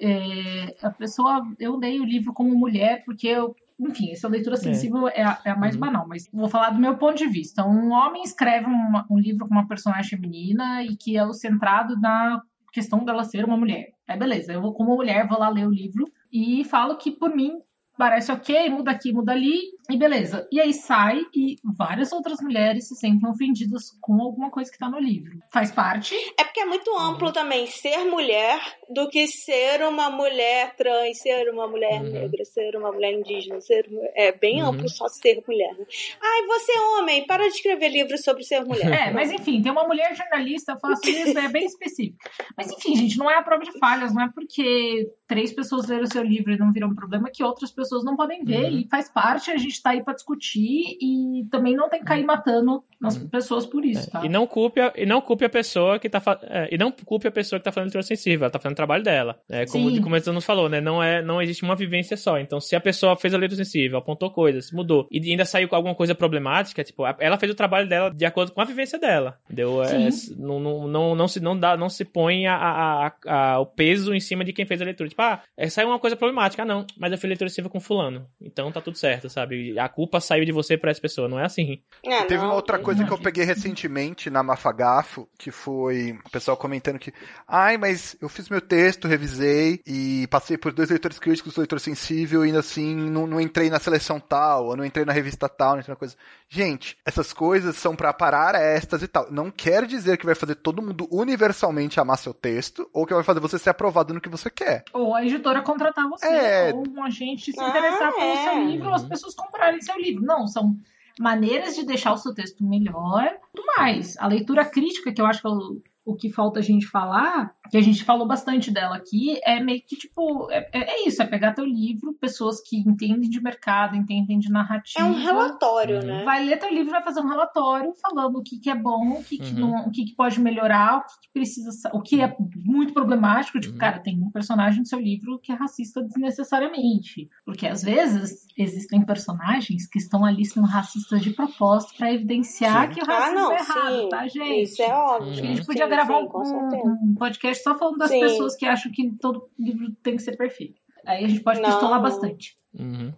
[0.00, 3.54] é, a pessoa, eu dei o livro como mulher porque eu.
[3.80, 5.80] Enfim, essa leitura sensível é, a, é a mais Uhum.
[5.80, 7.66] banal, mas vou falar do meu ponto de vista.
[7.66, 12.00] Um homem escreve uma- um livro com uma personagem feminina e que é o centrado
[12.00, 12.40] na
[12.72, 13.88] questão dela ser uma mulher.
[14.06, 17.34] Aí beleza, eu vou como mulher, vou lá ler o livro e falo que por
[17.34, 17.58] mim
[17.96, 20.48] parece ok, muda aqui, muda ali, e beleza.
[20.50, 24.88] E aí sai e várias outras mulheres se sentem ofendidas com alguma coisa que tá
[24.88, 25.38] no livro.
[25.52, 26.14] Faz parte.
[26.38, 28.58] É porque é muito amplo também ser mulher
[28.88, 32.10] do que ser uma mulher trans, ser uma mulher Uhum.
[32.12, 33.60] negra, ser uma mulher indígena.
[33.60, 33.86] Ser...
[34.14, 34.68] É bem Uhum.
[34.70, 35.74] amplo só ser mulher.
[35.78, 35.84] né?
[36.22, 39.08] Ai, você é homem, para de escrever livros sobre ser mulher.
[39.08, 42.18] É, mas enfim, tem uma mulher jornalista, eu faço isso, é bem específico.
[42.56, 46.04] Mas enfim, gente, não é a prova de falhas, não é porque três pessoas leram
[46.04, 48.70] o seu livro e não viram um problema que outras pessoas não podem ver.
[48.72, 48.78] Uhum.
[48.78, 52.24] E faz parte, a gente tá aí pra discutir e também não tem que cair
[52.24, 54.24] matando as pessoas por isso, tá?
[54.24, 57.26] E não culpe a, e não culpe a pessoa que tá é, e não culpe
[57.28, 59.38] a pessoa que tá fazendo leitura sensível, ela tá fazendo o trabalho dela.
[59.48, 60.00] É, como, Sim.
[60.02, 60.80] como a nos falou, né?
[60.80, 62.38] Não, é, não existe uma vivência só.
[62.38, 65.76] Então, se a pessoa fez a leitura sensível, apontou coisas, mudou, e ainda saiu com
[65.76, 69.38] alguma coisa problemática, tipo, ela fez o trabalho dela de acordo com a vivência dela.
[69.44, 69.82] Entendeu?
[69.82, 73.12] É, não, não, não, não se, não, dá, não se põe a, a- a-
[73.54, 75.08] a- o peso em cima de quem fez a leitura.
[75.08, 76.62] Tipo, ah, é, saiu uma coisa problemática.
[76.62, 78.26] Ah, não, mas eu fiz leitura sensível com fulano.
[78.40, 79.78] Então tá tudo certo, sabe?
[79.78, 81.80] A culpa saiu de você pra essa pessoa, não é assim.
[82.02, 86.56] Teve não, uma outra coisa que eu peguei recentemente na Mafagafo, que foi o pessoal
[86.56, 87.12] comentando que,
[87.48, 92.42] ai, mas eu fiz meu texto, revisei e passei por dois leitores críticos, leitor sensível
[92.44, 95.72] e ainda assim não, não entrei na seleção tal, ou não entrei na revista tal,
[95.72, 96.14] não entrei na coisa.
[96.48, 99.30] Gente, essas coisas são pra parar estas e tal.
[99.32, 103.22] Não quer dizer que vai fazer todo mundo universalmente amar seu texto ou que vai
[103.24, 104.84] fazer você ser aprovado no que você quer.
[104.92, 106.72] Ou a editora contratar você, É.
[106.72, 108.44] ou um agente se Ah, interessar pelo é.
[108.44, 110.24] seu livro, ou as pessoas comprarem seu livro.
[110.24, 110.76] Não, são
[111.18, 114.16] maneiras de deixar o seu texto melhor, tudo mais.
[114.18, 117.54] A leitura crítica, que eu acho que é o, o que falta a gente falar,
[117.70, 121.26] que a gente falou bastante dela aqui, é meio que tipo, é, é isso, é
[121.26, 125.00] pegar teu livro, pessoas que entendem de mercado, entendem de narrativa.
[125.06, 126.04] É um relatório, Uhum.
[126.06, 126.24] né?
[126.24, 129.24] Vai ler teu livro, vai fazer um relatório falando o que, que é bom, o
[129.24, 129.60] que, que, Uhum.
[129.60, 132.92] não, o que, que pode melhorar, o que, que precisa, sa- o que é muito
[132.92, 133.58] problemático.
[133.58, 133.78] Tipo, Uhum.
[133.78, 137.28] cara, tem um personagem no seu livro que é racista desnecessariamente.
[137.44, 142.94] Porque às vezes existem personagens que estão ali sendo racistas de propósito para evidenciar Sim.
[142.94, 144.08] que o Ah, racismo não, é errado, sim.
[144.08, 144.62] tá, gente?
[144.62, 145.32] Isso é óbvio.
[145.34, 145.66] Que a gente Uhum.
[145.66, 148.20] podia gravar sim, um, um podcast só falando das Sim.
[148.20, 150.80] pessoas que acham que todo livro tem que ser perfeito.
[151.06, 151.70] Aí a gente pode Não.
[151.70, 152.56] pistolar bastante.
[152.78, 153.12] Uhum.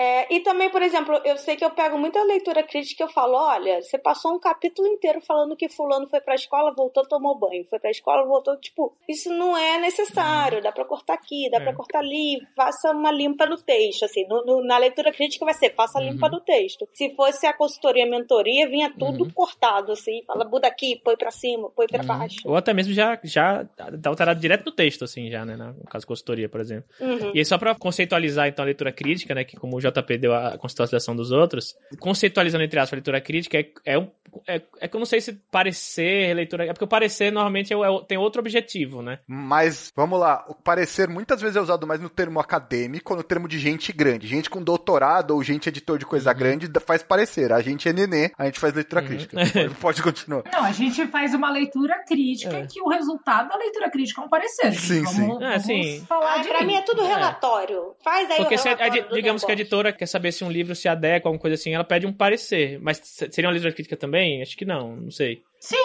[0.00, 3.10] É, e também, por exemplo, eu sei que eu pego muita leitura crítica e eu
[3.10, 7.36] falo, olha, você passou um capítulo inteiro falando que fulano foi pra escola, voltou, tomou
[7.36, 11.56] banho, foi pra escola, voltou, tipo, isso não é necessário, dá pra cortar aqui, dá
[11.58, 11.60] É.
[11.60, 15.54] pra cortar ali, faça uma limpa no texto, assim, no- no- na leitura crítica vai
[15.54, 16.10] ser, faça Uhum.
[16.12, 16.88] limpa no texto.
[16.92, 19.30] Se fosse a consultoria e mentoria, vinha tudo Uhum.
[19.30, 22.06] cortado, assim, fala, muda aqui, põe pra cima, põe pra Uhum.
[22.06, 22.36] baixo.
[22.44, 25.56] Ou até mesmo já, já tá alterado direto no texto, assim, já, né?
[25.56, 26.88] No caso consultoria, por exemplo.
[27.00, 27.32] Uhum.
[27.34, 29.42] E aí, só pra conceitualizar, então, a leitura crítica, né?
[29.42, 33.58] Que como o JP deu a conceitualização dos outros, conceitualizando, entre aspas, a leitura crítica
[33.58, 34.10] é, é um.
[34.46, 36.64] É, é que eu não sei se parecer leitura.
[36.66, 39.20] É porque o parecer normalmente é, o- é o- tem outro objetivo, né?
[39.26, 43.22] Mas, vamos lá, o parecer muitas vezes é usado mais no termo acadêmico ou no
[43.22, 44.26] termo de gente grande.
[44.26, 47.52] Gente com doutorado ou gente editor de coisa grande da- faz parecer.
[47.52, 49.06] A gente é nenê, a gente faz leitura Uhum.
[49.08, 49.36] crítica.
[49.68, 50.42] Pode, pode continuar.
[50.52, 52.66] Não, a gente faz uma leitura crítica É.
[52.66, 54.74] que o resultado da leitura crítica é um parecer.
[54.74, 55.26] Sim, vamos, sim.
[55.26, 56.04] Vamos É, sim.
[56.06, 57.06] falar Ah, de pra mim é tudo É.
[57.08, 57.94] relatório.
[58.04, 59.70] Faz aí Porque o a relatório do digamos que a negócio.
[59.78, 62.12] Editora quer saber se um livro se adequa a alguma coisa assim, ela pede um
[62.12, 62.78] parecer.
[62.80, 64.42] Mas se- seria uma leitura crítica também?
[64.42, 65.42] Acho que não, não sei.
[65.60, 65.76] Sim.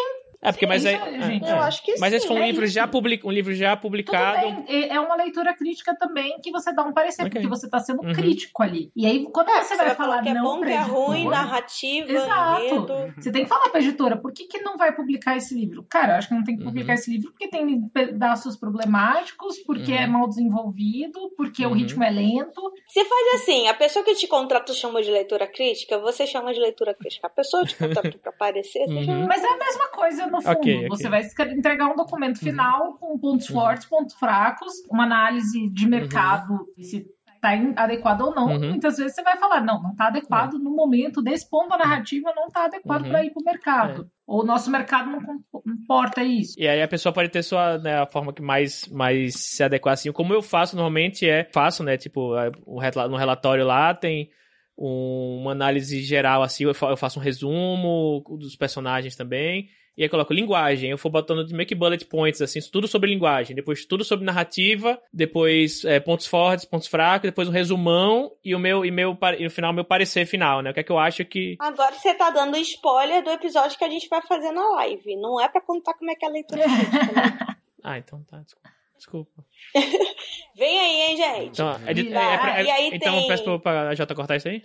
[0.44, 1.46] É, porque, Sim, mas aí, é, gente.
[1.46, 1.52] é.
[1.52, 2.74] Eu acho que Mas sim, esse foi um é livro isso.
[2.74, 4.42] já, public, um livro já publicado.
[4.42, 7.32] Tudo bem, é uma leitura crítica também que você dá um parecer, Ok.
[7.32, 8.14] porque você está sendo Uhum.
[8.14, 8.92] crítico ali.
[8.96, 12.12] E aí, quando É, você vai falar que é não bom, que é ruim, narrativa,
[12.12, 12.62] Exato.
[12.62, 13.14] enredo.
[13.18, 15.84] Você tem que falar pra editora, por que, que não vai publicar esse livro?
[15.90, 17.00] Cara, eu acho que não tem que publicar Uhum.
[17.00, 19.98] esse livro porque tem pedaços problemáticos, porque Uhum.
[19.98, 21.76] é mal desenvolvido, porque o Uhum.
[21.76, 22.62] ritmo é lento.
[22.88, 26.60] Você faz assim, a pessoa que te contrata chama de leitura crítica, você chama de
[26.60, 27.28] leitura crítica.
[27.28, 29.04] A pessoa te contrata pra aparecer, você Uhum.
[29.06, 29.26] chama...
[29.28, 30.58] Mas é a mesma coisa no fundo.
[30.58, 30.90] Ok, ok.
[30.90, 31.22] Você vai
[31.52, 32.44] entregar um documento Uhum.
[32.44, 33.56] final com pontos Uhum.
[33.56, 37.06] fortes, pontos fracos, uma análise de mercado, se
[37.42, 38.48] tá in- adequado ou não.
[38.48, 38.70] Uhum.
[38.70, 42.32] Muitas vezes você vai falar, não, não tá adequado no momento, desse ponto da narrativa
[42.36, 43.10] não tá adequado Uhum.
[43.10, 44.10] para ir pro mercado.
[44.26, 46.56] Ou o nosso mercado não com- importa isso.
[46.58, 49.94] E aí a pessoa pode ter sua, né, a forma que mais, mais se adequar
[49.96, 50.10] assim.
[50.14, 52.34] Como eu faço normalmente é, faço, né, tipo,
[52.66, 52.80] o
[53.10, 54.30] no relatório lá tem
[54.78, 59.68] um- uma análise geral assim, eu faço um resumo dos personagens também.
[59.96, 63.10] E aí coloco linguagem, eu vou botando de meio que bullet points, assim, tudo sobre
[63.12, 68.56] linguagem, depois tudo sobre narrativa, depois é, pontos fortes, pontos fracos, depois um resumão e
[68.56, 70.72] o meu, e meu, e no final meu parecer final, né?
[70.72, 71.56] O que é que eu acho que.
[71.60, 75.16] Agora você tá dando spoiler do episódio que a gente vai fazer na live.
[75.18, 77.14] Não é pra contar como é que é a leitura crítica.
[77.14, 77.38] né?
[77.86, 78.70] Ah, então tá, desculpa.
[78.98, 79.46] Desculpa.
[80.56, 81.50] Vem aí, hein, gente?
[81.52, 83.96] Então, é de- Ah, é pra- é- e aí então tem- eu peço pra, pra
[83.96, 84.64] Jota cortar isso aí?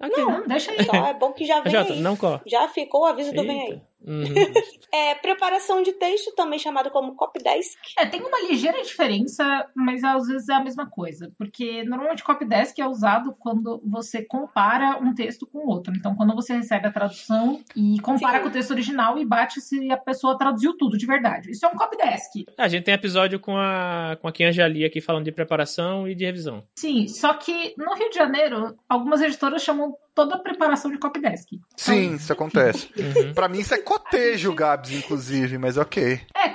[0.00, 0.24] Ok.
[0.24, 0.84] Não, deixa aí.
[0.84, 2.00] Só é bom que já vem Jota, aí.
[2.00, 2.42] não corta.
[2.48, 3.82] Já ficou o aviso do vem aí.
[4.06, 4.24] Uhum.
[4.92, 7.78] É, preparação de texto, também chamado como copydesk.
[7.96, 11.30] É, tem uma ligeira diferença, mas às vezes é a mesma coisa.
[11.38, 15.92] Porque normalmente copydesk é usado quando você compara um texto com outro.
[15.96, 18.42] Então, quando você recebe a tradução e compara Sim.
[18.42, 21.50] com o texto original e bate se a pessoa traduziu tudo de verdade.
[21.50, 22.46] Isso é um copydesk.
[22.58, 26.14] A gente tem episódio com a, com a Kianja Ali aqui falando de preparação e
[26.14, 26.64] de revisão.
[26.76, 31.48] Sim, só que no Rio de Janeiro, algumas editoras chamam toda a preparação de copydesk.
[31.76, 32.88] Sim, isso acontece.
[33.00, 33.34] Uhum.
[33.34, 36.20] Pra mim isso é cotejo, Gabs, inclusive, mas ok.
[36.36, 36.48] É,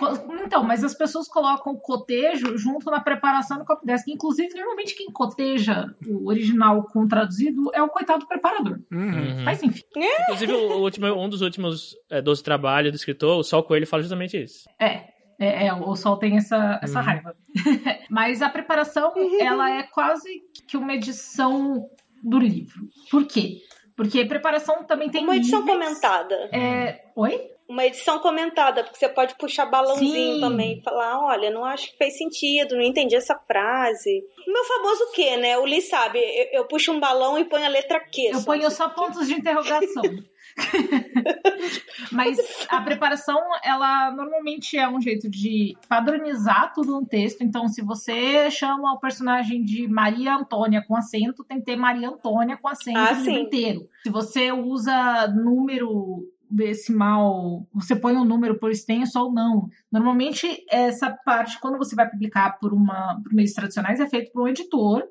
[0.46, 4.08] então, mas as pessoas colocam o cotejo junto na preparação do copydesk.
[4.08, 8.80] Inclusive, normalmente quem coteja o original com o traduzido é o coitado preparador.
[8.92, 9.06] Uhum.
[9.38, 9.44] Uhum.
[9.44, 9.82] Mas enfim.
[10.24, 14.04] Inclusive, o último, um dos últimos é, 12 trabalhos do escritor, o Sol Coelho, fala
[14.04, 14.66] justamente isso.
[14.80, 15.08] É,
[15.40, 17.06] é, é, o Sol tem essa, essa Uhum.
[17.06, 17.36] raiva.
[18.10, 21.90] Mas a preparação, ela é quase que uma edição
[22.24, 22.82] do livro.
[23.10, 23.62] Por quê?
[23.96, 25.78] Porque preparação também tem Uma edição níveis.
[25.78, 26.36] comentada.
[26.52, 27.06] É...
[27.16, 27.52] Oi?
[27.68, 30.40] Uma edição comentada, porque você pode puxar balãozinho Sim.
[30.40, 34.24] também e falar, olha, não acho que fez sentido, não entendi essa frase.
[34.48, 35.58] O meu famoso Q, né?
[35.58, 38.32] O Lee sabe, eu, eu puxo um balão e ponho a letra Q.
[38.34, 40.04] Eu ponho só pontos de interrogação.
[42.12, 42.38] Mas
[42.70, 47.42] a preparação, ela normalmente é um jeito de padronizar tudo no texto.
[47.42, 52.10] Então, se você chama o personagem de Maria Antônia com acento, tem que ter Maria
[52.10, 53.42] Antônia com acento Ah, sim.
[53.42, 53.88] inteiro.
[54.04, 59.68] Se você usa número decimal, você põe um número por extenso ou não.
[59.92, 64.44] Normalmente, essa parte, quando você vai publicar por, uma, por meios tradicionais, é feito por
[64.44, 65.04] um editor,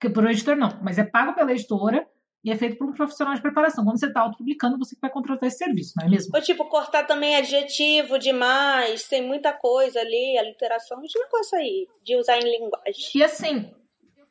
[0.00, 2.06] que por um editor não, mas é pago pela editora
[2.44, 3.84] e é feito por um profissional de preparação.
[3.84, 6.32] Quando você está autopublicando, você vai contratar esse serviço, não é mesmo?
[6.34, 11.86] Ou tipo, cortar também adjetivo demais, tem muita coisa ali, a literação, esse negócio aí,
[12.02, 13.10] de usar em linguagem.
[13.14, 13.70] E assim,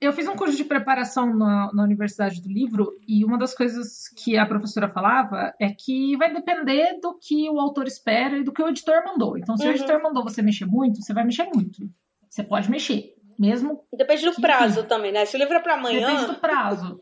[0.02, 4.10] eu fiz um curso de preparação na, na, Universidade do Livro e uma das coisas
[4.18, 8.52] que a professora falava é que vai depender do que o autor espera e do
[8.52, 9.38] que o editor mandou.
[9.38, 9.72] Então, se uhum.
[9.72, 11.88] o editor mandou você mexer muito, você vai mexer muito.
[12.28, 13.84] Você pode mexer, mesmo.
[13.94, 15.24] Depende do prazo também, né?
[15.26, 16.08] Se o livro é para amanhã.
[16.08, 17.02] Depende do prazo.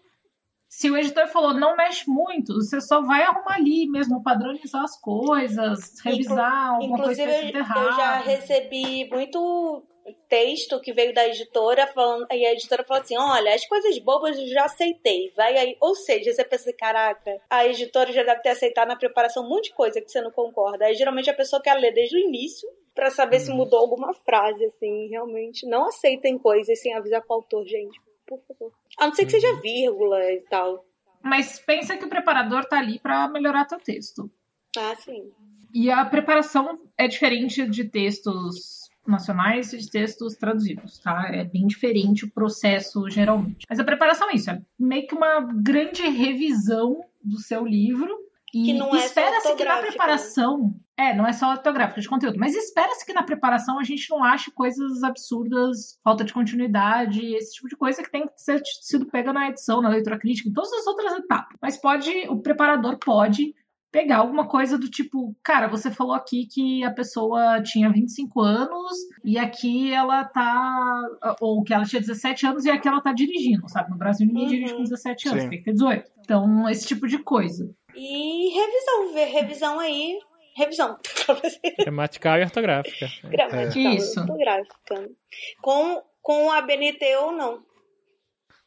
[0.80, 4.98] Se o editor falou não mexe muito, você só vai arrumar ali mesmo, padronizar as
[4.98, 7.86] coisas, revisar Inclu alguma coisa que tá errado.
[7.86, 9.84] Eu já recebi muito
[10.30, 14.38] texto que veio da editora falando, e a editora falou assim: olha, as coisas bobas
[14.38, 15.34] eu já aceitei.
[15.36, 15.76] Vai aí.
[15.82, 19.66] Ou seja, você pensa, caraca, a editora já deve ter aceitado na preparação um monte
[19.66, 20.86] de coisa que você não concorda.
[20.86, 23.40] Aí geralmente a pessoa quer ler desde o início para saber hum.
[23.42, 23.58] se uhum.
[23.58, 25.68] mudou alguma frase, assim, realmente.
[25.68, 28.00] Não aceitem coisas sem avisar pro autor, gente.
[28.30, 28.72] Por favor.
[29.00, 30.86] A não ser que seja vírgula e tal.
[31.24, 34.32] Mas pensa que o preparador tá ali para melhorar teu texto.
[34.78, 35.32] Ah, sim.
[35.74, 41.30] E a preparação é diferente de textos nacionais e de textos traduzidos, tá?
[41.32, 43.66] É bem diferente o processo geralmente.
[43.68, 48.72] Mas a preparação é isso, é meio que uma grande revisão do seu livro e
[48.72, 50.74] é espera-se que na preparação.
[51.00, 54.22] É, não é só ortográfica de conteúdo, mas espera-se que na preparação a gente não
[54.22, 59.06] ache coisas absurdas, falta de continuidade, esse tipo de coisa que tem que ser sido
[59.06, 61.58] pega na edição, na leitura crítica, em todas as outras etapas.
[61.62, 63.56] Mas pode, o preparador pode
[63.90, 68.92] pegar alguma coisa do tipo, cara, você falou aqui que a pessoa tinha 25 anos
[69.24, 71.02] e aqui ela tá.
[71.40, 73.90] Ou que ela tinha 17 anos e aqui ela tá dirigindo, sabe?
[73.90, 74.50] No Brasil ninguém uhum.
[74.50, 75.50] dirige com 17 anos, Sim.
[75.50, 76.12] tem que ter 18.
[76.20, 77.74] Então, esse tipo de coisa.
[77.96, 80.20] E revisão, ver revisão aí.
[80.56, 80.98] Revisão.
[81.80, 83.08] Gramatical e ortográfica.
[83.24, 85.10] Gramatical e ortográfica.
[85.62, 87.64] Com, com a BNT ou não.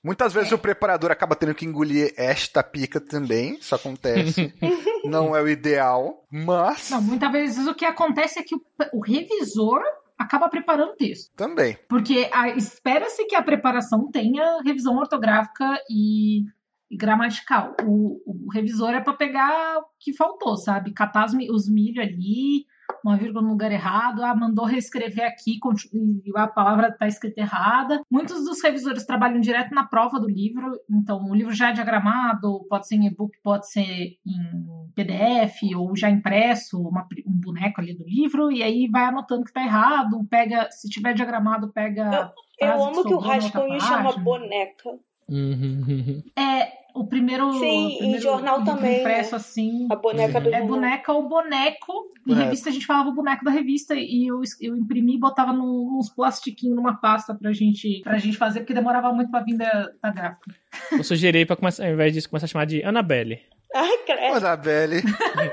[0.02, 4.52] Muitas vezes o preparador acaba tendo que engolir esta pica também, isso acontece.
[5.04, 6.90] não é o ideal, mas.
[6.90, 8.60] Não, muitas vezes o que acontece é que o,
[8.94, 9.80] o revisor
[10.18, 11.32] acaba preparando o texto.
[11.36, 11.78] Também.
[11.88, 16.46] Porque espera-se que a preparação tenha revisão ortográfica e,
[16.92, 17.74] e gramatical.
[17.84, 20.92] O, o, revisor é para pegar o que faltou, sabe?
[20.92, 22.66] Catar os, os milho ali,
[23.02, 25.58] uma vírgula no lugar errado, ah, mandou reescrever aqui
[25.92, 28.02] e a palavra está escrita errada.
[28.10, 32.66] Muitos dos revisores trabalham direto na prova do livro, então o livro já é diagramado,
[32.68, 37.96] pode ser em e-book, pode ser em PDF ou já impresso, uma, um boneco ali
[37.96, 42.32] do livro, e aí vai anotando que está errado, pega, se tiver diagramado, pega.
[42.60, 44.90] Eu, eu amo que o Rascunho chama boneca.
[45.28, 46.22] Uhum.
[46.36, 47.52] É, o primeiro.
[47.54, 49.00] Sim, o primeiro em jornal também.
[49.00, 49.36] Impresso né?
[49.36, 49.88] assim.
[49.90, 50.68] A boneca do É jornal.
[50.68, 52.12] boneca ou boneco.
[52.26, 52.44] Em é.
[52.44, 55.98] revista a gente falava o boneco da revista e eu, eu imprimi e botava num,
[55.98, 59.90] uns plastiquinhos numa pasta pra gente, pra gente fazer, porque demorava muito pra vir da,
[60.00, 60.54] da gráfica.
[60.92, 63.40] Eu sugeri pra começar, ao invés disso, começar a chamar de Annabelle.
[63.74, 64.36] Ai, credo.
[64.36, 65.02] Annabelle.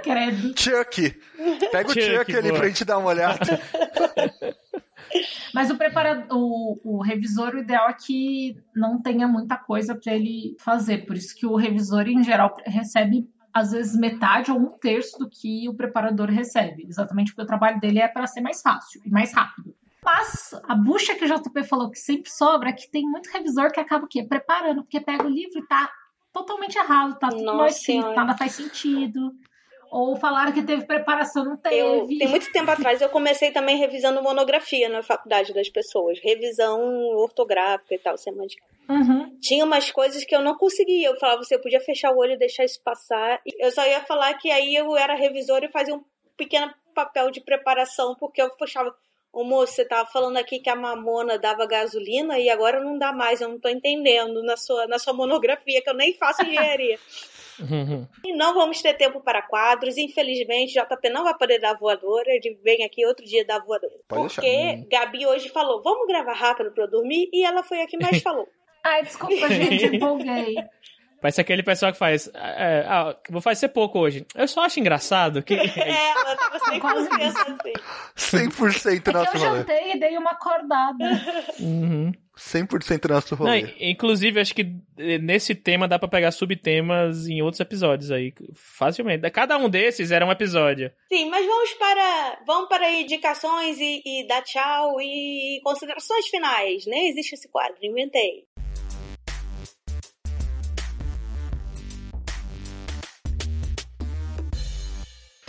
[0.04, 0.54] credo.
[0.60, 1.16] Chuck.
[1.72, 2.60] Pega Chuck, o Chuck ali boa.
[2.60, 3.40] pra gente dar uma olhada.
[5.54, 10.14] Mas o preparador, o, o revisor, o ideal é que não tenha muita coisa para
[10.14, 11.06] ele fazer.
[11.06, 15.30] Por isso que o revisor, em geral, recebe às vezes metade ou um terço do
[15.30, 16.86] que o preparador recebe.
[16.88, 19.76] Exatamente porque o trabalho dele é para ser mais fácil e mais rápido.
[20.04, 23.72] Mas a bucha que o JP falou que sempre sobra é que tem muito revisor
[23.72, 24.24] que acaba o quê?
[24.24, 25.92] Preparando, porque pega o livro e tá
[26.32, 29.34] totalmente errado, tá tudo mal escrito, nada faz sentido.
[29.92, 31.78] Ou falaram que teve preparação, não teve.
[31.78, 36.20] Eu, tem muito tempo atrás eu comecei também revisando monografia na faculdade das pessoas.
[36.24, 36.80] Revisão
[37.16, 38.64] ortográfica e tal, semântica.
[38.88, 39.38] Uhum.
[39.42, 41.10] Tinha umas coisas que eu não conseguia.
[41.10, 43.42] Eu falava, você podia fechar o olho e deixar isso passar.
[43.58, 46.04] Eu só ia falar que aí eu era revisor e fazia um
[46.38, 48.96] pequeno papel de preparação, porque eu puxava.
[49.32, 53.14] Ô moço, você tava falando aqui que a mamona dava gasolina e agora não dá
[53.14, 56.98] mais, eu não tô entendendo na sua, na sua monografia, que eu nem faço engenharia.
[57.62, 58.08] Uhum.
[58.24, 59.98] E não vamos ter tempo para quadros.
[59.98, 62.30] Infelizmente, JP não vai poder dar voadora.
[62.30, 63.94] Ele vem aqui outro dia dar voadora.
[64.08, 65.06] Pode porque deixar.
[65.06, 67.30] Gabi hoje falou: vamos gravar rápido para eu dormir.
[67.34, 68.48] E ela foi a que mais falou.
[68.84, 70.56] Ai, desculpa, gente, empolguei.
[71.22, 72.30] Parece aquele pessoal que faz.
[72.34, 74.26] É, ah, vou fazer pouco hoje.
[74.34, 75.54] Eu só acho engraçado que.
[75.54, 77.74] é, ela tava 100%
[78.16, 78.48] assim.
[78.48, 81.06] 100% é nosso Eu jantei e dei uma acordada.
[81.60, 82.12] Uhum.
[82.40, 83.62] 100% nosso rolê.
[83.62, 88.34] Não, inclusive, acho que eh, nesse tema dá para pegar subtemas em outros episódios aí,
[88.54, 89.30] facilmente.
[89.30, 90.92] Cada um desses era um episódio.
[91.12, 96.86] Sim, mas vamos para vamos para indicações e, e dar tchau e considerações finais.
[96.88, 98.46] Nem existe esse quadro, inventei.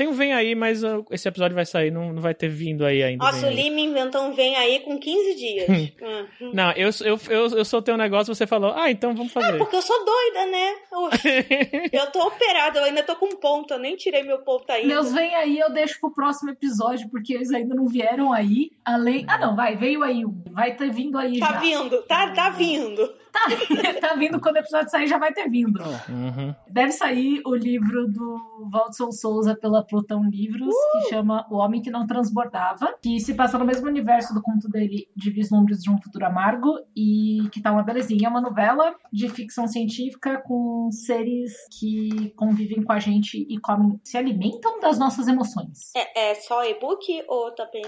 [0.01, 2.87] Tem um Vem Aí, mas uh, esse episódio vai sair, não, não vai ter vindo
[2.87, 3.23] aí ainda.
[3.23, 3.51] Nossa, o.
[3.51, 5.69] Lima inventou um vem aí com 15 dias.
[5.69, 6.27] Hum.
[6.55, 9.59] Não, eu, eu, eu, eu soltei um negócio você falou, ah, então vamos fazer.
[9.59, 10.75] Porque eu sou doida, né?
[10.91, 11.11] Eu,
[12.01, 14.89] eu tô operada, eu ainda tô com ponto, eu nem tirei meu ponto ainda.
[14.89, 18.71] Meus vem aí, eu deixo pro próximo episódio, porque eles ainda não vieram aí.
[18.83, 19.27] Além.
[19.29, 20.43] Ah, não, vai, veio aí um.
[20.51, 21.59] Vai ter vindo aí Tá já.
[21.61, 23.20] vindo, tá, tá vindo.
[23.33, 25.81] Tá, tá vindo quando o episódio sair, já vai ter vindo.
[25.81, 26.55] Uhum.
[26.69, 31.91] Deve sair o livro do Waldson Souza pela Plutão Livros, que chama O Homem que
[31.91, 36.01] Não Transbordava, que se passa no mesmo universo do conto dele de Vislumbres de um
[36.01, 38.27] Futuro Amargo e que tá uma belezinha.
[38.27, 44.01] É uma novela de ficção científica com seres que convivem com a gente e comem,
[44.05, 45.93] se alimentam das nossas emoções.
[45.95, 47.85] É, é só e-book ou também.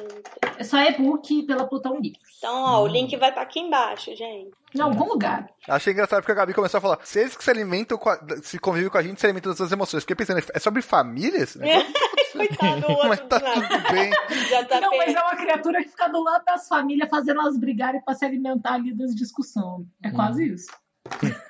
[0.58, 2.22] É só e-book pela Plutão Livros.
[2.38, 4.50] Então, ó, o link vai estar aqui embaixo, gente.
[4.74, 5.46] Em algum lugar.
[5.68, 8.58] Achei engraçado porque a Gabi começou a falar: seres que se alimentam, com a- se
[8.58, 10.02] convivem com a gente, se alimentam das suas emoções.
[10.02, 11.92] Fiquei pensando, é sobre família esse negócio?
[12.32, 14.10] Coitado, o Mas tá tudo bem.
[14.48, 15.16] Já tá Não, mas bem.
[15.16, 18.74] é uma criatura que fica do lado das famílias fazendo elas brigarem pra se alimentar
[18.74, 19.86] ali das discussões.
[20.02, 20.66] É quase isso.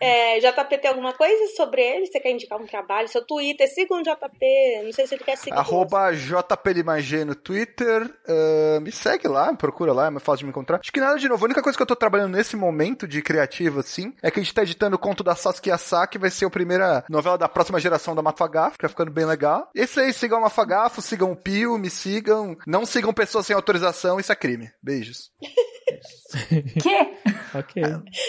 [0.01, 2.07] É, JP tem alguma coisa sobre ele?
[2.07, 3.09] Você quer indicar um trabalho?
[3.09, 4.83] Seu Twitter, siga um JP.
[4.85, 5.57] Não sei se ele quer seguir.
[5.57, 8.11] Arroba JPLimagem no Twitter.
[8.29, 10.81] ah, me segue lá, procura lá, é mais fácil de me encontrar.
[10.81, 11.45] Acho que nada de novo.
[11.45, 14.43] A única coisa que eu tô trabalhando nesse momento de criativo, assim, é que a
[14.43, 17.49] gente tá editando o conto da Saskia Sá, que vai ser a primeira novela da
[17.49, 19.70] próxima geração da Mafagafo, que tá ficando bem legal.
[19.74, 22.57] Esse aí, sigam a Mafagafo, sigam o Pio, me sigam.
[22.66, 24.70] Não sigam pessoas sem autorização, isso é crime.
[24.83, 25.31] Beijos.
[26.82, 27.56] Que?
[27.59, 27.82] Ok.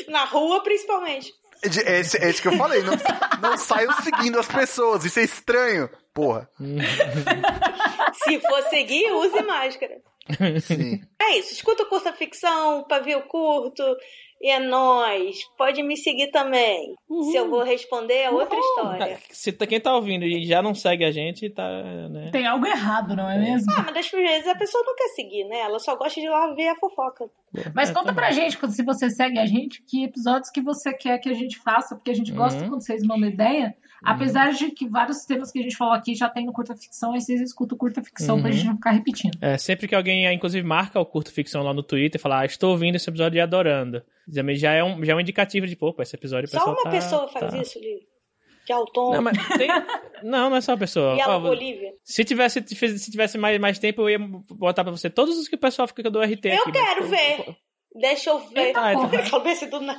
[0.10, 1.32] Na rua, principalmente.
[1.64, 2.94] De- Esse, esse que eu falei, não,
[3.42, 5.90] não saiam seguindo as pessoas, isso é estranho.
[6.14, 6.50] Porra.
[8.14, 9.96] Se for seguir, use máscara.
[10.62, 11.02] Sim.
[11.22, 11.54] É isso.
[11.54, 13.84] Escuta o curta ficção, pavio curto.
[14.44, 15.38] E é nóis.
[15.58, 16.94] Pode me seguir também.
[17.32, 19.18] Se eu vou responder, é outra história.
[19.30, 21.66] Se tá- quem tá ouvindo e já não segue a gente, tá,
[22.10, 22.30] né?
[22.30, 23.72] Tem algo errado, não é mesmo?
[23.72, 25.60] Ah, mas das vezes a pessoa não quer seguir, né?
[25.62, 27.26] Ela só gosta de ir lá ver a fofoca.
[27.74, 31.20] Mas conta pra gente, quando- se você segue a gente, que episódios que você quer
[31.20, 32.70] que a gente faça, porque a gente gosta Uhum.
[32.70, 33.74] quando vocês mandam ideia.
[34.04, 37.14] Apesar de que vários temas que a gente falou aqui já tem no curta ficção,
[37.14, 38.54] aí vocês escutam curta ficção pra Uhum.
[38.54, 39.38] gente não ficar repetindo.
[39.42, 42.46] É, sempre que alguém, inclusive, marca o curto ficção lá no Twitter e fala, ah,
[42.46, 44.04] estou ouvindo esse episódio e adorando.
[44.28, 46.90] Já já é um, já é um indicativo de, pô, esse episódio Só uma tá-
[46.90, 48.14] pessoa faz tá- isso, Lívia.
[48.66, 49.68] Que é o Tom Não, mas tem...
[50.24, 51.16] não, não é só uma pessoa.
[51.18, 51.92] e a Ó, Olivia.
[52.02, 54.20] se tivesse, se tivesse mais, mais tempo, eu ia
[54.58, 56.72] botar pra você todos os que o pessoal fica do RT Eu aqui.
[56.72, 57.56] mas- quero ver.
[57.96, 58.74] Deixa eu ver.
[58.76, 59.10] Ah, então-.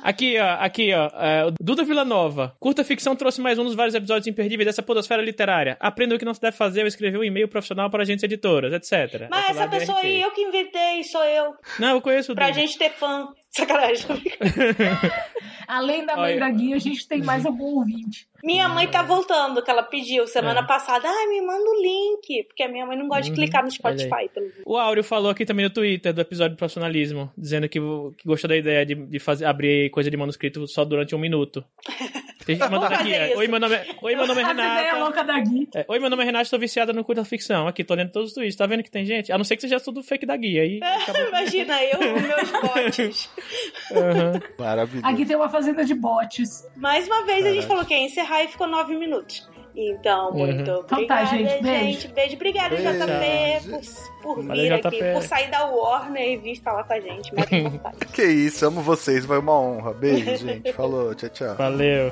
[0.03, 1.05] Aqui, ó, aqui, ó.
[1.15, 2.53] é, Duda Villanova.
[2.59, 5.77] Curta ficção trouxe mais um dos vários episódios imperdíveis dessa podosfera literária.
[5.79, 8.73] Aprenda o que não se deve fazer ao escrever um e-mail profissional para agentes editoras,
[8.73, 9.27] etc.
[9.29, 11.53] Mas Essa pessoa aí, eu que inventei, sou eu.
[11.79, 12.59] Não, eu conheço o Pra Duda.
[12.59, 13.27] gente ter fã.
[13.55, 14.05] Sacanagem.
[15.67, 16.39] Além da mãe Olha.
[16.41, 18.27] da guia, a gente tem mais algum ouvinte.
[18.43, 20.63] Minha mãe tá voltando, que ela pediu semana É.
[20.67, 21.07] passada.
[21.07, 22.43] Ai, me manda o link.
[22.47, 24.29] Porque a minha mãe não gosta de Uhum, clicar no Spotify.
[24.33, 24.51] Pelo...
[24.65, 28.47] O Áureo falou aqui também no Twitter do episódio de profissionalismo, dizendo que, que gostou
[28.49, 31.63] da ideia de, de fazer, abrir coisa de manuscrito só durante um minuto.
[32.45, 33.35] Tem gente aqui, é.
[33.35, 34.97] Oi, meu nome é, Oi, meu nome é A ideia Renata.
[34.99, 35.67] louca da Gui.
[35.73, 37.67] É, Oi, meu nome é Renata, estou viciada no curta ficção.
[37.67, 38.55] Aqui, tô lendo todos os tweets.
[38.55, 39.31] Tá vendo que tem gente?
[39.31, 40.61] A não ser que seja tudo fake da guia.
[40.61, 41.27] Aí acabou.
[41.27, 43.29] Imagina eu com meus bots.
[43.91, 44.39] Aham.
[44.59, 45.07] Maravilhoso.
[45.07, 46.67] Aqui tem uma fazenda de botes.
[46.75, 49.47] Mais uma vez a gente falou que ia encerrar e ficou nove minutos.
[49.77, 50.37] Então, Uhum.
[50.37, 51.63] muito Então tá, obrigada, gente.
[51.63, 51.83] Beijo.
[52.01, 52.07] gente.
[52.09, 52.35] Beijo.
[52.35, 53.71] Obrigada, Beijo.
[53.71, 53.85] JP,
[54.21, 54.87] por, por Valeu, vir JP.
[54.87, 57.31] aqui, por sair da Warner e vir falar com a gente.
[58.13, 59.93] Que isso, amo vocês, foi uma honra.
[59.93, 60.71] Beijo, gente.
[60.73, 61.55] Falou, tchau, tchau.
[61.55, 62.09] Valeu.